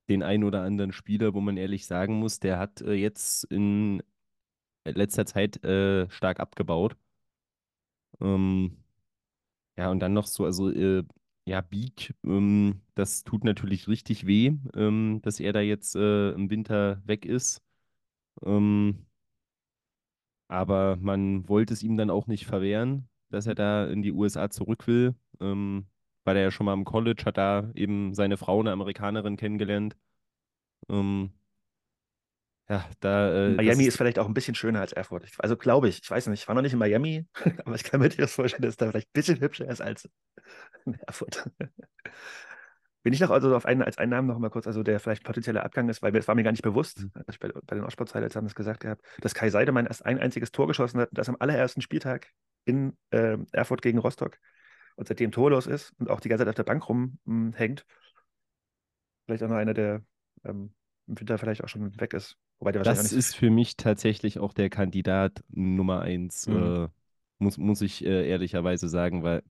den 0.10 0.24
einen 0.24 0.44
oder 0.44 0.62
anderen 0.63 0.92
Spieler, 0.94 1.34
wo 1.34 1.42
man 1.42 1.58
ehrlich 1.58 1.86
sagen 1.86 2.16
muss, 2.20 2.40
der 2.40 2.60
hat 2.60 2.82
äh, 2.82 2.94
jetzt 2.94 3.44
in 3.46 4.04
letzter 4.86 5.26
Zeit 5.26 5.63
äh, 5.66 6.10
stark 6.12 6.40
abgebaut. 6.40 6.98
Ähm, 8.22 8.84
ja, 9.78 9.92
und 9.92 10.00
dann 10.00 10.13
noch 10.13 10.28
so, 10.28 10.46
also 10.46 10.70
äh, 10.72 11.04
ja, 11.46 11.62
Beak, 11.62 12.16
ähm, 12.26 12.82
das 12.96 13.24
tut 13.24 13.44
natürlich 13.44 13.88
richtig 13.88 14.28
weh, 14.28 14.54
ähm, 14.76 15.22
dass 15.24 15.40
er 15.40 15.54
da 15.54 15.62
jetzt 15.62 15.96
äh, 15.96 16.32
im 16.32 16.50
Winter 16.50 17.02
weg 17.06 17.26
ist. 17.26 17.63
Ähm, 18.46 19.08
aber 20.48 20.96
man 20.98 21.48
wollte 21.50 21.74
es 21.74 21.84
ihm 21.84 21.98
dann 21.98 22.10
auch 22.10 22.28
nicht 22.28 22.46
verwehren, 22.46 23.10
dass 23.30 23.48
er 23.48 23.56
da 23.56 23.86
in 23.88 24.02
die 24.02 24.12
USA 24.12 24.50
zurück 24.50 24.88
will. 24.88 25.16
Ähm, 25.42 25.88
war 26.24 26.34
der 26.34 26.44
ja 26.44 26.52
schon 26.52 26.66
mal 26.66 26.74
im 26.74 26.86
College, 26.86 27.24
hat 27.26 27.38
da 27.38 27.70
eben 27.76 28.13
seine 28.13 28.38
Frau, 28.38 28.60
eine 28.60 28.72
Amerikanerin, 28.72 29.38
kennengelernt. 29.38 29.96
Ähm, 30.90 31.32
ja, 32.70 32.86
da, 33.00 33.48
äh, 33.48 33.56
Miami 33.56 33.86
ist 33.86 33.96
vielleicht 33.98 34.20
auch 34.20 34.28
ein 34.28 34.34
bisschen 34.34 34.56
schöner 34.56 34.82
als 34.82 34.92
Erfurt. 34.92 35.26
Also 35.40 35.56
glaube 35.56 35.88
ich, 35.88 36.02
ich 36.04 36.12
weiß 36.12 36.28
nicht, 36.28 36.42
ich 36.42 36.48
war 36.48 36.56
noch 36.56 36.62
nicht 36.62 36.74
in 36.74 36.80
Miami, 36.80 37.26
aber 37.66 37.76
ich 37.76 37.84
kann 37.86 38.02
mir 38.02 38.10
das 38.10 38.34
vorstellen, 38.34 38.63
dass 38.63 38.72
es 38.72 38.78
da 38.78 38.90
vielleicht 38.90 39.08
ein 39.08 39.13
bisschen 39.13 39.40
hübscher 39.40 39.68
ist 39.70 39.82
als 39.82 40.10
in 40.86 40.96
Erfurt. 41.08 41.50
Bin 43.04 43.13
ich 43.13 43.22
noch 43.22 43.30
also 43.30 43.56
auf 43.56 43.66
einen, 43.66 43.84
als 43.84 43.98
einen 43.98 44.12
Namen 44.12 44.28
noch 44.28 44.38
mal 44.38 44.50
kurz, 44.50 44.68
also 44.68 44.84
der 44.84 44.99
vielleicht 44.99 45.24
potenzieller 45.24 45.64
Abgang 45.64 45.88
ist, 45.88 46.01
weil 46.01 46.12
mir- 46.12 46.20
es 46.20 46.28
war 46.28 46.36
mir 46.36 46.43
gar 46.43 46.51
nicht 46.51 46.64
bewusst, 46.64 46.99
Mhm. 46.99 47.12
als 47.14 47.26
ich 47.36 47.39
bei, 47.39 47.49
bei 47.66 47.76
den 47.76 47.86
Ostsport-Highlights 47.86 48.36
haben 48.36 48.47
es 48.47 48.56
gesagt 48.56 48.82
gehabt, 48.82 49.01
dass 49.22 49.34
Kai 49.34 49.49
Seidemann 49.49 49.86
erst 49.86 50.06
ein 50.06 50.20
einziges 50.20 50.51
Tor 50.51 50.68
geschossen 50.68 50.99
hat, 50.99 51.10
und 51.10 51.18
das 51.18 51.30
am 51.30 51.38
allerersten 51.39 51.82
Spieltag 51.82 52.28
in 52.68 52.97
äh, 53.11 53.38
Erfurt 53.51 53.82
gegen 53.82 53.99
Rostock 53.99 54.39
und 54.95 55.07
seitdem 55.07 55.32
torlos 55.32 55.68
ist 55.68 55.93
und 55.99 56.09
auch 56.09 56.20
die 56.20 56.30
ganze 56.30 56.43
Zeit 56.43 56.49
auf 56.49 56.55
der 56.55 56.63
Bank 56.63 56.88
rumhängt. 56.89 57.86
Vielleicht 59.26 59.43
auch 59.43 59.49
noch 59.49 59.55
einer, 59.57 59.74
der 59.74 60.03
ähm, 60.45 60.74
im 61.07 61.20
Winter 61.20 61.38
vielleicht 61.38 61.63
auch 61.63 61.70
schon 61.70 61.99
weg 61.99 62.13
ist. 62.13 62.38
Wobei 62.59 62.72
der 62.72 62.84
das 62.84 63.11
ist 63.11 63.36
für 63.36 63.49
mich 63.49 63.76
tatsächlich 63.78 64.39
auch 64.39 64.53
der 64.53 64.70
Kandidat 64.70 65.43
Nummer 65.49 66.01
eins, 66.01 66.47
Mhm. 66.47 66.74
äh, 66.84 66.88
muss, 67.39 67.57
muss 67.57 67.82
ich 67.82 68.05
äh, 68.05 68.28
ehrlicherweise 68.30 68.88
sagen, 68.89 69.24
weil 69.24 69.43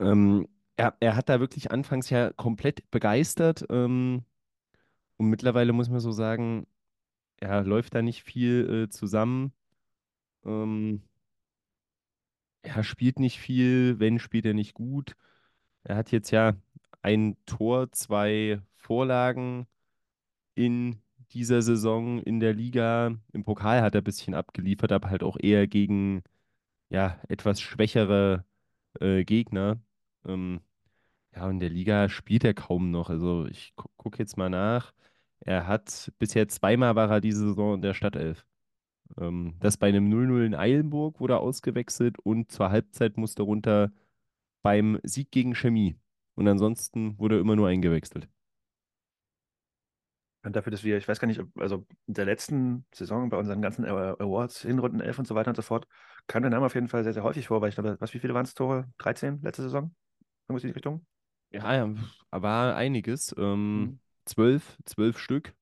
ähm, 0.00 0.48
er, 0.76 0.94
er 1.00 1.16
hat 1.16 1.28
da 1.28 1.40
wirklich 1.40 1.70
anfangs 1.70 2.10
ja 2.10 2.32
komplett 2.32 2.90
begeistert 2.90 3.64
ähm, 3.70 4.24
und 5.18 5.28
mittlerweile 5.30 5.72
muss 5.74 5.90
man 5.90 6.00
so 6.00 6.12
sagen, 6.12 6.66
ja, 7.42 7.60
läuft 7.60 7.94
da 7.94 8.02
nicht 8.02 8.24
viel 8.24 8.86
äh, 8.86 8.90
zusammen. 8.90 9.52
Ähm, 10.44 11.02
er 12.62 12.84
spielt 12.84 13.18
nicht 13.20 13.38
viel, 13.38 13.98
wenn 14.00 14.18
spielt 14.18 14.46
er 14.46 14.54
nicht 14.54 14.74
gut. 14.74 15.16
Er 15.84 15.96
hat 15.96 16.12
jetzt 16.12 16.30
ja 16.30 16.54
ein 17.02 17.36
Tor, 17.46 17.92
zwei 17.92 18.60
Vorlagen 18.76 19.66
in 20.54 21.02
dieser 21.32 21.62
Saison 21.62 22.20
in 22.22 22.40
der 22.40 22.54
Liga. 22.54 23.16
Im 23.32 23.44
Pokal 23.44 23.82
hat 23.82 23.94
er 23.94 24.02
ein 24.02 24.04
bisschen 24.04 24.34
abgeliefert, 24.34 24.92
aber 24.92 25.10
halt 25.10 25.22
auch 25.22 25.36
eher 25.40 25.66
gegen 25.66 26.22
ja, 26.90 27.20
etwas 27.28 27.60
schwächere 27.60 28.44
äh, 29.00 29.24
Gegner. 29.24 29.80
Ähm, 30.26 30.60
ja, 31.34 31.50
in 31.50 31.60
der 31.60 31.70
Liga 31.70 32.08
spielt 32.08 32.44
er 32.44 32.54
kaum 32.54 32.90
noch. 32.90 33.10
Also 33.10 33.46
ich 33.46 33.74
gu 33.76 33.86
gucke 33.96 34.18
jetzt 34.18 34.36
mal 34.36 34.50
nach. 34.50 34.92
Er 35.40 35.66
hat 35.66 36.12
bisher 36.18 36.48
zweimal 36.48 36.96
war 36.96 37.10
er 37.10 37.20
diese 37.20 37.40
Saison 37.48 37.76
in 37.76 37.82
der 37.82 37.94
Stadtelf. 37.94 38.46
Ähm, 39.18 39.54
das 39.60 39.76
bei 39.76 39.88
einem 39.88 40.08
0-0 40.08 40.44
in 40.44 40.54
Eilenburg 40.54 41.20
wurde 41.20 41.34
er 41.34 41.40
ausgewechselt 41.40 42.18
und 42.20 42.50
zur 42.52 42.70
Halbzeit 42.70 43.16
musste 43.16 43.42
runter 43.42 43.92
beim 44.62 45.00
Sieg 45.04 45.30
gegen 45.32 45.54
Chemie. 45.54 45.96
Und 46.36 46.48
ansonsten 46.48 47.18
wurde 47.18 47.36
er 47.36 47.40
immer 47.42 47.56
nur 47.56 47.68
eingewechselt. 47.68 48.28
Und 50.44 50.56
dafür, 50.56 50.72
dass 50.72 50.82
wir, 50.82 50.96
ich 50.98 51.06
weiß 51.06 51.20
gar 51.20 51.28
nicht, 51.28 51.40
also 51.56 51.86
in 52.06 52.14
der 52.14 52.24
letzten 52.24 52.84
Saison 52.92 53.28
bei 53.30 53.36
unseren 53.36 53.62
ganzen 53.62 53.84
Awa- 53.84 54.16
Awards, 54.20 54.62
Hinrunden 54.62 55.00
11 55.00 55.18
und 55.18 55.26
so 55.28 55.34
weiter 55.36 55.50
und 55.50 55.54
so 55.56 55.62
fort, 55.62 55.86
kam 56.26 56.42
der 56.42 56.50
Name 56.50 56.66
auf 56.66 56.74
jeden 56.74 56.88
Fall 56.88 57.04
sehr, 57.04 57.12
sehr 57.12 57.22
häufig 57.22 57.46
vor, 57.46 57.60
weil 57.60 57.68
ich 57.68 57.76
glaube, 57.76 57.96
was, 58.00 58.12
wie 58.14 58.18
viele 58.18 58.34
waren 58.34 58.44
es 58.44 58.54
Tore? 58.54 58.88
13 58.98 59.40
letzte 59.42 59.62
Saison? 59.62 59.94
Irgendwas 60.48 60.64
in 60.64 60.70
die 60.70 60.74
Richtung? 60.74 61.06
Ja, 61.50 61.74
ja, 61.74 61.94
war 62.30 62.76
einiges. 62.76 63.34
Ähm, 63.38 63.90
Mhm. 63.90 63.98
zwölf, 64.24 64.78
zwölf 64.84 65.18
Stück. 65.18 65.54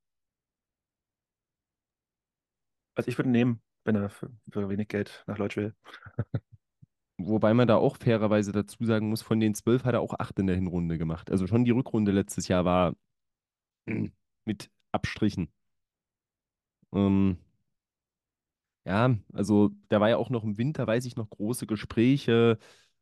Also 3.01 3.09
ich 3.09 3.18
würde 3.18 3.30
ihn 3.30 3.32
nehmen, 3.32 3.62
wenn 3.84 3.96
er 3.96 4.11
für, 4.11 4.30
für 4.51 4.68
wenig 4.68 4.88
Geld 4.88 5.24
nach 5.26 5.38
Leutsch 5.38 5.57
will. 5.57 5.74
Wobei 7.18 7.53
man 7.55 7.68
da 7.68 7.76
auch 7.76 7.96
fairerweise 7.96 8.53
dazu 8.53 8.84
sagen 8.84 9.09
muss, 9.11 9.22
von 9.22 9.40
den 9.40 9.55
zwölf 9.55 9.84
hat 9.84 9.94
er 9.94 10.01
auch 10.01 10.14
acht 10.18 10.38
in 10.38 10.46
der 10.46 10.57
Hinrunde 10.57 10.98
gemacht. 10.98 11.30
Also 11.30 11.46
schon 11.46 11.64
die 11.64 11.70
Rückrunde 11.70 12.12
letztes 12.12 12.48
Jahr 12.48 12.64
war 12.64 12.94
mit 14.44 14.70
Abstrichen. 14.92 15.53
Ähm, 16.92 17.38
ja, 18.84 19.16
also 19.32 19.70
da 19.88 20.01
war 20.01 20.09
ja 20.09 20.16
auch 20.16 20.30
noch 20.30 20.44
im 20.44 20.59
Winter, 20.59 20.86
weiß 20.86 21.05
ich 21.05 21.16
noch, 21.16 21.28
große 21.30 21.66
Gespräche. 21.66 22.59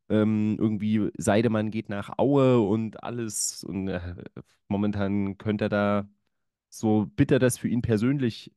Ähm, 0.09 0.57
irgendwie 0.59 1.11
Seidemann 1.18 1.70
geht 1.70 1.88
nach 1.88 2.18
Aue 2.18 2.61
und 2.61 3.03
alles. 3.03 3.64
Und 3.64 3.88
äh, 3.88 4.14
momentan 4.68 5.38
könnte 5.38 5.66
er 5.66 5.68
da, 5.70 6.09
so 6.70 7.07
bitter 7.16 7.38
das 7.40 7.59
für 7.59 7.68
ihn 7.68 7.82
persönlich 7.82 8.53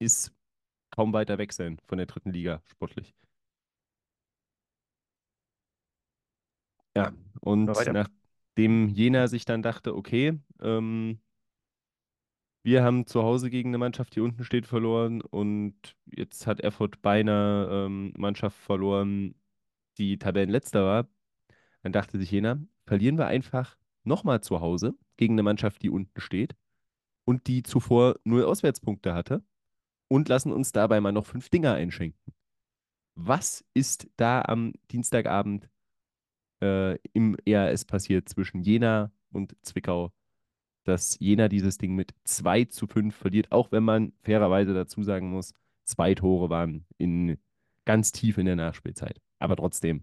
ist, 0.00 0.32
kaum 0.90 1.12
weiter 1.12 1.38
weg 1.38 1.52
sein 1.52 1.78
von 1.86 1.98
der 1.98 2.06
dritten 2.06 2.32
Liga 2.32 2.62
sportlich. 2.66 3.14
Ja, 6.96 7.12
und 7.40 7.66
nachdem 7.92 8.88
Jena 8.88 9.28
sich 9.28 9.44
dann 9.44 9.62
dachte, 9.62 9.94
okay, 9.94 10.38
ähm, 10.60 11.20
wir 12.62 12.82
haben 12.82 13.06
zu 13.06 13.22
Hause 13.22 13.50
gegen 13.50 13.70
eine 13.70 13.78
Mannschaft, 13.78 14.16
die 14.16 14.20
unten 14.20 14.42
steht, 14.44 14.66
verloren 14.66 15.20
und 15.20 15.76
jetzt 16.06 16.46
hat 16.46 16.60
Erfurt 16.60 17.00
bei 17.02 17.20
einer 17.20 17.68
ähm, 17.70 18.12
Mannschaft 18.16 18.58
verloren, 18.58 19.34
die 19.98 20.18
Tabellenletzter 20.18 20.84
war, 20.84 21.08
dann 21.82 21.92
dachte 21.92 22.18
sich 22.18 22.30
Jena, 22.30 22.58
verlieren 22.86 23.18
wir 23.18 23.26
einfach 23.26 23.76
nochmal 24.04 24.42
zu 24.42 24.60
Hause 24.60 24.96
gegen 25.16 25.34
eine 25.34 25.42
Mannschaft, 25.44 25.82
die 25.82 25.90
unten 25.90 26.20
steht 26.20 26.56
und 27.24 27.46
die 27.46 27.62
zuvor 27.62 28.16
null 28.24 28.44
Auswärtspunkte 28.44 29.14
hatte 29.14 29.44
und 30.08 30.28
lassen 30.28 30.52
uns 30.52 30.72
dabei 30.72 31.00
mal 31.00 31.12
noch 31.12 31.26
fünf 31.26 31.48
Dinger 31.48 31.74
einschenken. 31.74 32.32
Was 33.14 33.64
ist 33.74 34.08
da 34.16 34.42
am 34.42 34.74
Dienstagabend 34.90 35.68
äh, 36.60 36.98
im 37.12 37.36
ERS 37.44 37.84
passiert 37.84 38.28
zwischen 38.28 38.62
Jena 38.62 39.10
und 39.30 39.56
Zwickau, 39.62 40.12
dass 40.84 41.18
Jena 41.18 41.48
dieses 41.48 41.78
Ding 41.78 41.94
mit 41.94 42.14
2 42.24 42.66
zu 42.66 42.86
5 42.86 43.14
verliert, 43.14 43.52
auch 43.52 43.72
wenn 43.72 43.84
man 43.84 44.12
fairerweise 44.22 44.74
dazu 44.74 45.02
sagen 45.02 45.30
muss, 45.30 45.52
zwei 45.84 46.14
Tore 46.14 46.50
waren 46.50 46.86
in, 46.98 47.38
ganz 47.84 48.12
tief 48.12 48.38
in 48.38 48.46
der 48.46 48.56
Nachspielzeit. 48.56 49.20
Aber 49.38 49.56
trotzdem, 49.56 50.02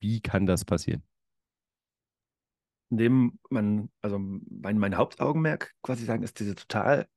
wie 0.00 0.20
kann 0.20 0.46
das 0.46 0.64
passieren? 0.64 1.02
Indem 2.90 3.38
man, 3.50 3.90
also 4.02 4.18
mein, 4.18 4.78
mein 4.78 4.96
Hauptaugenmerk 4.96 5.74
quasi 5.82 6.04
sagen, 6.04 6.22
ist 6.22 6.38
diese 6.38 6.54
total 6.54 7.08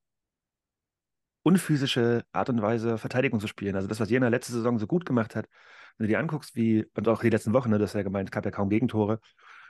unphysische 1.47 2.25
Art 2.33 2.49
und 2.49 2.61
Weise, 2.61 2.97
Verteidigung 2.97 3.39
zu 3.39 3.47
spielen. 3.47 3.77
Also 3.77 3.87
das, 3.87 4.01
was 4.01 4.09
Jena 4.09 4.27
letzte 4.27 4.51
Saison 4.51 4.79
so 4.79 4.85
gut 4.85 5.05
gemacht 5.05 5.33
hat, 5.33 5.47
wenn 5.97 6.05
du 6.05 6.09
dir 6.09 6.19
anguckst, 6.19 6.57
wie, 6.57 6.85
und 6.93 7.07
auch 7.07 7.21
die 7.21 7.29
letzten 7.29 7.53
Wochen, 7.53 7.69
ne, 7.69 7.79
das 7.79 7.93
ja 7.93 8.03
gemeint, 8.03 8.33
gab 8.33 8.43
ja 8.43 8.51
kaum 8.51 8.69
Gegentore, 8.69 9.21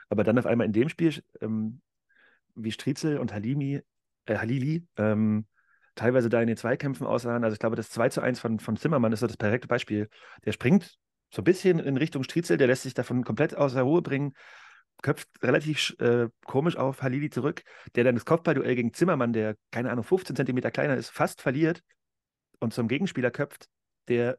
aber 0.08 0.24
dann 0.24 0.36
auf 0.40 0.46
einmal 0.46 0.66
in 0.66 0.72
dem 0.72 0.88
Spiel, 0.88 1.22
ähm, 1.40 1.80
wie 2.56 2.72
Striezel 2.72 3.18
und 3.18 3.32
Halimi, 3.32 3.80
äh, 4.26 4.38
Halili, 4.38 4.88
ähm, 4.96 5.46
teilweise 5.94 6.28
da 6.28 6.40
in 6.40 6.48
den 6.48 6.56
Zweikämpfen 6.56 7.06
aussahen. 7.06 7.44
Also 7.44 7.54
ich 7.54 7.60
glaube, 7.60 7.76
das 7.76 7.90
2 7.90 8.08
zu 8.08 8.22
1 8.22 8.40
von, 8.40 8.58
von 8.58 8.76
Zimmermann 8.76 9.12
ist 9.12 9.20
so 9.20 9.28
das 9.28 9.36
perfekte 9.36 9.68
Beispiel. 9.68 10.08
Der 10.44 10.50
springt 10.50 10.98
so 11.30 11.42
ein 11.42 11.44
bisschen 11.44 11.78
in 11.78 11.96
Richtung 11.96 12.24
Striezel, 12.24 12.56
der 12.56 12.66
lässt 12.66 12.82
sich 12.82 12.94
davon 12.94 13.22
komplett 13.22 13.56
aus 13.56 13.74
der 13.74 13.84
Ruhe 13.84 14.02
bringen, 14.02 14.32
köpft 15.02 15.28
relativ 15.42 15.94
äh, 16.00 16.28
komisch 16.44 16.76
auf 16.76 17.02
Halili 17.02 17.30
zurück, 17.30 17.62
der 17.94 18.04
dann 18.04 18.14
das 18.14 18.24
Kopfballduell 18.24 18.74
gegen 18.74 18.92
Zimmermann, 18.92 19.32
der, 19.32 19.56
keine 19.70 19.90
Ahnung, 19.90 20.04
15 20.04 20.36
Zentimeter 20.36 20.70
kleiner 20.70 20.96
ist, 20.96 21.10
fast 21.10 21.40
verliert 21.40 21.82
und 22.60 22.74
zum 22.74 22.88
Gegenspieler 22.88 23.30
köpft, 23.30 23.68
der 24.08 24.38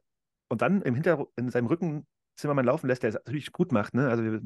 und 0.49 0.61
dann 0.61 0.81
im 0.81 0.95
Hinter 0.95 1.27
in 1.37 1.49
seinem 1.49 1.67
Rücken 1.67 2.07
Zimmermann 2.35 2.65
laufen 2.65 2.87
lässt, 2.87 3.03
der 3.03 3.09
es 3.09 3.15
natürlich 3.15 3.51
gut 3.51 3.71
macht. 3.71 3.93
Ne? 3.93 4.09
Also 4.09 4.39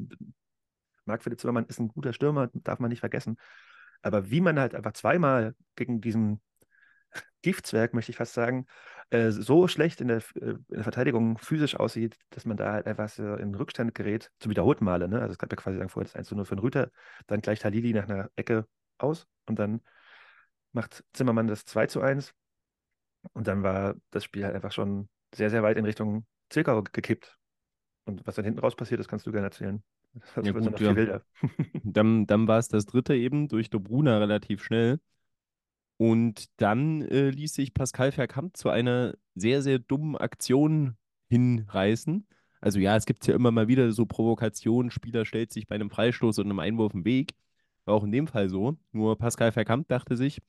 Marc 1.06 1.22
Philipp 1.22 1.40
Zimmermann 1.40 1.66
ist 1.66 1.78
ein 1.78 1.88
guter 1.88 2.12
Stürmer, 2.12 2.50
darf 2.52 2.78
man 2.78 2.90
nicht 2.90 3.00
vergessen. 3.00 3.36
Aber 4.02 4.30
wie 4.30 4.40
man 4.40 4.58
halt 4.58 4.74
einfach 4.74 4.92
zweimal 4.92 5.54
gegen 5.76 6.00
diesen 6.00 6.40
Giftzwerg, 7.42 7.94
möchte 7.94 8.10
ich 8.10 8.16
fast 8.16 8.34
sagen, 8.34 8.66
äh, 9.10 9.30
so 9.30 9.68
schlecht 9.68 10.00
in 10.00 10.08
der, 10.08 10.18
äh, 10.36 10.50
in 10.50 10.64
der 10.68 10.82
Verteidigung 10.82 11.38
physisch 11.38 11.76
aussieht, 11.76 12.16
dass 12.30 12.44
man 12.44 12.56
da 12.56 12.72
halt 12.72 12.86
einfach 12.86 13.08
so 13.08 13.34
in 13.34 13.54
Rückstand 13.54 13.94
gerät, 13.94 14.30
zum 14.40 14.50
wiederholten 14.50 14.84
Male. 14.84 15.08
Ne? 15.08 15.20
Also 15.20 15.32
es 15.32 15.38
gab 15.38 15.52
ja 15.52 15.56
quasi 15.56 15.78
sagen, 15.78 15.90
vorher 15.90 16.06
das 16.06 16.16
1 16.16 16.28
zu 16.28 16.36
0 16.36 16.44
für 16.44 16.56
den 16.56 16.60
Rüter, 16.60 16.90
dann 17.26 17.40
gleicht 17.40 17.64
Halili 17.64 17.92
nach 17.92 18.04
einer 18.04 18.30
Ecke 18.36 18.66
aus 18.98 19.26
und 19.46 19.58
dann 19.58 19.80
macht 20.72 21.04
Zimmermann 21.12 21.46
das 21.46 21.64
2 21.64 21.86
zu 21.86 22.00
1 22.00 22.34
und 23.32 23.46
dann 23.46 23.62
war 23.62 23.94
das 24.10 24.24
Spiel 24.24 24.44
halt 24.44 24.54
einfach 24.54 24.72
schon 24.72 25.08
sehr, 25.34 25.50
sehr 25.50 25.62
weit 25.62 25.76
in 25.76 25.84
Richtung 25.84 26.26
Zwickau 26.50 26.82
gekippt. 26.82 27.36
Und 28.04 28.26
was 28.26 28.34
dann 28.34 28.44
hinten 28.44 28.60
raus 28.60 28.76
passiert 28.76 29.00
ist, 29.00 29.08
kannst 29.08 29.26
du 29.26 29.32
gerne 29.32 29.46
erzählen. 29.46 29.82
Das 30.12 30.36
Ja 30.44 30.52
gut, 30.52 30.62
ja. 31.08 31.20
Dann, 31.82 32.26
dann 32.26 32.46
war 32.46 32.58
es 32.58 32.68
das 32.68 32.84
dritte 32.84 33.14
eben 33.14 33.48
durch 33.48 33.70
Dobruna 33.70 34.18
relativ 34.18 34.62
schnell. 34.62 35.00
Und 35.96 36.46
dann 36.56 37.02
äh, 37.02 37.30
ließ 37.30 37.54
sich 37.54 37.72
Pascal 37.72 38.12
Verkamp 38.12 38.56
zu 38.56 38.68
einer 38.68 39.14
sehr, 39.34 39.62
sehr 39.62 39.78
dummen 39.78 40.16
Aktion 40.16 40.96
hinreißen. 41.28 42.26
Also 42.60 42.78
ja, 42.78 42.96
es 42.96 43.06
gibt 43.06 43.26
ja 43.26 43.34
immer 43.34 43.50
mal 43.50 43.68
wieder 43.68 43.92
so 43.92 44.06
Provokationen, 44.06 44.90
Spieler 44.90 45.24
stellt 45.24 45.52
sich 45.52 45.66
bei 45.66 45.74
einem 45.74 45.90
Freistoß 45.90 46.38
und 46.38 46.46
einem 46.46 46.58
Einwurf 46.58 46.94
im 46.94 47.04
Weg. 47.04 47.34
War 47.84 47.94
auch 47.94 48.04
in 48.04 48.12
dem 48.12 48.26
Fall 48.26 48.48
so. 48.48 48.76
Nur 48.92 49.18
Pascal 49.18 49.52
Verkamp 49.52 49.88
dachte 49.88 50.16
sich, 50.16 50.40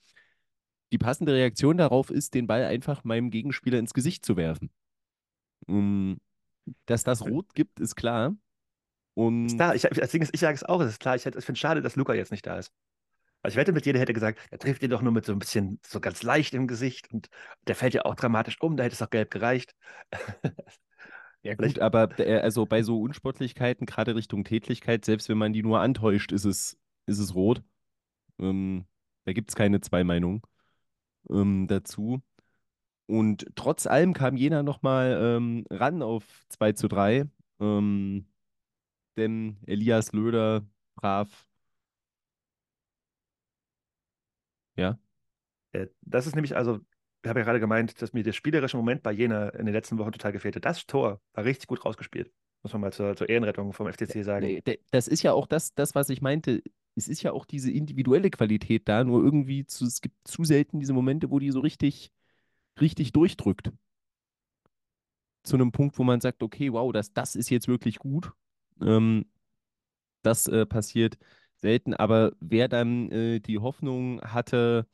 die 0.92 0.98
passende 0.98 1.34
Reaktion 1.34 1.78
darauf 1.78 2.10
ist, 2.10 2.34
den 2.34 2.48
Ball 2.48 2.64
einfach 2.64 3.04
meinem 3.04 3.32
Gegenspieler 3.32 3.80
ins 3.80 3.94
Gesicht 3.94 4.26
zu 4.26 4.38
werfen. 4.38 4.70
Ähm, 5.68 6.18
dass 6.86 7.04
das 7.04 7.26
Rot 7.26 7.54
gibt, 7.54 7.80
ist 7.80 7.96
klar. 7.96 8.30
Ist 8.30 8.38
Und 9.16 9.58
da, 9.58 9.74
ich, 9.74 9.82
das 9.82 10.12
Ding 10.12 10.22
ist, 10.22 10.34
ich 10.34 10.40
sage 10.40 10.56
es 10.56 10.64
auch, 10.64 10.82
es 10.82 10.92
ist 10.92 11.00
klar, 11.00 11.16
ich, 11.16 11.26
ich 11.26 11.34
finde 11.34 11.54
es 11.54 11.60
schade, 11.60 11.82
dass 11.82 11.96
Luca 11.96 12.14
jetzt 12.14 12.32
nicht 12.32 12.46
da 12.46 12.58
ist. 12.58 12.72
Also 13.46 13.54
ich 13.54 13.58
wette 13.58 13.74
mit 13.74 13.86
dir, 13.86 13.94
der 13.94 14.02
hätte 14.02 14.14
gesagt, 14.14 14.40
der 14.52 14.58
trifft 14.58 14.82
ihn 14.82 14.90
doch 14.90 15.04
nur 15.04 15.12
mit 15.12 15.24
so 15.24 15.32
ein 15.32 15.38
bisschen, 15.38 15.80
so 15.86 16.00
ganz 16.00 16.24
leicht 16.24 16.56
im 16.56 16.66
Gesicht 16.66 17.14
und 17.14 17.30
der 17.68 17.76
fällt 17.76 17.94
ja 17.94 18.04
auch 18.04 18.16
dramatisch 18.16 18.60
um, 18.60 18.76
da 18.76 18.84
hätte 18.84 18.94
es 18.94 19.00
doch 19.00 19.10
gelb 19.12 19.30
gereicht. 19.30 19.76
Ja 21.44 21.54
gut, 21.54 21.78
aber 21.78 22.20
äh, 22.20 22.40
also 22.40 22.66
bei 22.66 22.82
so 22.82 23.00
Unsportlichkeiten, 23.00 23.86
gerade 23.86 24.16
Richtung 24.16 24.44
Tätlichkeit, 24.44 25.06
selbst 25.06 25.30
wenn 25.30 25.38
man 25.38 25.54
die 25.54 25.62
nur 25.62 25.80
antäuscht, 25.80 26.32
ist 26.32 26.46
es, 26.46 26.76
ist 27.06 27.20
es 27.20 27.36
rot. 27.36 27.62
Ähm, 28.40 28.86
da 29.26 29.34
gibt 29.34 29.52
es 29.52 29.56
keine 29.56 29.80
zwei 29.80 30.04
Meinungen 30.04 30.42
ähm, 31.30 31.68
dazu. 31.68 32.24
Und 33.06 33.46
trotz 33.54 33.86
allem 33.86 34.14
kam 34.14 34.38
Jena 34.38 34.64
nochmal 34.64 35.20
ähm, 35.22 35.66
ran 35.70 36.02
auf 36.02 36.48
2 36.50 36.72
zu 36.72 36.88
3. 36.88 37.30
Ähm, 37.60 38.26
denn 39.18 39.58
Elias 39.68 40.14
Löder 40.14 40.66
brav, 40.96 41.46
ja, 44.76 44.98
Äh, 45.72 45.88
Das 46.02 46.28
ist 46.28 46.36
nämlich, 46.36 46.56
also, 46.56 46.80
ich 47.24 47.30
habe 47.30 47.40
ja 47.40 47.46
gerade 47.46 47.60
gemeint, 47.60 48.02
dass 48.02 48.14
mir 48.14 48.24
der 48.24 48.34
spielerische 48.34 48.78
Moment 48.78 49.04
bei 49.04 49.12
Jena 49.12 49.50
in 49.50 49.66
den 49.66 49.74
letzten 49.74 49.98
Wochen 49.98 50.12
total 50.12 50.32
gefehlte. 50.32 50.60
Das 50.62 50.86
Tor 50.86 51.22
war 51.34 51.44
richtig 51.46 51.68
gut 51.68 51.84
rausgespielt. 51.86 52.32
Muss 52.64 52.74
man 52.74 52.82
mal 52.82 52.94
zur, 52.94 53.16
zur 53.16 53.30
Ehrenrettung 53.30 53.74
vom 53.74 53.88
FCC 53.88 54.24
sagen. 54.24 54.60
Das 54.92 55.08
ist 55.08 55.24
ja 55.24 55.34
auch 55.34 55.48
das, 55.48 55.74
das, 55.76 55.96
was 55.96 56.10
ich 56.10 56.22
meinte. 56.22 56.62
Es 56.96 57.08
ist 57.08 57.22
ja 57.24 57.32
auch 57.34 57.46
diese 57.46 57.72
individuelle 57.72 58.30
Qualität 58.30 58.88
da, 58.88 59.04
nur 59.04 59.24
irgendwie 59.24 59.66
zu, 59.66 59.86
es 59.86 60.02
gibt 60.02 60.16
zu 60.28 60.44
selten 60.46 60.80
diese 60.80 60.94
Momente, 60.94 61.30
wo 61.30 61.40
die 61.40 61.52
so 61.52 61.60
richtig, 61.60 62.12
richtig 62.82 63.14
durchdrückt. 63.14 63.72
zu 65.44 65.56
einem 65.56 65.72
Punkt, 65.72 65.98
wo 66.00 66.04
man 66.04 66.22
sagt, 66.22 66.42
okay, 66.44 66.72
wow, 66.74 66.92
das, 66.92 67.14
das 67.14 67.36
ist 67.36 67.50
jetzt 67.50 67.68
wirklich 67.68 67.98
gut. 68.00 68.32
Ähm, 68.82 69.26
das 70.24 70.48
äh, 70.48 70.66
passiert 70.66 71.18
selten, 71.66 71.96
aber 71.96 72.34
wer 72.40 72.68
dann 72.68 73.12
äh, 73.12 73.40
die 73.40 73.58
Hoffnung 73.58 74.22
hatte, 74.22 74.88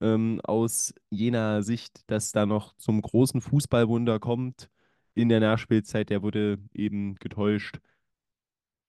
ähm, 0.00 0.40
aus 0.42 0.92
jener 1.10 1.62
Sicht, 1.62 2.10
dass 2.10 2.32
da 2.32 2.44
noch 2.44 2.74
zum 2.76 3.00
großen 3.02 3.40
Fußballwunder 3.40 4.18
kommt 4.18 4.68
in 5.14 5.28
der 5.28 5.40
Nachspielzeit, 5.40 6.10
der 6.10 6.22
wurde 6.22 6.58
eben 6.74 7.14
getäuscht. 7.16 7.78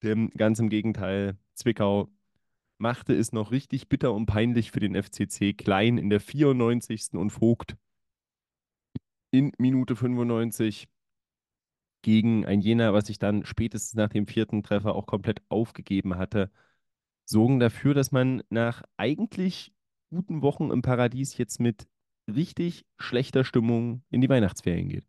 Dem, 0.03 0.31
ganz 0.31 0.59
im 0.59 0.69
Gegenteil, 0.69 1.37
Zwickau 1.53 2.09
machte 2.79 3.13
es 3.13 3.31
noch 3.31 3.51
richtig 3.51 3.89
bitter 3.89 4.13
und 4.13 4.25
peinlich 4.25 4.71
für 4.71 4.79
den 4.79 4.95
FCC. 4.95 5.53
Klein 5.53 5.99
in 5.99 6.09
der 6.09 6.21
94. 6.21 7.13
und 7.13 7.29
Vogt 7.31 7.77
in 9.31 9.51
Minute 9.59 9.95
95 9.95 10.87
gegen 12.01 12.45
ein 12.45 12.61
Jena, 12.61 12.93
was 12.93 13.09
ich 13.09 13.19
dann 13.19 13.45
spätestens 13.45 13.93
nach 13.95 14.09
dem 14.09 14.25
vierten 14.25 14.63
Treffer 14.63 14.95
auch 14.95 15.05
komplett 15.05 15.41
aufgegeben 15.49 16.17
hatte, 16.17 16.49
sorgen 17.29 17.59
dafür, 17.59 17.93
dass 17.93 18.11
man 18.11 18.43
nach 18.49 18.83
eigentlich 18.97 19.71
guten 20.09 20.41
Wochen 20.41 20.71
im 20.71 20.81
Paradies 20.81 21.37
jetzt 21.37 21.59
mit 21.59 21.87
richtig 22.27 22.85
schlechter 22.97 23.43
Stimmung 23.43 24.03
in 24.09 24.21
die 24.21 24.29
Weihnachtsferien 24.29 24.89
geht. 24.89 25.05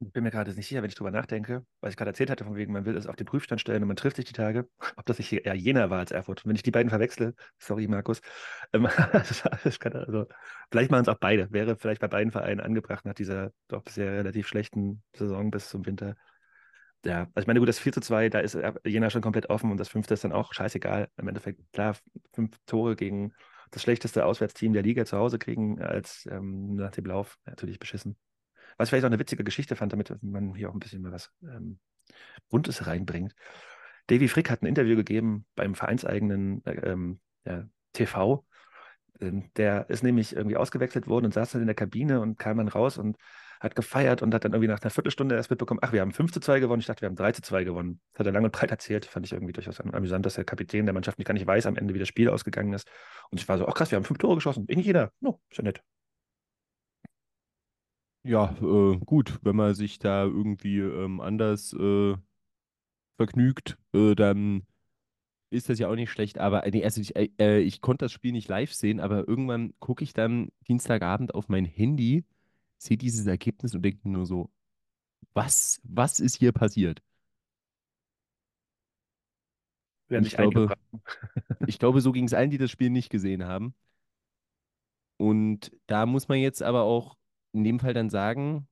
Ich 0.00 0.12
bin 0.12 0.22
mir 0.22 0.30
gerade 0.30 0.54
nicht 0.54 0.68
sicher, 0.68 0.80
wenn 0.80 0.88
ich 0.88 0.94
drüber 0.94 1.10
nachdenke, 1.10 1.66
was 1.80 1.90
ich 1.90 1.96
gerade 1.96 2.10
erzählt 2.10 2.30
hatte, 2.30 2.44
von 2.44 2.54
wegen, 2.54 2.72
man 2.72 2.84
will 2.84 2.96
es 2.96 3.08
auf 3.08 3.16
den 3.16 3.26
Prüfstand 3.26 3.60
stellen 3.60 3.82
und 3.82 3.88
man 3.88 3.96
trifft 3.96 4.14
sich 4.14 4.26
die 4.26 4.32
Tage, 4.32 4.68
ob 4.96 5.04
das 5.06 5.18
nicht 5.18 5.32
eher 5.32 5.54
Jena 5.54 5.90
war 5.90 5.98
als 5.98 6.12
Erfurt. 6.12 6.46
Wenn 6.46 6.54
ich 6.54 6.62
die 6.62 6.70
beiden 6.70 6.88
verwechsle, 6.88 7.34
sorry 7.58 7.88
Markus, 7.88 8.20
ähm, 8.72 8.86
also, 9.12 10.26
vielleicht 10.70 10.90
machen 10.92 11.02
es 11.02 11.08
auch 11.08 11.18
beide. 11.18 11.50
Wäre 11.50 11.76
vielleicht 11.76 12.00
bei 12.00 12.08
beiden 12.08 12.30
Vereinen 12.30 12.60
angebracht 12.60 13.04
nach 13.04 13.14
dieser 13.14 13.50
doch 13.66 13.82
bisher 13.82 14.12
relativ 14.12 14.46
schlechten 14.46 15.02
Saison 15.16 15.50
bis 15.50 15.68
zum 15.68 15.84
Winter. 15.84 16.14
Ja, 17.04 17.22
also 17.34 17.40
ich 17.42 17.46
meine, 17.46 17.60
gut, 17.60 17.68
das 17.68 17.78
4 17.78 17.92
zu 17.92 18.00
2, 18.00 18.28
da 18.28 18.40
ist 18.40 18.58
Jena 18.84 19.10
schon 19.10 19.22
komplett 19.22 19.50
offen 19.50 19.70
und 19.70 19.78
das 19.78 19.88
fünfte 19.88 20.14
ist 20.14 20.24
dann 20.24 20.32
auch 20.32 20.52
scheißegal. 20.52 21.08
Im 21.16 21.28
Endeffekt, 21.28 21.60
klar, 21.72 21.96
fünf 22.32 22.58
Tore 22.66 22.96
gegen 22.96 23.32
das 23.70 23.82
schlechteste 23.82 24.24
Auswärtsteam 24.24 24.72
der 24.72 24.82
Liga 24.82 25.04
zu 25.04 25.16
Hause 25.16 25.38
kriegen 25.38 25.80
als 25.80 26.26
ähm, 26.30 26.74
nach 26.74 26.90
dem 26.90 27.04
Lauf, 27.04 27.38
natürlich 27.44 27.78
beschissen. 27.78 28.16
Was 28.76 28.88
ich 28.88 28.90
vielleicht 28.90 29.04
auch 29.04 29.10
eine 29.10 29.18
witzige 29.18 29.44
Geschichte 29.44 29.76
fand, 29.76 29.92
damit 29.92 30.14
man 30.22 30.54
hier 30.54 30.70
auch 30.70 30.74
ein 30.74 30.80
bisschen 30.80 31.02
mal 31.02 31.12
was 31.12 31.30
ähm, 31.42 31.78
Buntes 32.48 32.86
reinbringt. 32.86 33.34
Davy 34.08 34.28
Frick 34.28 34.50
hat 34.50 34.62
ein 34.62 34.66
Interview 34.66 34.96
gegeben 34.96 35.46
beim 35.54 35.74
vereinseigenen 35.74 36.64
äh, 36.64 36.96
ja, 37.48 37.68
TV. 37.92 38.44
Ähm, 39.20 39.50
der 39.56 39.88
ist 39.90 40.02
nämlich 40.02 40.34
irgendwie 40.34 40.56
ausgewechselt 40.56 41.06
worden 41.06 41.26
und 41.26 41.34
saß 41.34 41.52
dann 41.52 41.60
in 41.60 41.66
der 41.66 41.76
Kabine 41.76 42.20
und 42.20 42.38
kam 42.38 42.58
dann 42.58 42.68
raus 42.68 42.98
und 42.98 43.16
hat 43.60 43.74
gefeiert 43.74 44.22
und 44.22 44.34
hat 44.34 44.44
dann 44.44 44.52
irgendwie 44.52 44.68
nach 44.68 44.80
einer 44.80 44.90
Viertelstunde 44.90 45.34
erst 45.34 45.50
mitbekommen, 45.50 45.80
ach, 45.82 45.92
wir 45.92 46.00
haben 46.00 46.12
5 46.12 46.32
zu 46.32 46.40
2 46.40 46.60
gewonnen. 46.60 46.80
Ich 46.80 46.86
dachte, 46.86 47.02
wir 47.02 47.08
haben 47.08 47.16
3 47.16 47.32
zu 47.32 47.42
2 47.42 47.64
gewonnen. 47.64 48.00
Das 48.12 48.20
hat 48.20 48.26
er 48.26 48.32
lang 48.32 48.44
und 48.44 48.52
breit 48.52 48.70
erzählt. 48.70 49.06
Fand 49.06 49.26
ich 49.26 49.32
irgendwie 49.32 49.52
durchaus 49.52 49.80
amüsant, 49.80 50.24
dass 50.26 50.34
der 50.34 50.44
Kapitän 50.44 50.86
der 50.86 50.92
Mannschaft 50.92 51.18
nicht 51.18 51.26
gar 51.26 51.34
nicht 51.34 51.46
weiß 51.46 51.66
am 51.66 51.76
Ende, 51.76 51.94
wie 51.94 51.98
das 51.98 52.08
Spiel 52.08 52.28
ausgegangen 52.28 52.72
ist. 52.72 52.88
Und 53.30 53.40
ich 53.40 53.48
war 53.48 53.58
so, 53.58 53.66
ach 53.66 53.74
krass, 53.74 53.90
wir 53.90 53.96
haben 53.96 54.04
fünf 54.04 54.18
Tore 54.18 54.36
geschossen. 54.36 54.66
In 54.66 54.80
jeder. 54.80 55.12
No, 55.20 55.40
ist 55.50 55.58
ja 55.58 55.64
nett. 55.64 55.82
Ja, 58.24 58.54
äh, 58.60 58.98
gut, 59.06 59.38
wenn 59.42 59.56
man 59.56 59.74
sich 59.74 59.98
da 59.98 60.24
irgendwie 60.24 60.80
ähm, 60.80 61.20
anders 61.20 61.72
äh, 61.72 62.14
vergnügt, 63.16 63.78
äh, 63.94 64.14
dann 64.14 64.66
ist 65.50 65.68
das 65.68 65.78
ja 65.78 65.88
auch 65.88 65.94
nicht 65.94 66.10
schlecht. 66.10 66.38
Aber 66.38 66.66
äh, 66.66 66.70
nee, 66.70 66.84
also 66.84 67.00
ich, 67.00 67.16
äh, 67.16 67.30
äh, 67.38 67.60
ich 67.60 67.80
konnte 67.80 68.04
das 68.04 68.12
Spiel 68.12 68.32
nicht 68.32 68.48
live 68.48 68.72
sehen, 68.72 69.00
aber 69.00 69.26
irgendwann 69.26 69.72
gucke 69.78 70.04
ich 70.04 70.12
dann 70.12 70.50
Dienstagabend 70.68 71.34
auf 71.34 71.48
mein 71.48 71.64
Handy, 71.64 72.24
sehe 72.78 72.96
dieses 72.96 73.26
Ergebnis 73.26 73.74
und 73.74 73.82
denke 73.82 74.08
nur 74.08 74.26
so, 74.26 74.50
was, 75.34 75.80
was 75.84 76.20
ist 76.20 76.36
hier 76.36 76.52
passiert? 76.52 77.02
Werden 80.08 80.24
Ich 80.24 80.34
glaube, 80.34 80.74
ich 81.66 81.78
glaube, 81.78 82.00
so 82.00 82.12
ging 82.12 82.24
es 82.24 82.34
allen, 82.34 82.50
die 82.50 82.58
das 82.58 82.70
Spiel 82.70 82.90
nicht 82.90 83.10
gesehen 83.10 83.44
haben. 83.44 83.74
Und 85.18 85.72
da 85.86 86.06
muss 86.06 86.28
man 86.28 86.38
jetzt 86.38 86.62
aber 86.62 86.82
auch 86.82 87.16
in 87.52 87.64
dem 87.64 87.80
Fall 87.80 87.92
dann 87.92 88.08
sagen, 88.08 88.68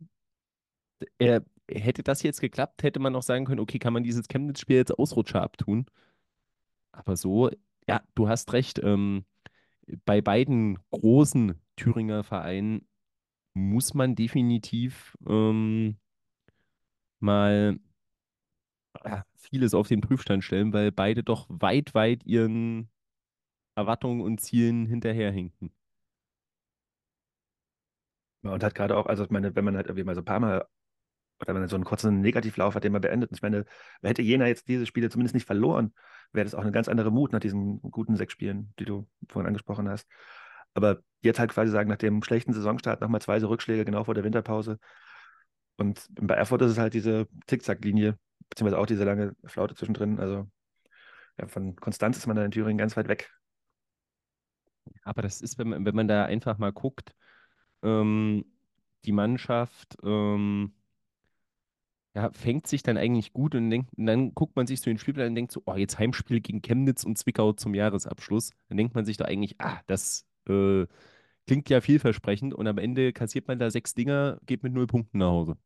er, 1.19 1.45
hätte 1.69 2.03
das 2.03 2.23
jetzt 2.23 2.41
geklappt, 2.41 2.83
hätte 2.83 3.01
man 3.01 3.17
auch 3.17 3.23
sagen 3.23 3.45
können, 3.45 3.61
okay, 3.61 3.79
kann 3.79 3.93
man 3.93 4.05
dieses 4.05 4.29
Chemnitz-Spiel 4.29 4.77
jetzt 4.77 4.97
Ausrutscher 4.99 5.43
abtun? 5.43 5.87
Aber 6.93 7.17
so, 7.17 7.51
ja, 7.89 8.03
du 8.15 8.29
hast 8.29 8.53
recht. 8.53 8.81
Ähm, 8.83 9.25
bei 10.05 10.21
beiden 10.21 10.79
großen 10.91 11.61
Thüringer 11.77 12.25
Vereinen 12.25 12.87
muss 13.57 13.95
man 13.95 14.15
definitiv 14.15 15.17
ähm, 15.27 15.97
mal 17.21 17.79
ja, 19.05 19.25
vieles 19.37 19.75
auf 19.75 19.89
den 19.89 20.01
Prüfstand 20.01 20.45
stellen, 20.45 20.73
weil 20.73 20.93
beide 20.93 21.23
doch 21.23 21.47
weit, 21.49 21.95
weit 21.95 22.25
ihren 22.27 22.91
Erwartungen 23.77 24.21
und 24.23 24.41
Zielen 24.41 24.87
hinterherhinken. 24.87 25.73
Und 28.43 28.63
hat 28.63 28.75
gerade 28.75 28.97
auch, 28.97 29.07
also 29.07 29.25
ich 29.25 29.31
meine, 29.31 29.55
wenn 29.57 29.65
man 29.65 29.77
halt 29.77 29.87
irgendwie 29.87 30.05
mal 30.05 30.15
so 30.15 30.21
ein 30.21 30.25
paar 30.25 30.41
Mal 30.41 30.67
oder 31.41 31.55
wenn 31.55 31.63
man 31.63 31.69
so 31.69 31.77
einen 31.77 31.85
kurzen 31.85 32.21
Negativlauf 32.21 32.75
hat, 32.75 32.85
den 32.85 32.93
man 32.93 33.03
beendet. 33.03 33.31
Ich 33.33 33.43
meine, 33.43 33.67
hätte 34.03 34.23
Jena 34.23 34.47
jetzt 34.47 34.69
diese 34.69 34.87
Spiele 34.87 35.11
zumindest 35.11 35.35
nicht 35.35 35.47
verloren, 35.47 35.95
wäre 36.33 36.45
das 36.45 36.55
auch 36.55 36.63
eine 36.63 36.73
ganz 36.73 36.89
andere 36.89 37.11
Mut 37.11 37.33
nach 37.33 37.41
diesen 37.41 37.81
guten 37.83 38.17
sechs 38.17 38.33
Spielen, 38.33 38.73
die 38.79 38.85
du 38.87 39.09
vorhin 39.29 39.49
angesprochen 39.49 39.89
hast. 39.89 40.09
Aber 40.77 41.01
jetzt 41.23 41.39
halt 41.39 41.51
quasi 41.51 41.73
sagen, 41.73 41.89
nach 41.89 41.97
dem 41.97 42.23
schlechten 42.23 42.53
Saisonstart 42.53 43.01
nochmal 43.01 43.23
zwei 43.23 43.41
so 43.41 43.49
Rückschläge 43.49 43.85
genau 43.87 44.05
vor 44.05 44.15
der 44.15 44.25
Winterpause. 44.25 44.79
Und 45.77 46.07
bei 46.11 46.35
Erfurt 46.35 46.63
ist 46.63 46.73
es 46.73 46.79
halt 46.79 46.95
diese 46.95 47.29
Zickzacklinie, 47.47 48.19
beziehungsweise 48.51 48.79
auch 48.79 48.87
diese 48.87 49.05
lange 49.05 49.35
Flaute 49.45 49.75
zwischendrin. 49.75 50.21
Also 50.21 50.49
ja, 51.39 51.47
von 51.49 51.77
Konstanz 51.77 52.19
ist 52.19 52.27
man 52.27 52.37
da 52.37 52.45
in 52.45 52.51
Thüringen 52.51 52.79
ganz 52.79 52.97
weit 52.97 53.09
weg. 53.09 53.31
Aber 55.03 55.23
das 55.23 55.41
ist, 55.41 55.59
wenn 55.59 55.69
man, 55.69 55.85
wenn 55.87 55.95
man 55.95 56.09
da 56.09 56.27
einfach 56.27 56.59
mal 56.59 56.73
guckt, 56.73 57.15
ähm, 57.83 58.45
die 59.07 59.13
Mannschaft 59.13 59.97
ähm, 60.03 60.75
ja, 62.15 62.31
fängt 62.33 62.67
sich 62.67 62.83
dann 62.83 62.97
eigentlich 62.97 63.33
gut 63.33 63.55
und, 63.55 63.71
denkt, 63.71 63.93
und 63.97 64.07
dann 64.07 64.35
guckt 64.35 64.57
man 64.57 64.67
sich 64.67 64.81
so 64.81 64.91
den 64.91 64.99
Spielplan 64.99 65.29
und 65.29 65.35
denkt 65.35 65.53
so, 65.53 65.63
oh, 65.67 65.75
jetzt 65.75 65.99
Heimspiel 65.99 66.41
gegen 66.41 66.63
Chemnitz 66.63 67.05
und 67.05 67.19
Zwickau 67.19 67.53
zum 67.53 67.75
Jahresabschluss. 67.75 68.51
Dann 68.69 68.79
denkt 68.79 68.95
man 68.95 69.05
sich 69.05 69.17
doch 69.17 69.27
eigentlich, 69.27 69.57
ah, 69.61 69.81
das 69.87 70.26
äh, 70.49 70.87
klingt 71.47 71.71
ja 71.71 71.81
vielversprechend 71.81 72.55
und 72.55 72.67
am 72.69 72.79
Ende 72.79 73.13
kassiert 73.13 73.49
man 73.49 73.59
da 73.59 73.71
sechs 73.71 73.95
Dinger, 73.95 74.41
geht 74.47 74.63
mit 74.65 74.73
null 74.75 74.87
Punkten 74.89 75.19
nach 75.19 75.29
Hause. 75.29 75.59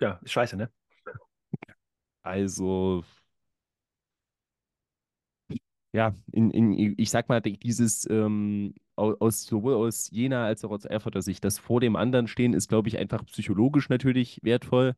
Ja, 0.00 0.20
ist 0.22 0.32
scheiße, 0.32 0.56
ne? 0.56 0.70
Also, 2.24 3.04
ja, 5.92 6.14
in, 6.32 6.50
in, 6.50 6.94
ich 6.98 7.10
sag 7.10 7.28
mal, 7.28 7.40
dieses 7.40 8.08
ähm, 8.10 8.74
au- 8.96 9.14
aus, 9.20 9.44
sowohl 9.44 9.74
aus 9.74 10.10
Jena 10.10 10.44
als 10.46 10.64
auch 10.64 10.70
aus 10.70 10.84
Erfurter 10.84 11.22
Sicht, 11.22 11.44
das 11.44 11.58
vor 11.58 11.80
dem 11.80 11.96
anderen 11.96 12.26
stehen, 12.28 12.52
ist, 12.54 12.68
glaube 12.68 12.88
ich, 12.88 12.98
einfach 12.98 13.24
psychologisch 13.26 13.88
natürlich 13.88 14.40
wertvoll. 14.42 14.94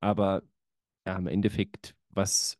Aber 0.00 0.42
ja, 1.06 1.16
im 1.18 1.26
Endeffekt, 1.28 1.96
was 2.10 2.58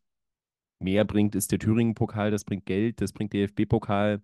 mehr 0.80 1.04
bringt, 1.06 1.34
ist 1.36 1.52
der 1.52 1.60
Thüringen-Pokal, 1.60 2.30
das 2.32 2.44
bringt 2.44 2.66
Geld, 2.66 3.00
das 3.00 3.12
bringt 3.12 3.32
der 3.34 3.42
DFB-Pokal. 3.48 4.22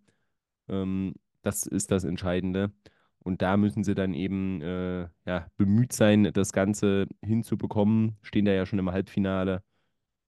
Ähm, 0.69 1.15
das 1.43 1.67
ist 1.67 1.91
das 1.91 2.05
Entscheidende. 2.05 2.73
Und 3.19 3.41
da 3.41 3.57
müssen 3.57 3.85
sie 3.85 3.95
dann 3.95 4.13
eben 4.13 4.61
äh, 4.61 5.09
ja, 5.27 5.47
bemüht 5.57 5.93
sein, 5.93 6.31
das 6.33 6.53
Ganze 6.53 7.07
hinzubekommen. 7.23 8.17
Stehen 8.23 8.45
da 8.45 8.53
ja 8.53 8.67
schon 8.67 8.79
im 8.79 8.93
Halbfinale. 8.93 9.63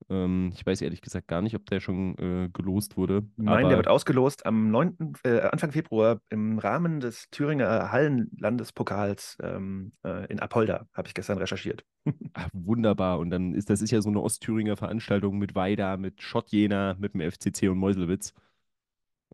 Ähm, 0.09 0.53
ich 0.55 0.64
weiß 0.64 0.82
ehrlich 0.82 1.03
gesagt 1.03 1.26
gar 1.26 1.43
nicht, 1.43 1.55
ob 1.57 1.66
der 1.66 1.80
schon 1.80 2.16
äh, 2.18 2.49
gelost 2.53 2.97
wurde. 2.97 3.24
Nein, 3.37 3.68
der 3.68 3.76
wird 3.76 3.89
ausgelost 3.89 4.47
am 4.47 4.70
9., 4.70 5.14
äh, 5.24 5.41
Anfang 5.41 5.72
Februar 5.72 6.20
im 6.30 6.59
Rahmen 6.59 7.01
des 7.01 7.28
Thüringer 7.30 7.91
Hallenlandespokals 7.91 9.39
ähm, 9.43 9.93
äh, 10.05 10.26
in 10.26 10.39
Apolda, 10.41 10.87
habe 10.93 11.09
ich 11.09 11.14
gestern 11.14 11.39
recherchiert. 11.39 11.84
ach, 12.34 12.49
wunderbar. 12.53 13.18
Und 13.18 13.30
dann 13.30 13.55
ist 13.55 13.68
das 13.68 13.82
ist 13.82 13.91
ja 13.91 14.01
so 14.01 14.09
eine 14.09 14.22
Ostthüringer 14.22 14.76
Veranstaltung 14.76 15.39
mit 15.39 15.55
Weida, 15.55 15.97
mit 15.97 16.22
Schott 16.22 16.51
Jena, 16.51 16.97
mit 16.99 17.14
dem 17.14 17.20
FCC 17.20 17.68
und 17.68 17.78
Meuselwitz. 17.78 18.32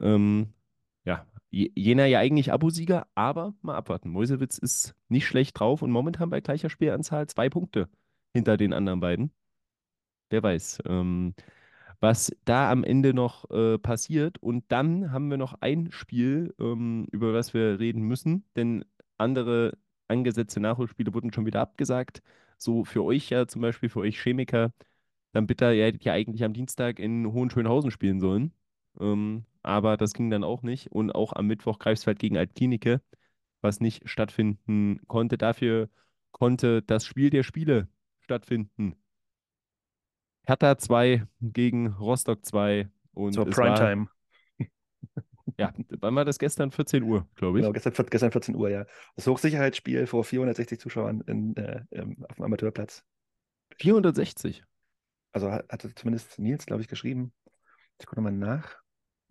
Ähm, 0.00 0.54
ja, 1.04 1.26
Je- 1.50 1.70
Jena 1.74 2.06
ja 2.06 2.18
eigentlich 2.20 2.52
Abosieger, 2.52 3.06
aber 3.14 3.54
mal 3.62 3.76
abwarten. 3.76 4.10
Meuselwitz 4.10 4.58
ist 4.58 4.94
nicht 5.08 5.26
schlecht 5.26 5.58
drauf 5.60 5.82
und 5.82 5.90
momentan 5.90 6.30
bei 6.30 6.40
gleicher 6.40 6.70
Spielanzahl 6.70 7.26
zwei 7.28 7.50
Punkte 7.50 7.88
hinter 8.34 8.56
den 8.56 8.72
anderen 8.72 9.00
beiden. 9.00 9.32
Wer 10.30 10.42
weiß, 10.42 10.80
ähm, 10.86 11.34
was 12.00 12.32
da 12.44 12.70
am 12.70 12.84
Ende 12.84 13.14
noch 13.14 13.50
äh, 13.50 13.78
passiert. 13.78 14.38
Und 14.38 14.64
dann 14.72 15.12
haben 15.12 15.30
wir 15.30 15.36
noch 15.38 15.54
ein 15.60 15.92
Spiel, 15.92 16.54
ähm, 16.60 17.06
über 17.12 17.32
das 17.32 17.54
wir 17.54 17.78
reden 17.80 18.02
müssen, 18.02 18.44
denn 18.56 18.84
andere 19.18 19.78
angesetzte 20.08 20.60
Nachholspiele 20.60 21.14
wurden 21.14 21.32
schon 21.32 21.46
wieder 21.46 21.60
abgesagt. 21.60 22.22
So 22.58 22.84
für 22.84 23.04
euch 23.04 23.30
ja 23.30 23.46
zum 23.46 23.62
Beispiel, 23.62 23.88
für 23.88 24.00
euch 24.00 24.20
Chemiker, 24.20 24.72
dann 25.32 25.46
bitte, 25.46 25.72
ihr 25.74 25.84
hättet 25.86 26.04
ja 26.04 26.12
eigentlich 26.14 26.44
am 26.44 26.54
Dienstag 26.54 26.98
in 26.98 27.32
Hohenschönhausen 27.32 27.90
spielen 27.90 28.20
sollen. 28.20 28.52
Ähm, 29.00 29.44
aber 29.62 29.96
das 29.96 30.12
ging 30.14 30.30
dann 30.30 30.44
auch 30.44 30.62
nicht. 30.62 30.90
Und 30.92 31.12
auch 31.12 31.32
am 31.32 31.46
Mittwoch 31.46 31.78
Greifswald 31.78 32.18
gegen 32.18 32.36
Altklinike. 32.36 33.00
was 33.64 33.78
nicht 33.80 34.08
stattfinden 34.08 35.00
konnte. 35.06 35.38
Dafür 35.38 35.88
konnte 36.32 36.82
das 36.82 37.06
Spiel 37.06 37.30
der 37.30 37.44
Spiele 37.44 37.88
stattfinden. 38.20 38.96
Hertha 40.46 40.76
2 40.76 41.24
gegen 41.40 41.86
Rostock 41.86 42.44
2 42.44 42.88
und 43.14 43.32
Zur 43.34 43.46
Primetime. 43.48 44.08
ja, 45.58 45.72
wann 46.00 46.14
war 46.16 46.24
das 46.24 46.40
gestern? 46.40 46.72
14 46.72 47.04
Uhr, 47.04 47.28
glaube 47.36 47.58
ich. 47.58 47.62
Genau, 47.62 47.72
gestern, 47.72 47.92
gestern 48.10 48.32
14 48.32 48.56
Uhr, 48.56 48.68
ja. 48.68 48.84
Das 49.14 49.28
Hochsicherheitsspiel 49.28 50.08
vor 50.08 50.24
460 50.24 50.80
Zuschauern 50.80 51.20
in, 51.28 51.56
äh, 51.56 51.84
im- 51.90 52.24
auf 52.24 52.34
dem 52.34 52.44
Amateurplatz. 52.44 53.04
460. 53.78 54.64
Also 55.32 55.52
hat- 55.52 55.70
hatte 55.70 55.94
zumindest 55.94 56.38
Nils, 56.40 56.66
glaube 56.66 56.82
ich, 56.82 56.88
geschrieben. 56.88 57.32
Ich 58.00 58.06
gucke 58.06 58.20
nochmal 58.20 58.32
nach. 58.32 58.81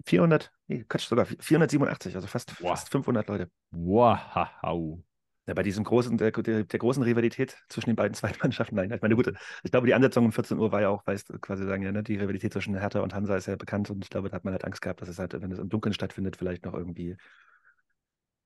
400, 0.06 0.52
nee, 0.68 0.84
Quatsch, 0.88 1.08
sogar 1.08 1.26
487, 1.26 2.16
also 2.16 2.28
fast, 2.28 2.58
Boah. 2.60 2.70
fast 2.70 2.90
500 2.90 3.28
Leute. 3.28 3.50
Wow. 3.72 5.00
Ja, 5.48 5.56
bei 5.56 5.64
diesem 5.64 5.84
großen, 5.84 6.18
der, 6.18 6.32
der, 6.32 6.64
der 6.64 6.80
großen 6.80 7.02
Rivalität 7.04 7.58
zwischen 7.68 7.90
den 7.90 7.96
beiden 7.96 8.14
Zweitmannschaften, 8.16 8.76
nein. 8.76 8.92
Ich 8.92 9.02
meine, 9.02 9.16
gut, 9.16 9.34
ich 9.64 9.72
glaube, 9.72 9.88
die 9.88 9.94
Ansetzung 9.94 10.26
um 10.26 10.32
14 10.32 10.60
Uhr 10.60 10.72
war 10.72 10.82
ja 10.82 10.90
auch, 10.90 11.06
weißt 11.06 11.30
du, 11.30 11.40
quasi 11.40 11.66
sagen, 11.66 11.84
ja, 11.84 11.92
ne, 11.92 12.04
die 12.04 12.18
Rivalität 12.18 12.54
zwischen 12.54 12.78
Hertha 12.78 13.00
und 13.02 13.14
Hansa 13.14 13.36
ist 13.36 13.48
ja 13.48 13.56
bekannt 13.56 13.90
und 13.90 14.04
ich 14.04 14.10
glaube, 14.10 14.30
da 14.30 14.36
hat 14.36 14.44
man 14.44 14.54
halt 14.54 14.66
Angst 14.66 14.82
gehabt, 14.82 15.02
dass 15.02 15.10
es 15.10 15.20
halt, 15.20 15.34
wenn 15.34 15.52
es 15.52 15.60
im 15.60 15.70
Dunkeln 15.70 15.94
stattfindet, 15.94 16.36
vielleicht 16.38 16.66
noch 16.66 16.74
irgendwie 16.74 17.18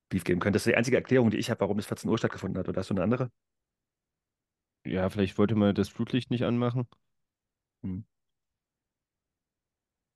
Beef 0.09 0.23
geben 0.23 0.39
könnte. 0.39 0.55
Das 0.55 0.65
ist 0.65 0.71
die 0.71 0.77
einzige 0.77 0.97
Erklärung, 0.97 1.29
die 1.31 1.37
ich 1.37 1.49
habe, 1.49 1.59
warum 1.61 1.79
es 1.79 1.87
14 1.87 2.09
Uhr 2.09 2.17
stattgefunden 2.17 2.59
hat. 2.59 2.69
Oder 2.69 2.79
hast 2.79 2.89
du 2.89 2.93
eine 2.93 3.03
andere? 3.03 3.31
Ja, 4.85 5.09
vielleicht 5.09 5.37
wollte 5.37 5.55
man 5.55 5.75
das 5.75 5.89
Flutlicht 5.89 6.29
nicht 6.29 6.43
anmachen. 6.43 6.87
Hm. 7.83 8.05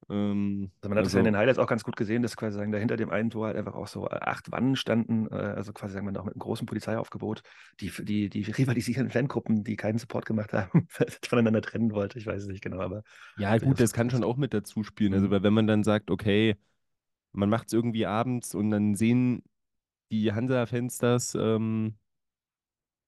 Ähm, 0.10 0.72
Also 0.82 0.90
man 0.90 0.98
hat 0.98 1.06
es 1.08 1.14
ja 1.14 1.20
also- 1.20 1.20
in 1.20 1.26
den 1.26 1.38
Highlights 1.38 1.60
auch 1.60 1.68
ganz 1.68 1.84
gut 1.84 1.96
gesehen, 1.98 2.22
dass 2.22 2.38
quasi 2.38 2.58
sagen, 2.58 2.72
da 2.72 2.78
hinter 2.78 2.96
dem 2.98 3.10
einen 3.10 3.30
Tor 3.30 3.48
halt 3.48 3.58
einfach 3.58 3.76
auch 3.76 3.88
so 3.88 4.08
äh, 4.08 4.16
acht 4.22 4.52
Wannen 4.52 4.76
standen, 4.78 5.28
äh, 5.28 5.36
also 5.36 5.74
quasi 5.74 5.94
sagen 5.94 6.06
wir 6.12 6.18
auch 6.20 6.26
mit 6.26 6.34
einem 6.36 6.40
großen 6.40 6.66
Polizeiaufgebot, 6.66 7.44
die, 7.82 7.92
die, 8.04 8.30
die 8.30 8.44
rivalisierenden 8.44 9.12
Fangruppen, 9.12 9.64
die 9.64 9.76
keinen 9.76 9.98
Support 9.98 10.26
gemacht 10.26 10.54
haben, 10.54 10.88
voneinander 11.26 11.62
trennen 11.62 11.92
wollte. 11.92 12.18
Ich 12.18 12.26
weiß 12.26 12.44
es 12.44 12.48
nicht 12.48 12.62
genau, 12.64 12.80
aber 12.80 13.04
Ja, 13.36 13.52
Ja, 13.56 13.58
gut, 13.58 13.74
das- 13.74 13.90
das 13.90 13.94
kann 13.94 14.10
schon 14.10 14.22
das- 14.22 14.30
auch 14.30 14.38
mit 14.38 14.54
dazu 14.54 14.84
spielen. 14.84 15.14
Also, 15.14 15.28
Mhm. 15.28 15.32
weil 15.32 15.44
wenn 15.44 15.54
man 15.54 15.68
dann 15.68 15.84
sagt, 15.84 16.12
okay, 16.12 16.56
man 17.34 17.50
macht 17.50 17.68
es 17.68 17.74
irgendwie 17.74 18.06
abends 18.06 18.56
und 18.56 18.72
dann 18.72 18.96
sehen 18.96 19.44
die 20.12 20.34
Hansa-Fans 20.34 20.98
das 21.00 21.36
ähm, 21.36 21.96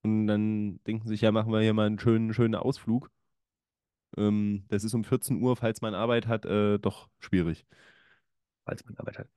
und 0.04 0.28
dann 0.28 0.80
denken 0.86 1.08
sich, 1.08 1.22
ja, 1.22 1.32
machen 1.32 1.52
wir 1.52 1.62
hier 1.62 1.74
mal 1.74 1.88
einen 1.88 2.00
schönen, 2.00 2.34
schönen 2.34 2.56
Ausflug. 2.56 3.10
Ähm, 4.18 4.66
das 4.70 4.84
ist 4.84 4.94
um 4.94 5.04
14 5.04 5.42
Uhr, 5.42 5.56
falls 5.56 5.82
man 5.82 5.94
Arbeit 5.94 6.28
hat, 6.28 6.46
äh, 6.46 6.80
doch 6.80 7.10
schwierig. 7.20 7.66
als 8.66 8.86
man 8.86 8.96
Arbeit 8.98 9.20
hat. 9.20 9.28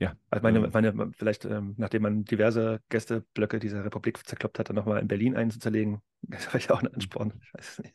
Ja. 0.00 0.16
Also 0.30 0.42
meine, 0.42 0.58
ähm, 0.58 0.70
meine, 0.72 1.12
vielleicht, 1.12 1.44
ähm, 1.44 1.74
nachdem 1.76 2.02
man 2.02 2.24
diverse 2.24 2.80
Gästeblöcke 2.88 3.58
dieser 3.58 3.84
Republik 3.84 4.24
zerkloppt 4.26 4.58
hat, 4.58 4.68
dann 4.68 4.76
nochmal 4.76 5.00
in 5.00 5.08
Berlin 5.08 5.36
einzuzerlegen, 5.36 6.00
das 6.22 6.52
war 6.52 6.60
ja 6.60 6.70
auch 6.70 6.82
ein 6.82 6.94
Ansporn. 6.94 7.32
Ich 7.42 7.54
weiß 7.54 7.68
es 7.68 7.78
nicht. 7.80 7.94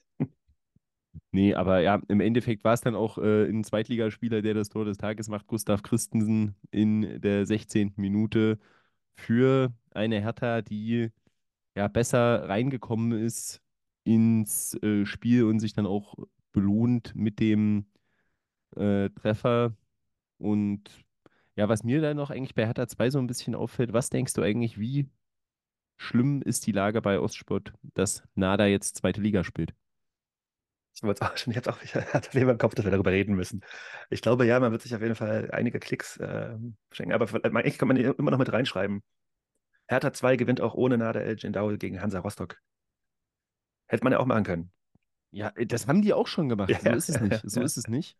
Nee, 1.31 1.53
aber 1.53 1.79
ja, 1.79 2.01
im 2.07 2.19
Endeffekt 2.21 2.63
war 2.63 2.73
es 2.73 2.81
dann 2.81 2.95
auch 2.95 3.17
äh, 3.17 3.47
ein 3.47 3.63
Zweitligaspieler, 3.63 4.41
der 4.41 4.53
das 4.53 4.69
Tor 4.69 4.85
des 4.85 4.97
Tages 4.97 5.29
macht, 5.29 5.47
Gustav 5.47 5.83
Christensen 5.83 6.55
in 6.71 7.21
der 7.21 7.45
16. 7.45 7.93
Minute 7.97 8.59
für 9.15 9.73
eine 9.91 10.21
Hertha, 10.21 10.61
die 10.61 11.11
ja 11.75 11.87
besser 11.87 12.47
reingekommen 12.49 13.13
ist 13.13 13.62
ins 14.03 14.75
äh, 14.83 15.05
Spiel 15.05 15.45
und 15.45 15.59
sich 15.59 15.73
dann 15.73 15.85
auch 15.85 16.15
belohnt 16.51 17.15
mit 17.15 17.39
dem 17.39 17.85
äh, 18.75 19.09
Treffer. 19.11 19.75
Und 20.39 20.83
ja, 21.55 21.69
was 21.69 21.83
mir 21.83 22.01
dann 22.01 22.17
noch 22.17 22.31
eigentlich 22.31 22.55
bei 22.55 22.65
Hertha 22.65 22.87
2 22.87 23.09
so 23.11 23.19
ein 23.19 23.27
bisschen 23.27 23.55
auffällt, 23.55 23.93
was 23.93 24.09
denkst 24.09 24.33
du 24.33 24.41
eigentlich, 24.43 24.79
wie 24.79 25.09
schlimm 25.97 26.41
ist 26.43 26.67
die 26.67 26.73
Lage 26.73 27.01
bei 27.01 27.19
Ostsport, 27.19 27.73
dass 27.95 28.23
Nada 28.35 28.67
jetzt 28.67 28.97
zweite 28.97 29.21
Liga 29.21 29.43
spielt? 29.43 29.73
Ich 30.95 31.03
wollte 31.03 31.21
auch 31.25 31.37
schon, 31.37 31.55
habe 31.55 31.69
auch 31.71 31.79
hatte 31.81 32.29
auf 32.29 32.33
jeden 32.33 32.45
Fall 32.45 32.53
im 32.53 32.57
Kopf, 32.57 32.75
dass 32.75 32.85
wir 32.85 32.91
darüber 32.91 33.11
reden 33.11 33.35
müssen. 33.35 33.61
Ich 34.09 34.21
glaube, 34.21 34.45
ja, 34.45 34.59
man 34.59 34.71
wird 34.71 34.81
sich 34.81 34.95
auf 34.95 35.01
jeden 35.01 35.15
Fall 35.15 35.49
einige 35.51 35.79
Klicks 35.79 36.17
äh, 36.17 36.57
schenken, 36.91 37.13
aber 37.13 37.27
vielleicht- 37.27 37.45
eigentlich 37.45 37.77
kann 37.77 37.87
man 37.87 37.97
immer 37.97 38.31
noch 38.31 38.37
mit 38.37 38.51
reinschreiben. 38.51 39.03
Hertha 39.87 40.13
2 40.13 40.37
gewinnt 40.37 40.61
auch 40.61 40.75
ohne 40.75 40.97
Nader 40.97 41.23
El 41.23 41.35
Gendaul 41.37 41.77
gegen 41.77 42.01
Hansa 42.01 42.19
Rostock. 42.19 42.57
Hätte 43.93 44.03
man 44.03 44.13
ja 44.13 44.19
auch 44.19 44.25
machen 44.25 44.43
können. 44.43 44.71
Ja, 45.31 45.51
äh, 45.55 45.65
das 45.65 45.87
haben 45.87 46.01
die 46.01 46.13
auch 46.13 46.27
schon 46.27 46.49
gemacht. 46.49 46.69
Ja, 46.69 46.79
so 46.79 46.89
ist 46.89 47.09
es 47.09 47.15
ja, 47.15 47.21
nicht. 47.21 47.43
ja, 47.43 47.49
So 47.49 47.59
ja. 47.59 47.65
ist 47.65 47.77
es 47.77 47.87
nicht. 47.87 48.17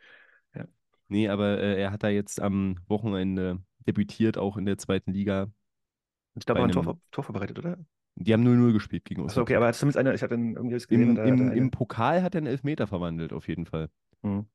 Ja. 0.55 0.65
Nee, 1.07 1.30
aber 1.30 1.59
äh, 1.59 1.82
er 1.82 1.91
hat 1.91 2.03
da 2.03 2.09
jetzt 2.09 2.39
am 2.39 2.78
Wochenende 2.88 3.59
debütiert, 3.88 4.38
auch 4.38 4.57
in 4.57 4.65
der 4.65 4.78
zweiten 4.78 5.11
Liga. 5.11 5.47
Ich 6.36 6.45
glaube, 6.45 6.61
Bei 6.61 6.65
auch 6.65 6.88
ein 6.88 6.99
Tor, 7.11 7.24
vorbereitet, 7.24 7.59
oder? 7.59 7.78
Die 8.15 8.34
haben 8.34 8.43
0-0 8.43 8.74
gespielt 8.74 9.05
gegen 9.05 9.24
Achso, 9.24 9.41
okay, 9.41 9.55
aber 9.55 9.67
hat 9.67 9.76
zumindest 9.76 9.97
einer, 9.97 10.13
ich 10.13 10.21
hatte 10.21 10.36
dann 10.36 10.55
irgendwie 10.55 10.76
was 10.76 10.88
gesehen, 10.88 11.09
Im, 11.09 11.15
da 11.15 11.24
im, 11.24 11.41
einer- 11.41 11.53
Im 11.53 11.71
Pokal 11.71 12.21
hat 12.21 12.36
er 12.36 12.39
einen 12.39 12.47
Elfmeter 12.47 12.88
verwandelt, 12.88 13.34
auf 13.34 13.47
jeden 13.47 13.65
Fall. 13.65 13.89
Mhm. 14.21 14.45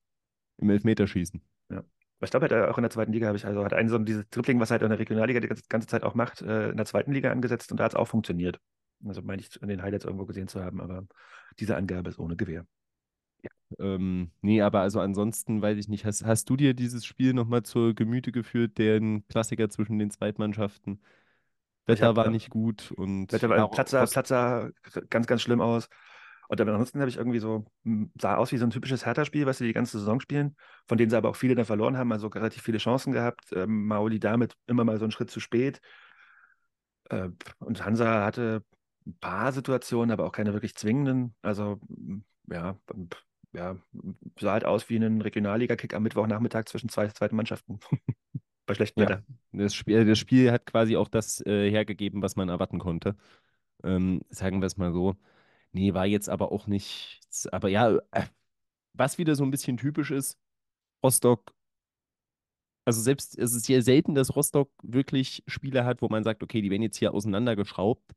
Im 0.59 0.71
Elfmeterschießen. 0.71 1.43
Aber 1.71 2.25
ich 2.25 2.31
glaube, 2.33 2.45
hat 2.47 2.53
er 2.53 2.71
auch 2.71 2.79
in 2.79 2.83
der 2.83 2.91
zweiten 2.91 3.13
Liga, 3.13 3.29
habe 3.29 3.37
ich, 3.37 3.47
also 3.47 3.65
hat 3.65 3.73
einen 3.75 3.89
so 3.89 3.97
dieses 3.99 4.29
Dribbling, 4.31 4.59
was 4.59 4.71
er 4.71 4.75
halt 4.75 4.83
in 4.83 4.89
der 4.91 4.99
Regionalliga 4.99 5.39
die 5.39 5.47
ganze, 5.47 5.63
ganze 5.69 5.87
Zeit 5.87 6.03
auch 6.03 6.15
macht, 6.15 6.43
äh, 6.43 6.71
in 6.71 6.77
der 6.77 6.87
zweiten 6.87 7.13
Liga 7.13 7.31
angesetzt 7.31 7.71
und 7.71 7.79
da 7.79 7.85
hat 7.85 7.93
es 7.93 7.97
auch 7.97 8.09
funktioniert. 8.09 8.59
Also 9.07 9.23
meine 9.23 9.43
ich 9.43 9.61
in 9.63 9.69
den 9.69 9.83
Highlights 9.83 10.05
irgendwo 10.05 10.27
gesehen 10.27 10.49
zu 10.49 10.63
haben, 10.63 10.81
aber 10.81 11.07
diese 11.61 11.77
Angabe 11.77 12.11
ist 12.11 12.19
ohne 12.19 12.37
Gewähr. 12.37 12.67
Ähm, 13.79 14.31
nee, 14.41 14.63
aber 14.63 14.81
also 14.81 15.01
ansonsten 15.01 15.61
weiß 15.63 15.77
ich 15.79 15.89
nicht. 15.89 16.05
Hast, 16.05 16.25
hast 16.25 16.49
du 16.51 16.57
dir 16.57 16.75
dieses 16.75 17.05
Spiel 17.05 17.35
nochmal 17.35 17.63
zur 17.63 17.95
Gemüte 17.95 18.33
geführt, 18.33 18.79
den 18.79 19.27
Klassiker 19.29 19.69
zwischen 19.69 19.99
den 19.99 20.11
Zweitmannschaften? 20.11 21.01
Wetter 21.87 22.15
hab, 22.15 22.17
war 22.17 22.29
äh, 22.29 22.31
nicht 22.31 22.51
gut 22.51 22.93
und 22.93 23.33
Wetter 23.33 23.49
ja, 23.55 23.67
war 23.67 23.69
Platz 23.69 23.91
sah, 23.93 24.07
Rost- 24.07 24.09
Platz 24.09 24.29
sah 24.29 24.71
ganz, 25.11 25.27
ganz 25.27 25.43
schlimm 25.43 25.61
aus. 25.61 25.89
Und 26.49 26.61
dann 26.61 26.69
ansonsten 26.69 27.01
habe 27.01 27.11
ich 27.11 27.17
irgendwie 27.19 27.41
so, 27.41 27.67
hm, 27.85 28.11
sah 28.21 28.37
aus 28.37 28.53
wie 28.53 28.59
so 28.59 28.65
ein 28.67 28.71
typisches 28.71 29.07
Hertha-Spiel, 29.07 29.47
was 29.47 29.59
sie 29.59 29.67
die 29.67 29.75
ganze 29.75 29.99
Saison 29.99 30.21
spielen, 30.21 30.57
von 30.87 30.99
denen 30.99 31.11
sie 31.11 31.17
aber 31.17 31.31
auch 31.31 31.37
viele 31.37 31.55
dann 31.55 31.67
verloren 31.67 31.99
haben, 31.99 32.13
also 32.13 32.29
relativ 32.29 32.63
viele 32.63 32.79
Chancen 32.79 33.13
gehabt. 33.13 33.53
Ähm, 33.53 33.87
Maoli 33.87 34.21
damit 34.21 34.55
immer 34.67 34.85
mal 34.85 34.99
so 34.99 35.05
einen 35.05 35.13
Schritt 35.13 35.31
zu 35.31 35.41
spät. 35.41 35.81
Äh, 37.11 37.29
und 37.59 37.85
Hansa 37.85 38.25
hatte 38.25 38.65
ein 39.09 39.19
paar 39.21 39.53
Situationen, 39.53 40.13
aber 40.13 40.27
auch 40.27 40.33
keine 40.33 40.55
wirklich 40.55 40.77
zwingenden. 40.77 41.35
Also, 41.43 41.81
ja, 42.51 42.79
ja, 43.53 43.77
sah 44.41 44.53
halt 44.53 44.65
aus 44.65 44.89
wie 44.91 44.97
ein 44.97 45.21
Regionalliga-Kick 45.23 45.95
am 45.95 46.03
Mittwochnachmittag 46.05 46.67
zwischen 46.67 46.89
zwei 46.91 47.09
zweiten 47.09 47.37
Mannschaften. 47.37 47.81
Bei 48.67 48.75
schlechtem 48.75 49.01
Ja. 49.01 49.09
Wetter. 49.09 49.25
Das 49.53 49.75
Spiel, 49.75 50.05
das 50.05 50.19
Spiel 50.19 50.53
hat 50.53 50.67
quasi 50.67 50.97
auch 50.97 51.09
das 51.09 51.41
äh, 51.47 51.71
hergegeben, 51.71 52.23
was 52.23 52.37
man 52.37 52.49
erwarten 52.49 52.79
konnte. 52.79 53.17
Ähm, 53.85 54.23
sagen 54.31 54.61
wir 54.63 54.67
es 54.67 54.77
mal 54.79 54.93
so. 54.93 55.17
Nee, 55.73 55.95
war 55.95 56.07
jetzt 56.07 56.29
aber 56.31 56.53
auch 56.53 56.67
nicht. 56.69 57.21
Aber 57.53 57.69
ja, 57.71 57.99
äh, 58.13 58.27
was 58.95 59.19
wieder 59.19 59.37
so 59.37 59.45
ein 59.45 59.51
bisschen 59.53 59.77
typisch 59.79 60.11
ist, 60.13 60.39
Rostock. 61.05 61.55
Also 62.85 63.03
selbst, 63.03 63.39
es 63.39 63.55
ist 63.55 63.67
sehr 63.67 63.83
selten, 63.83 64.15
dass 64.15 64.35
Rostock 64.35 64.71
wirklich 64.83 65.43
Spiele 65.47 65.85
hat, 65.85 66.01
wo 66.03 66.09
man 66.09 66.25
sagt, 66.25 66.43
okay, 66.43 66.63
die 66.63 66.71
werden 66.71 66.83
jetzt 66.83 66.97
hier 66.97 67.13
auseinandergeschraubt. 67.13 68.13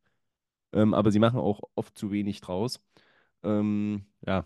Ähm, 0.74 0.94
aber 0.94 1.12
sie 1.12 1.20
machen 1.20 1.40
auch 1.40 1.62
oft 1.76 1.98
zu 1.98 2.12
wenig 2.12 2.42
draus. 2.42 2.82
Ähm, 3.44 4.06
ja, 4.26 4.46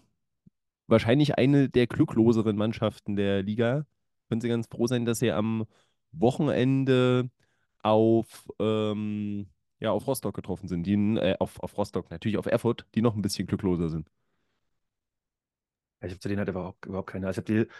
wahrscheinlich 0.87 1.37
eine 1.37 1.69
der 1.69 1.87
glückloseren 1.87 2.57
Mannschaften 2.57 3.15
der 3.15 3.43
Liga. 3.43 3.85
Können 4.29 4.41
Sie 4.41 4.49
ganz 4.49 4.67
froh 4.67 4.87
sein, 4.87 5.05
dass 5.05 5.19
sie 5.19 5.31
am 5.31 5.65
Wochenende 6.11 7.29
auf, 7.83 8.47
ähm, 8.59 9.47
ja, 9.79 9.91
auf 9.91 10.07
Rostock 10.07 10.35
getroffen 10.35 10.67
sind. 10.67 10.83
Die, 10.83 10.93
äh, 10.93 11.35
auf, 11.39 11.59
auf 11.61 11.77
Rostock, 11.77 12.09
natürlich 12.09 12.37
auf 12.37 12.47
Erfurt, 12.47 12.85
die 12.95 13.01
noch 13.01 13.15
ein 13.15 13.21
bisschen 13.21 13.47
glückloser 13.47 13.89
sind. 13.89 14.09
Ich 16.01 16.11
habe 16.11 16.19
zu 16.19 16.27
denen 16.27 16.39
halt 16.39 16.49
überhaupt, 16.49 16.85
überhaupt 16.85 17.09
keine. 17.09 17.27
Also 17.27 17.41
ich 17.41 17.49
habe 17.49 17.65
die 17.65 17.71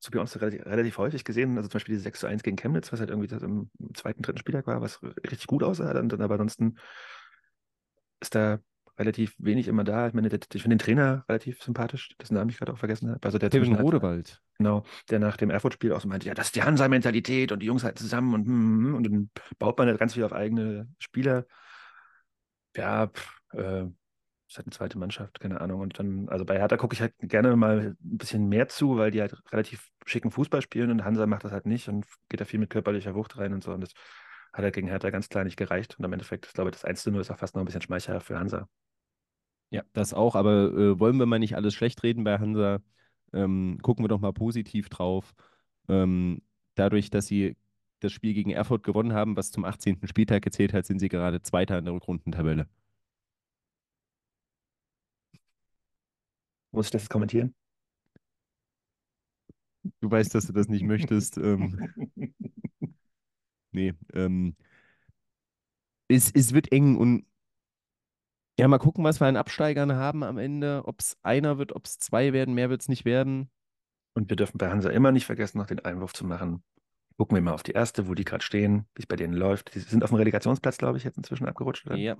zu 0.00 0.10
bei 0.10 0.20
uns 0.20 0.38
relativ, 0.40 0.66
relativ 0.66 0.98
häufig 0.98 1.24
gesehen. 1.24 1.56
Also 1.56 1.68
zum 1.68 1.74
Beispiel 1.78 1.94
die 1.94 2.00
6 2.00 2.20
zu 2.20 2.26
1 2.26 2.42
gegen 2.42 2.56
Chemnitz, 2.56 2.92
was 2.92 3.00
halt 3.00 3.10
irgendwie 3.10 3.28
das 3.28 3.42
im 3.42 3.70
zweiten, 3.94 4.22
dritten 4.22 4.38
Spieltag 4.38 4.66
war, 4.66 4.80
was 4.80 5.00
richtig 5.02 5.46
gut 5.46 5.62
aussah. 5.62 5.92
Dann, 5.94 6.08
dann 6.08 6.20
aber 6.22 6.34
ansonsten 6.34 6.76
ist 8.22 8.34
da 8.34 8.60
relativ 8.98 9.34
wenig 9.38 9.68
immer 9.68 9.84
da. 9.84 10.06
Ich 10.06 10.14
meine, 10.14 10.28
ich 10.28 10.62
finde 10.62 10.76
den 10.76 10.78
Trainer 10.78 11.24
relativ 11.28 11.62
sympathisch, 11.62 12.14
dessen 12.20 12.34
Namen 12.34 12.50
ich 12.50 12.58
gerade 12.58 12.72
auch 12.72 12.78
vergessen 12.78 13.10
habe. 13.10 13.20
Also 13.22 13.38
der 13.38 13.50
Kevin 13.50 13.74
Rodewald. 13.74 14.40
Genau, 14.58 14.84
der 15.10 15.18
nach 15.18 15.36
dem 15.36 15.50
Erfurt-Spiel 15.50 15.92
auch 15.92 16.00
so 16.00 16.08
meinte, 16.08 16.28
ja, 16.28 16.34
das 16.34 16.46
ist 16.46 16.56
die 16.56 16.62
Hansa-Mentalität 16.62 17.52
und 17.52 17.60
die 17.60 17.66
Jungs 17.66 17.84
halt 17.84 17.98
zusammen 17.98 18.34
und, 18.34 18.46
hm, 18.46 18.84
hm, 18.86 18.94
und 18.94 19.02
dann 19.04 19.30
baut 19.58 19.78
man 19.78 19.88
halt 19.88 19.98
ganz 19.98 20.14
viel 20.14 20.24
auf 20.24 20.32
eigene 20.32 20.88
Spieler. 20.98 21.46
Ja, 22.76 23.08
pff, 23.08 23.40
äh, 23.54 23.84
ist 24.52 24.58
halt 24.58 24.66
eine 24.66 24.72
zweite 24.72 24.98
Mannschaft, 24.98 25.40
keine 25.40 25.60
Ahnung. 25.60 25.80
Und 25.80 25.98
dann, 25.98 26.28
also 26.28 26.44
bei 26.44 26.58
Hertha 26.58 26.76
gucke 26.76 26.94
ich 26.94 27.00
halt 27.00 27.14
gerne 27.18 27.56
mal 27.56 27.96
ein 28.02 28.18
bisschen 28.18 28.48
mehr 28.48 28.68
zu, 28.68 28.98
weil 28.98 29.10
die 29.10 29.20
halt 29.20 29.34
relativ 29.50 29.90
schicken 30.04 30.30
Fußball 30.30 30.60
spielen 30.60 30.90
und 30.90 31.04
Hansa 31.04 31.26
macht 31.26 31.44
das 31.44 31.52
halt 31.52 31.66
nicht 31.66 31.88
und 31.88 32.06
geht 32.28 32.40
da 32.40 32.44
viel 32.44 32.60
mit 32.60 32.70
körperlicher 32.70 33.14
Wucht 33.14 33.38
rein 33.38 33.54
und 33.54 33.64
so. 33.64 33.72
Und 33.72 33.80
das 33.80 33.92
hat 34.52 34.64
halt 34.64 34.74
gegen 34.74 34.88
Hertha 34.88 35.10
ganz 35.10 35.28
klar 35.28 35.44
nicht 35.44 35.56
gereicht. 35.56 35.98
Und 35.98 36.04
am 36.04 36.12
Endeffekt, 36.12 36.46
ich 36.46 36.52
glaube, 36.52 36.70
das 36.70 36.84
1 36.84 37.02
zu 37.02 37.10
0 37.10 37.20
ist 37.20 37.30
auch 37.30 37.38
fast 37.38 37.54
noch 37.54 37.62
ein 37.62 37.66
bisschen 37.66 37.82
schmeichelhaft 37.82 38.26
für 38.26 38.38
Hansa. 38.38 38.68
Ja, 39.70 39.82
das 39.94 40.12
auch, 40.12 40.34
aber 40.34 40.72
äh, 40.74 41.00
wollen 41.00 41.18
wir 41.18 41.26
mal 41.26 41.38
nicht 41.38 41.56
alles 41.56 41.74
schlecht 41.74 42.02
reden 42.02 42.24
bei 42.24 42.38
Hansa? 42.38 42.80
Ähm, 43.32 43.78
gucken 43.82 44.04
wir 44.04 44.08
doch 44.08 44.20
mal 44.20 44.32
positiv 44.32 44.90
drauf. 44.90 45.34
Ähm, 45.88 46.42
dadurch, 46.74 47.08
dass 47.10 47.26
sie 47.26 47.56
das 48.00 48.12
Spiel 48.12 48.34
gegen 48.34 48.50
Erfurt 48.50 48.82
gewonnen 48.82 49.14
haben, 49.14 49.36
was 49.36 49.50
zum 49.50 49.64
18. 49.64 50.06
Spieltag 50.06 50.42
gezählt 50.42 50.74
hat, 50.74 50.84
sind 50.86 50.98
sie 50.98 51.08
gerade 51.08 51.40
Zweiter 51.42 51.78
in 51.78 51.86
der 51.86 51.94
Rückrundentabelle. 51.94 52.68
Muss 56.72 56.86
ich 56.86 56.90
das 56.90 57.08
kommentieren? 57.08 57.54
Du 60.00 60.10
weißt, 60.10 60.34
dass 60.34 60.46
du 60.46 60.52
das 60.52 60.68
nicht 60.68 60.84
möchtest. 60.84 61.38
Ähm, 61.38 61.88
nee, 63.72 63.94
ähm, 64.14 64.56
es, 66.08 66.30
es 66.30 66.52
wird 66.52 66.72
eng 66.72 66.96
und 66.96 67.24
ja, 68.58 68.68
mal 68.68 68.78
gucken, 68.78 69.02
was 69.02 69.20
wir 69.20 69.26
an 69.26 69.36
Absteigern 69.36 69.92
haben 69.94 70.22
am 70.22 70.38
Ende. 70.38 70.82
Ob 70.84 71.00
es 71.00 71.16
einer 71.22 71.58
wird, 71.58 71.74
ob 71.74 71.86
es 71.86 71.98
zwei 71.98 72.32
werden, 72.32 72.54
mehr 72.54 72.68
wird 72.70 72.82
es 72.82 72.88
nicht 72.88 73.04
werden. 73.04 73.50
Und 74.14 74.28
wir 74.28 74.36
dürfen 74.36 74.58
bei 74.58 74.70
Hansa 74.70 74.90
immer 74.90 75.10
nicht 75.10 75.24
vergessen, 75.24 75.58
noch 75.58 75.66
den 75.66 75.80
Einwurf 75.80 76.12
zu 76.12 76.26
machen. 76.26 76.62
Gucken 77.16 77.34
wir 77.34 77.42
mal 77.42 77.54
auf 77.54 77.62
die 77.62 77.72
erste, 77.72 78.08
wo 78.08 78.14
die 78.14 78.24
gerade 78.24 78.44
stehen, 78.44 78.86
wie 78.94 79.02
es 79.02 79.06
bei 79.06 79.16
denen 79.16 79.32
läuft. 79.32 79.74
Die 79.74 79.80
sind 79.80 80.04
auf 80.04 80.10
dem 80.10 80.16
Relegationsplatz, 80.16 80.76
glaube 80.76 80.98
ich, 80.98 81.04
jetzt 81.04 81.16
inzwischen 81.16 81.46
abgerutscht. 81.46 81.86
Oder? 81.86 81.96
Ja, 81.96 82.16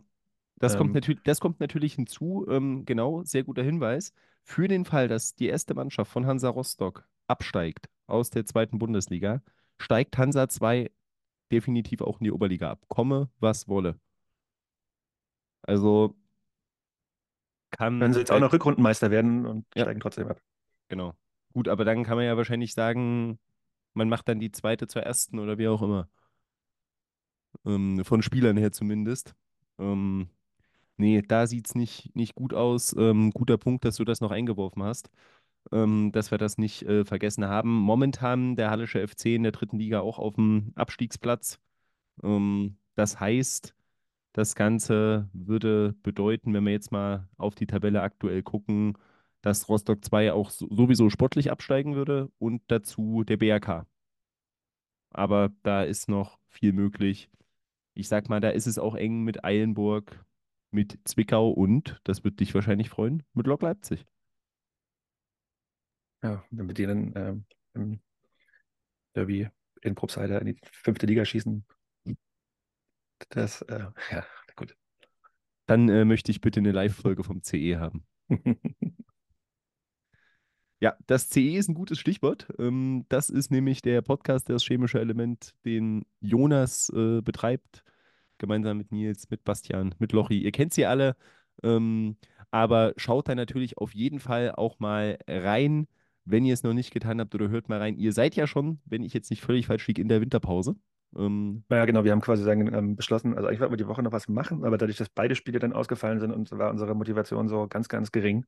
das, 0.56 0.72
Ähm. 0.72 0.78
kommt 0.78 0.94
natürlich, 0.94 1.22
das 1.22 1.40
kommt 1.40 1.60
natürlich 1.60 1.94
hinzu. 1.94 2.46
Ähm, 2.48 2.84
genau, 2.86 3.22
sehr 3.24 3.44
guter 3.44 3.62
Hinweis. 3.62 4.14
Für 4.42 4.68
den 4.68 4.84
Fall, 4.84 5.08
dass 5.08 5.34
die 5.34 5.48
erste 5.48 5.74
Mannschaft 5.74 6.10
von 6.10 6.26
Hansa 6.26 6.48
Rostock 6.48 7.06
absteigt 7.26 7.88
aus 8.06 8.30
der 8.30 8.46
zweiten 8.46 8.78
Bundesliga, 8.78 9.42
steigt 9.78 10.16
Hansa 10.18 10.48
2 10.48 10.90
definitiv 11.52 12.00
auch 12.02 12.20
in 12.20 12.24
die 12.24 12.32
Oberliga 12.32 12.70
ab. 12.70 12.84
Komme, 12.88 13.30
was 13.40 13.68
wolle. 13.68 13.98
Also 15.62 16.16
kann. 17.70 17.98
Können 18.00 18.12
sie 18.12 18.20
jetzt 18.20 18.30
auch 18.32 18.40
noch 18.40 18.52
Rückrundenmeister 18.52 19.10
werden 19.10 19.46
und 19.46 19.66
Ja. 19.74 19.84
steigen 19.84 20.00
trotzdem 20.00 20.28
ab. 20.28 20.40
Genau. 20.88 21.14
Gut, 21.52 21.68
aber 21.68 21.84
dann 21.84 22.04
kann 22.04 22.16
man 22.16 22.24
ja 22.26 22.36
wahrscheinlich 22.36 22.74
sagen, 22.74 23.38
man 23.94 24.08
macht 24.08 24.28
dann 24.28 24.40
die 24.40 24.52
zweite 24.52 24.86
zur 24.86 25.02
ersten 25.02 25.38
oder 25.38 25.58
wie 25.58 25.68
auch 25.68 25.82
immer. 25.82 26.08
Ähm, 27.64 28.04
von 28.04 28.22
Spielern 28.22 28.56
her 28.56 28.72
zumindest. 28.72 29.34
Ähm, 29.78 30.28
nee, 30.96 31.22
da 31.22 31.46
sieht 31.46 31.68
es 31.68 31.74
nicht, 31.74 32.14
nicht 32.16 32.34
gut 32.34 32.54
aus. 32.54 32.94
Ähm, 32.98 33.30
guter 33.32 33.58
Punkt, 33.58 33.84
dass 33.84 33.96
du 33.96 34.04
das 34.04 34.20
noch 34.20 34.30
eingeworfen 34.30 34.82
hast. 34.82 35.10
Ähm, 35.70 36.10
dass 36.12 36.30
wir 36.30 36.38
das 36.38 36.58
nicht 36.58 36.82
äh, 36.82 37.04
vergessen 37.04 37.44
haben. 37.46 37.70
Momentan 37.70 38.56
der 38.56 38.70
Hallische 38.70 39.06
FC 39.06 39.26
in 39.36 39.44
der 39.44 39.52
dritten 39.52 39.78
Liga 39.78 40.00
auch 40.00 40.18
auf 40.18 40.34
dem 40.34 40.72
Abstiegsplatz. 40.74 41.60
Ähm, 42.22 42.76
das 42.96 43.20
heißt, 43.20 43.74
das 44.32 44.54
Ganze 44.54 45.28
würde 45.32 45.94
bedeuten, 46.02 46.54
wenn 46.54 46.64
wir 46.64 46.72
jetzt 46.72 46.92
mal 46.92 47.28
auf 47.38 47.54
die 47.54 47.66
Tabelle 47.66 48.02
aktuell 48.02 48.42
gucken, 48.42 48.98
dass 49.42 49.68
Rostock 49.68 50.04
2 50.04 50.32
auch 50.32 50.50
so- 50.50 50.68
sowieso 50.70 51.10
sportlich 51.10 51.50
absteigen 51.50 51.94
würde 51.96 52.30
und 52.38 52.62
dazu 52.68 53.24
der 53.24 53.36
BRK. 53.38 53.86
Aber 55.10 55.50
da 55.62 55.82
ist 55.84 56.08
noch 56.08 56.38
viel 56.48 56.72
möglich. 56.72 57.30
Ich 57.94 58.08
sag 58.08 58.28
mal, 58.28 58.40
da 58.40 58.50
ist 58.50 58.66
es 58.66 58.78
auch 58.78 58.94
eng 58.94 59.22
mit 59.24 59.44
Eilenburg, 59.44 60.24
mit 60.70 60.98
Zwickau 61.04 61.50
und, 61.50 62.00
das 62.04 62.24
wird 62.24 62.40
dich 62.40 62.54
wahrscheinlich 62.54 62.90
freuen, 62.90 63.22
mit 63.34 63.46
Lok 63.46 63.62
Leipzig. 63.62 64.06
Ja, 66.22 66.44
wenn 66.50 66.66
wir 66.66 66.74
die 66.74 66.86
dann 66.86 67.12
ähm, 67.16 67.44
im 67.74 68.00
Derby 69.14 69.48
in 69.82 69.94
Probstheide 69.94 70.38
in 70.38 70.46
die 70.46 70.58
fünfte 70.72 71.06
Liga 71.06 71.24
schießen. 71.24 71.64
Das, 73.30 73.62
äh, 73.62 73.86
ja, 74.10 74.26
gut. 74.56 74.76
Dann 75.66 75.88
äh, 75.88 76.04
möchte 76.04 76.30
ich 76.30 76.40
bitte 76.40 76.60
eine 76.60 76.72
Live-Folge 76.72 77.24
vom 77.24 77.42
CE 77.42 77.78
haben. 77.78 78.06
Ja, 80.82 80.96
das 81.06 81.28
CE 81.28 81.56
ist 81.58 81.68
ein 81.68 81.74
gutes 81.74 82.00
Stichwort. 82.00 82.48
Ähm, 82.58 83.06
das 83.08 83.30
ist 83.30 83.52
nämlich 83.52 83.82
der 83.82 84.02
Podcast, 84.02 84.48
das 84.48 84.64
chemische 84.64 84.98
Element, 84.98 85.54
den 85.64 86.04
Jonas 86.18 86.88
äh, 86.88 87.20
betreibt, 87.22 87.84
gemeinsam 88.38 88.78
mit 88.78 88.90
Nils, 88.90 89.30
mit 89.30 89.44
Bastian, 89.44 89.94
mit 90.00 90.10
Lochi. 90.10 90.42
Ihr 90.42 90.50
kennt 90.50 90.74
sie 90.74 90.84
alle, 90.84 91.14
ähm, 91.62 92.16
aber 92.50 92.94
schaut 92.96 93.28
da 93.28 93.36
natürlich 93.36 93.78
auf 93.78 93.94
jeden 93.94 94.18
Fall 94.18 94.50
auch 94.56 94.80
mal 94.80 95.18
rein, 95.28 95.86
wenn 96.24 96.44
ihr 96.44 96.54
es 96.54 96.62
noch 96.62 96.74
nicht 96.74 96.92
getan 96.92 97.20
habt 97.20 97.34
oder 97.34 97.48
hört 97.48 97.68
mal 97.68 97.78
rein. 97.78 97.96
Ihr 97.96 98.12
seid 98.12 98.34
ja 98.34 98.46
schon, 98.46 98.80
wenn 98.84 99.02
ich 99.02 99.12
jetzt 99.12 99.30
nicht 99.30 99.42
völlig 99.42 99.66
falsch 99.66 99.86
liege, 99.86 100.00
in 100.00 100.08
der 100.08 100.20
Winterpause. 100.20 100.76
Ähm, 101.16 101.64
Naja, 101.68 101.84
genau, 101.84 102.04
wir 102.04 102.12
haben 102.12 102.20
quasi 102.20 102.42
sagen, 102.42 102.72
ähm, 102.72 102.96
beschlossen, 102.96 103.34
also 103.34 103.48
eigentlich 103.48 103.60
wollten 103.60 103.72
wir 103.72 103.78
die 103.78 103.88
Woche 103.88 104.02
noch 104.02 104.12
was 104.12 104.28
machen, 104.28 104.64
aber 104.64 104.78
dadurch, 104.78 104.96
dass 104.96 105.08
beide 105.08 105.34
Spiele 105.34 105.58
dann 105.58 105.72
ausgefallen 105.72 106.20
sind, 106.20 106.32
und 106.32 106.50
war 106.52 106.70
unsere 106.70 106.94
Motivation 106.94 107.48
so 107.48 107.66
ganz, 107.68 107.88
ganz 107.88 108.12
gering. 108.12 108.46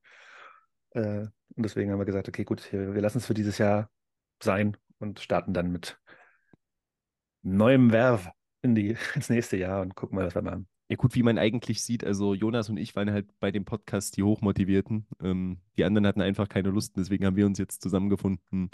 Äh, 0.91 1.27
und 1.57 1.63
deswegen 1.65 1.91
haben 1.91 1.99
wir 1.99 2.07
gesagt, 2.07 2.29
okay, 2.29 2.45
gut, 2.45 2.73
wir, 2.73 2.95
wir 2.95 3.03
lassen 3.03 3.19
es 3.19 3.27
für 3.27 3.35
dieses 3.35 3.59
Jahr 3.59 3.91
sein 4.43 4.77
und 4.99 5.21
starten 5.21 5.53
dann 5.53 5.71
mit 5.71 5.99
neuem 7.43 7.93
Werf 7.93 8.31
in 8.63 8.75
die, 8.75 8.97
ins 9.15 9.29
nächste 9.29 9.57
Jahr 9.57 9.83
und 9.83 9.95
gucken 9.95 10.17
mal, 10.17 10.27
was 10.27 10.35
wir 10.35 10.43
machen. 10.43 10.69
Ja, 10.95 10.97
gut, 10.97 11.17
wie 11.17 11.25
man 11.25 11.39
eigentlich 11.39 11.83
sieht, 11.83 12.05
also 12.05 12.35
Jonas 12.35 12.69
und 12.69 12.77
ich 12.77 12.95
waren 12.95 13.11
halt 13.11 13.27
bei 13.41 13.51
dem 13.51 13.65
Podcast 13.65 14.17
die 14.17 14.23
Hochmotivierten. 14.23 15.07
Ähm, 15.21 15.59
die 15.77 15.83
anderen 15.85 16.07
hatten 16.07 16.21
einfach 16.21 16.49
keine 16.49 16.71
Lust, 16.71 16.97
deswegen 16.97 17.27
haben 17.27 17.35
wir 17.35 17.47
uns 17.47 17.59
jetzt 17.59 17.83
zusammengefunden, 17.83 18.71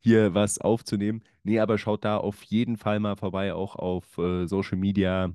hier 0.00 0.34
was 0.34 0.58
aufzunehmen. 0.58 1.22
Nee, 1.42 1.60
aber 1.60 1.78
schaut 1.78 2.04
da 2.04 2.18
auf 2.18 2.42
jeden 2.44 2.76
Fall 2.76 3.00
mal 3.00 3.16
vorbei, 3.16 3.54
auch 3.54 3.76
auf 3.76 4.18
äh, 4.18 4.46
Social 4.46 4.76
Media. 4.78 5.34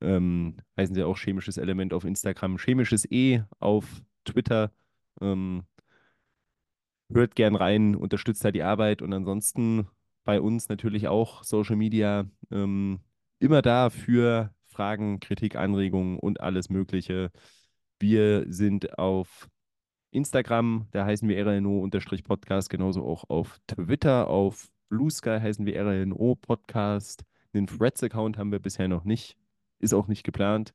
Ähm, 0.00 0.58
heißen 0.78 0.94
sie 0.94 1.04
auch 1.04 1.18
chemisches 1.18 1.58
Element 1.58 1.94
auf 1.94 2.04
Instagram, 2.04 2.58
chemisches 2.58 3.10
E 3.10 3.42
auf 3.60 3.86
Twitter. 4.24 4.72
Ähm, 5.20 5.64
hört 7.12 7.34
gern 7.36 7.54
rein, 7.56 7.94
unterstützt 7.96 8.44
da 8.44 8.50
die 8.52 8.62
Arbeit 8.62 9.02
und 9.02 9.12
ansonsten 9.12 9.88
bei 10.24 10.40
uns 10.40 10.68
natürlich 10.68 11.08
auch 11.08 11.44
Social 11.44 11.76
Media 11.76 12.26
ähm, 12.50 13.00
immer 13.38 13.62
da 13.62 13.90
für 13.90 14.52
Fragen, 14.76 15.20
Kritik, 15.20 15.56
Anregungen 15.56 16.18
und 16.18 16.42
alles 16.42 16.68
Mögliche. 16.68 17.30
Wir 17.98 18.44
sind 18.52 18.98
auf 18.98 19.48
Instagram, 20.10 20.86
da 20.90 21.06
heißen 21.06 21.26
wir 21.26 21.42
RLNO-Podcast, 21.46 22.68
genauso 22.68 23.02
auch 23.06 23.24
auf 23.30 23.58
Twitter, 23.66 24.28
auf 24.28 24.68
Blue 24.90 25.10
Sky 25.10 25.38
heißen 25.40 25.64
wir 25.64 25.80
RLNO-Podcast. 25.82 27.24
Den 27.54 27.66
Threads-Account 27.66 28.36
haben 28.36 28.52
wir 28.52 28.58
bisher 28.58 28.86
noch 28.86 29.04
nicht, 29.04 29.38
ist 29.78 29.94
auch 29.94 30.08
nicht 30.08 30.24
geplant. 30.24 30.72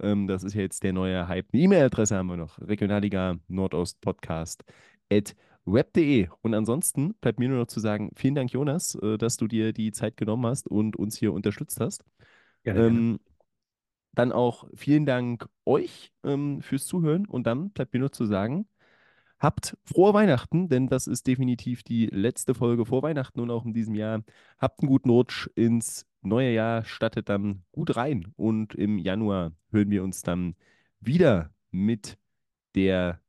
Ähm, 0.00 0.28
das 0.28 0.44
ist 0.44 0.54
ja 0.54 0.60
jetzt 0.60 0.84
der 0.84 0.92
neue 0.92 1.26
Hype. 1.26 1.48
Eine 1.52 1.62
E-Mail-Adresse 1.62 2.16
haben 2.16 2.28
wir 2.28 2.36
noch, 2.36 2.56
Regionalliga 2.60 3.36
Nordost 3.48 4.00
Podcast 4.00 4.62
at 5.12 5.34
web.de. 5.64 6.28
Und 6.42 6.54
ansonsten 6.54 7.14
bleibt 7.14 7.40
mir 7.40 7.48
nur 7.48 7.58
noch 7.58 7.66
zu 7.66 7.80
sagen, 7.80 8.12
vielen 8.14 8.36
Dank, 8.36 8.52
Jonas, 8.52 8.94
äh, 8.94 9.18
dass 9.18 9.36
du 9.38 9.48
dir 9.48 9.72
die 9.72 9.90
Zeit 9.90 10.16
genommen 10.16 10.46
hast 10.46 10.68
und 10.68 10.94
uns 10.94 11.18
hier 11.18 11.32
unterstützt 11.32 11.80
hast. 11.80 12.04
Gerne, 12.62 12.80
gerne. 12.80 13.29
Dann 14.12 14.32
auch 14.32 14.68
vielen 14.74 15.06
Dank 15.06 15.48
euch 15.64 16.12
ähm, 16.24 16.62
fürs 16.62 16.86
Zuhören 16.86 17.26
und 17.26 17.46
dann 17.46 17.70
bleibt 17.70 17.92
mir 17.92 18.00
nur 18.00 18.12
zu 18.12 18.26
sagen, 18.26 18.66
habt 19.38 19.76
frohe 19.84 20.14
Weihnachten, 20.14 20.68
denn 20.68 20.88
das 20.88 21.06
ist 21.06 21.26
definitiv 21.26 21.82
die 21.82 22.06
letzte 22.06 22.54
Folge 22.54 22.84
vor 22.86 23.02
Weihnachten 23.02 23.40
und 23.40 23.50
auch 23.50 23.64
in 23.64 23.72
diesem 23.72 23.94
Jahr. 23.94 24.22
Habt 24.58 24.80
einen 24.80 24.88
guten 24.88 25.10
Rutsch 25.10 25.48
ins 25.54 26.06
neue 26.22 26.52
Jahr, 26.52 26.84
stattet 26.84 27.28
dann 27.28 27.62
gut 27.72 27.96
rein 27.96 28.32
und 28.36 28.74
im 28.74 28.98
Januar 28.98 29.52
hören 29.70 29.90
wir 29.90 30.04
uns 30.04 30.22
dann 30.22 30.54
wieder 31.00 31.50
mit 31.70 32.18
der 32.74 33.20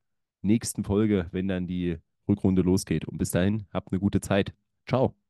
nächsten 0.42 0.84
Folge, 0.84 1.28
wenn 1.32 1.48
dann 1.48 1.68
die 1.68 1.98
Rückrunde 2.28 2.62
losgeht. 2.62 3.06
Und 3.06 3.18
bis 3.18 3.32
dahin, 3.32 3.66
habt 3.74 3.92
eine 3.92 4.00
gute 4.00 4.22
Zeit. 4.22 4.54
Ciao. 4.88 5.21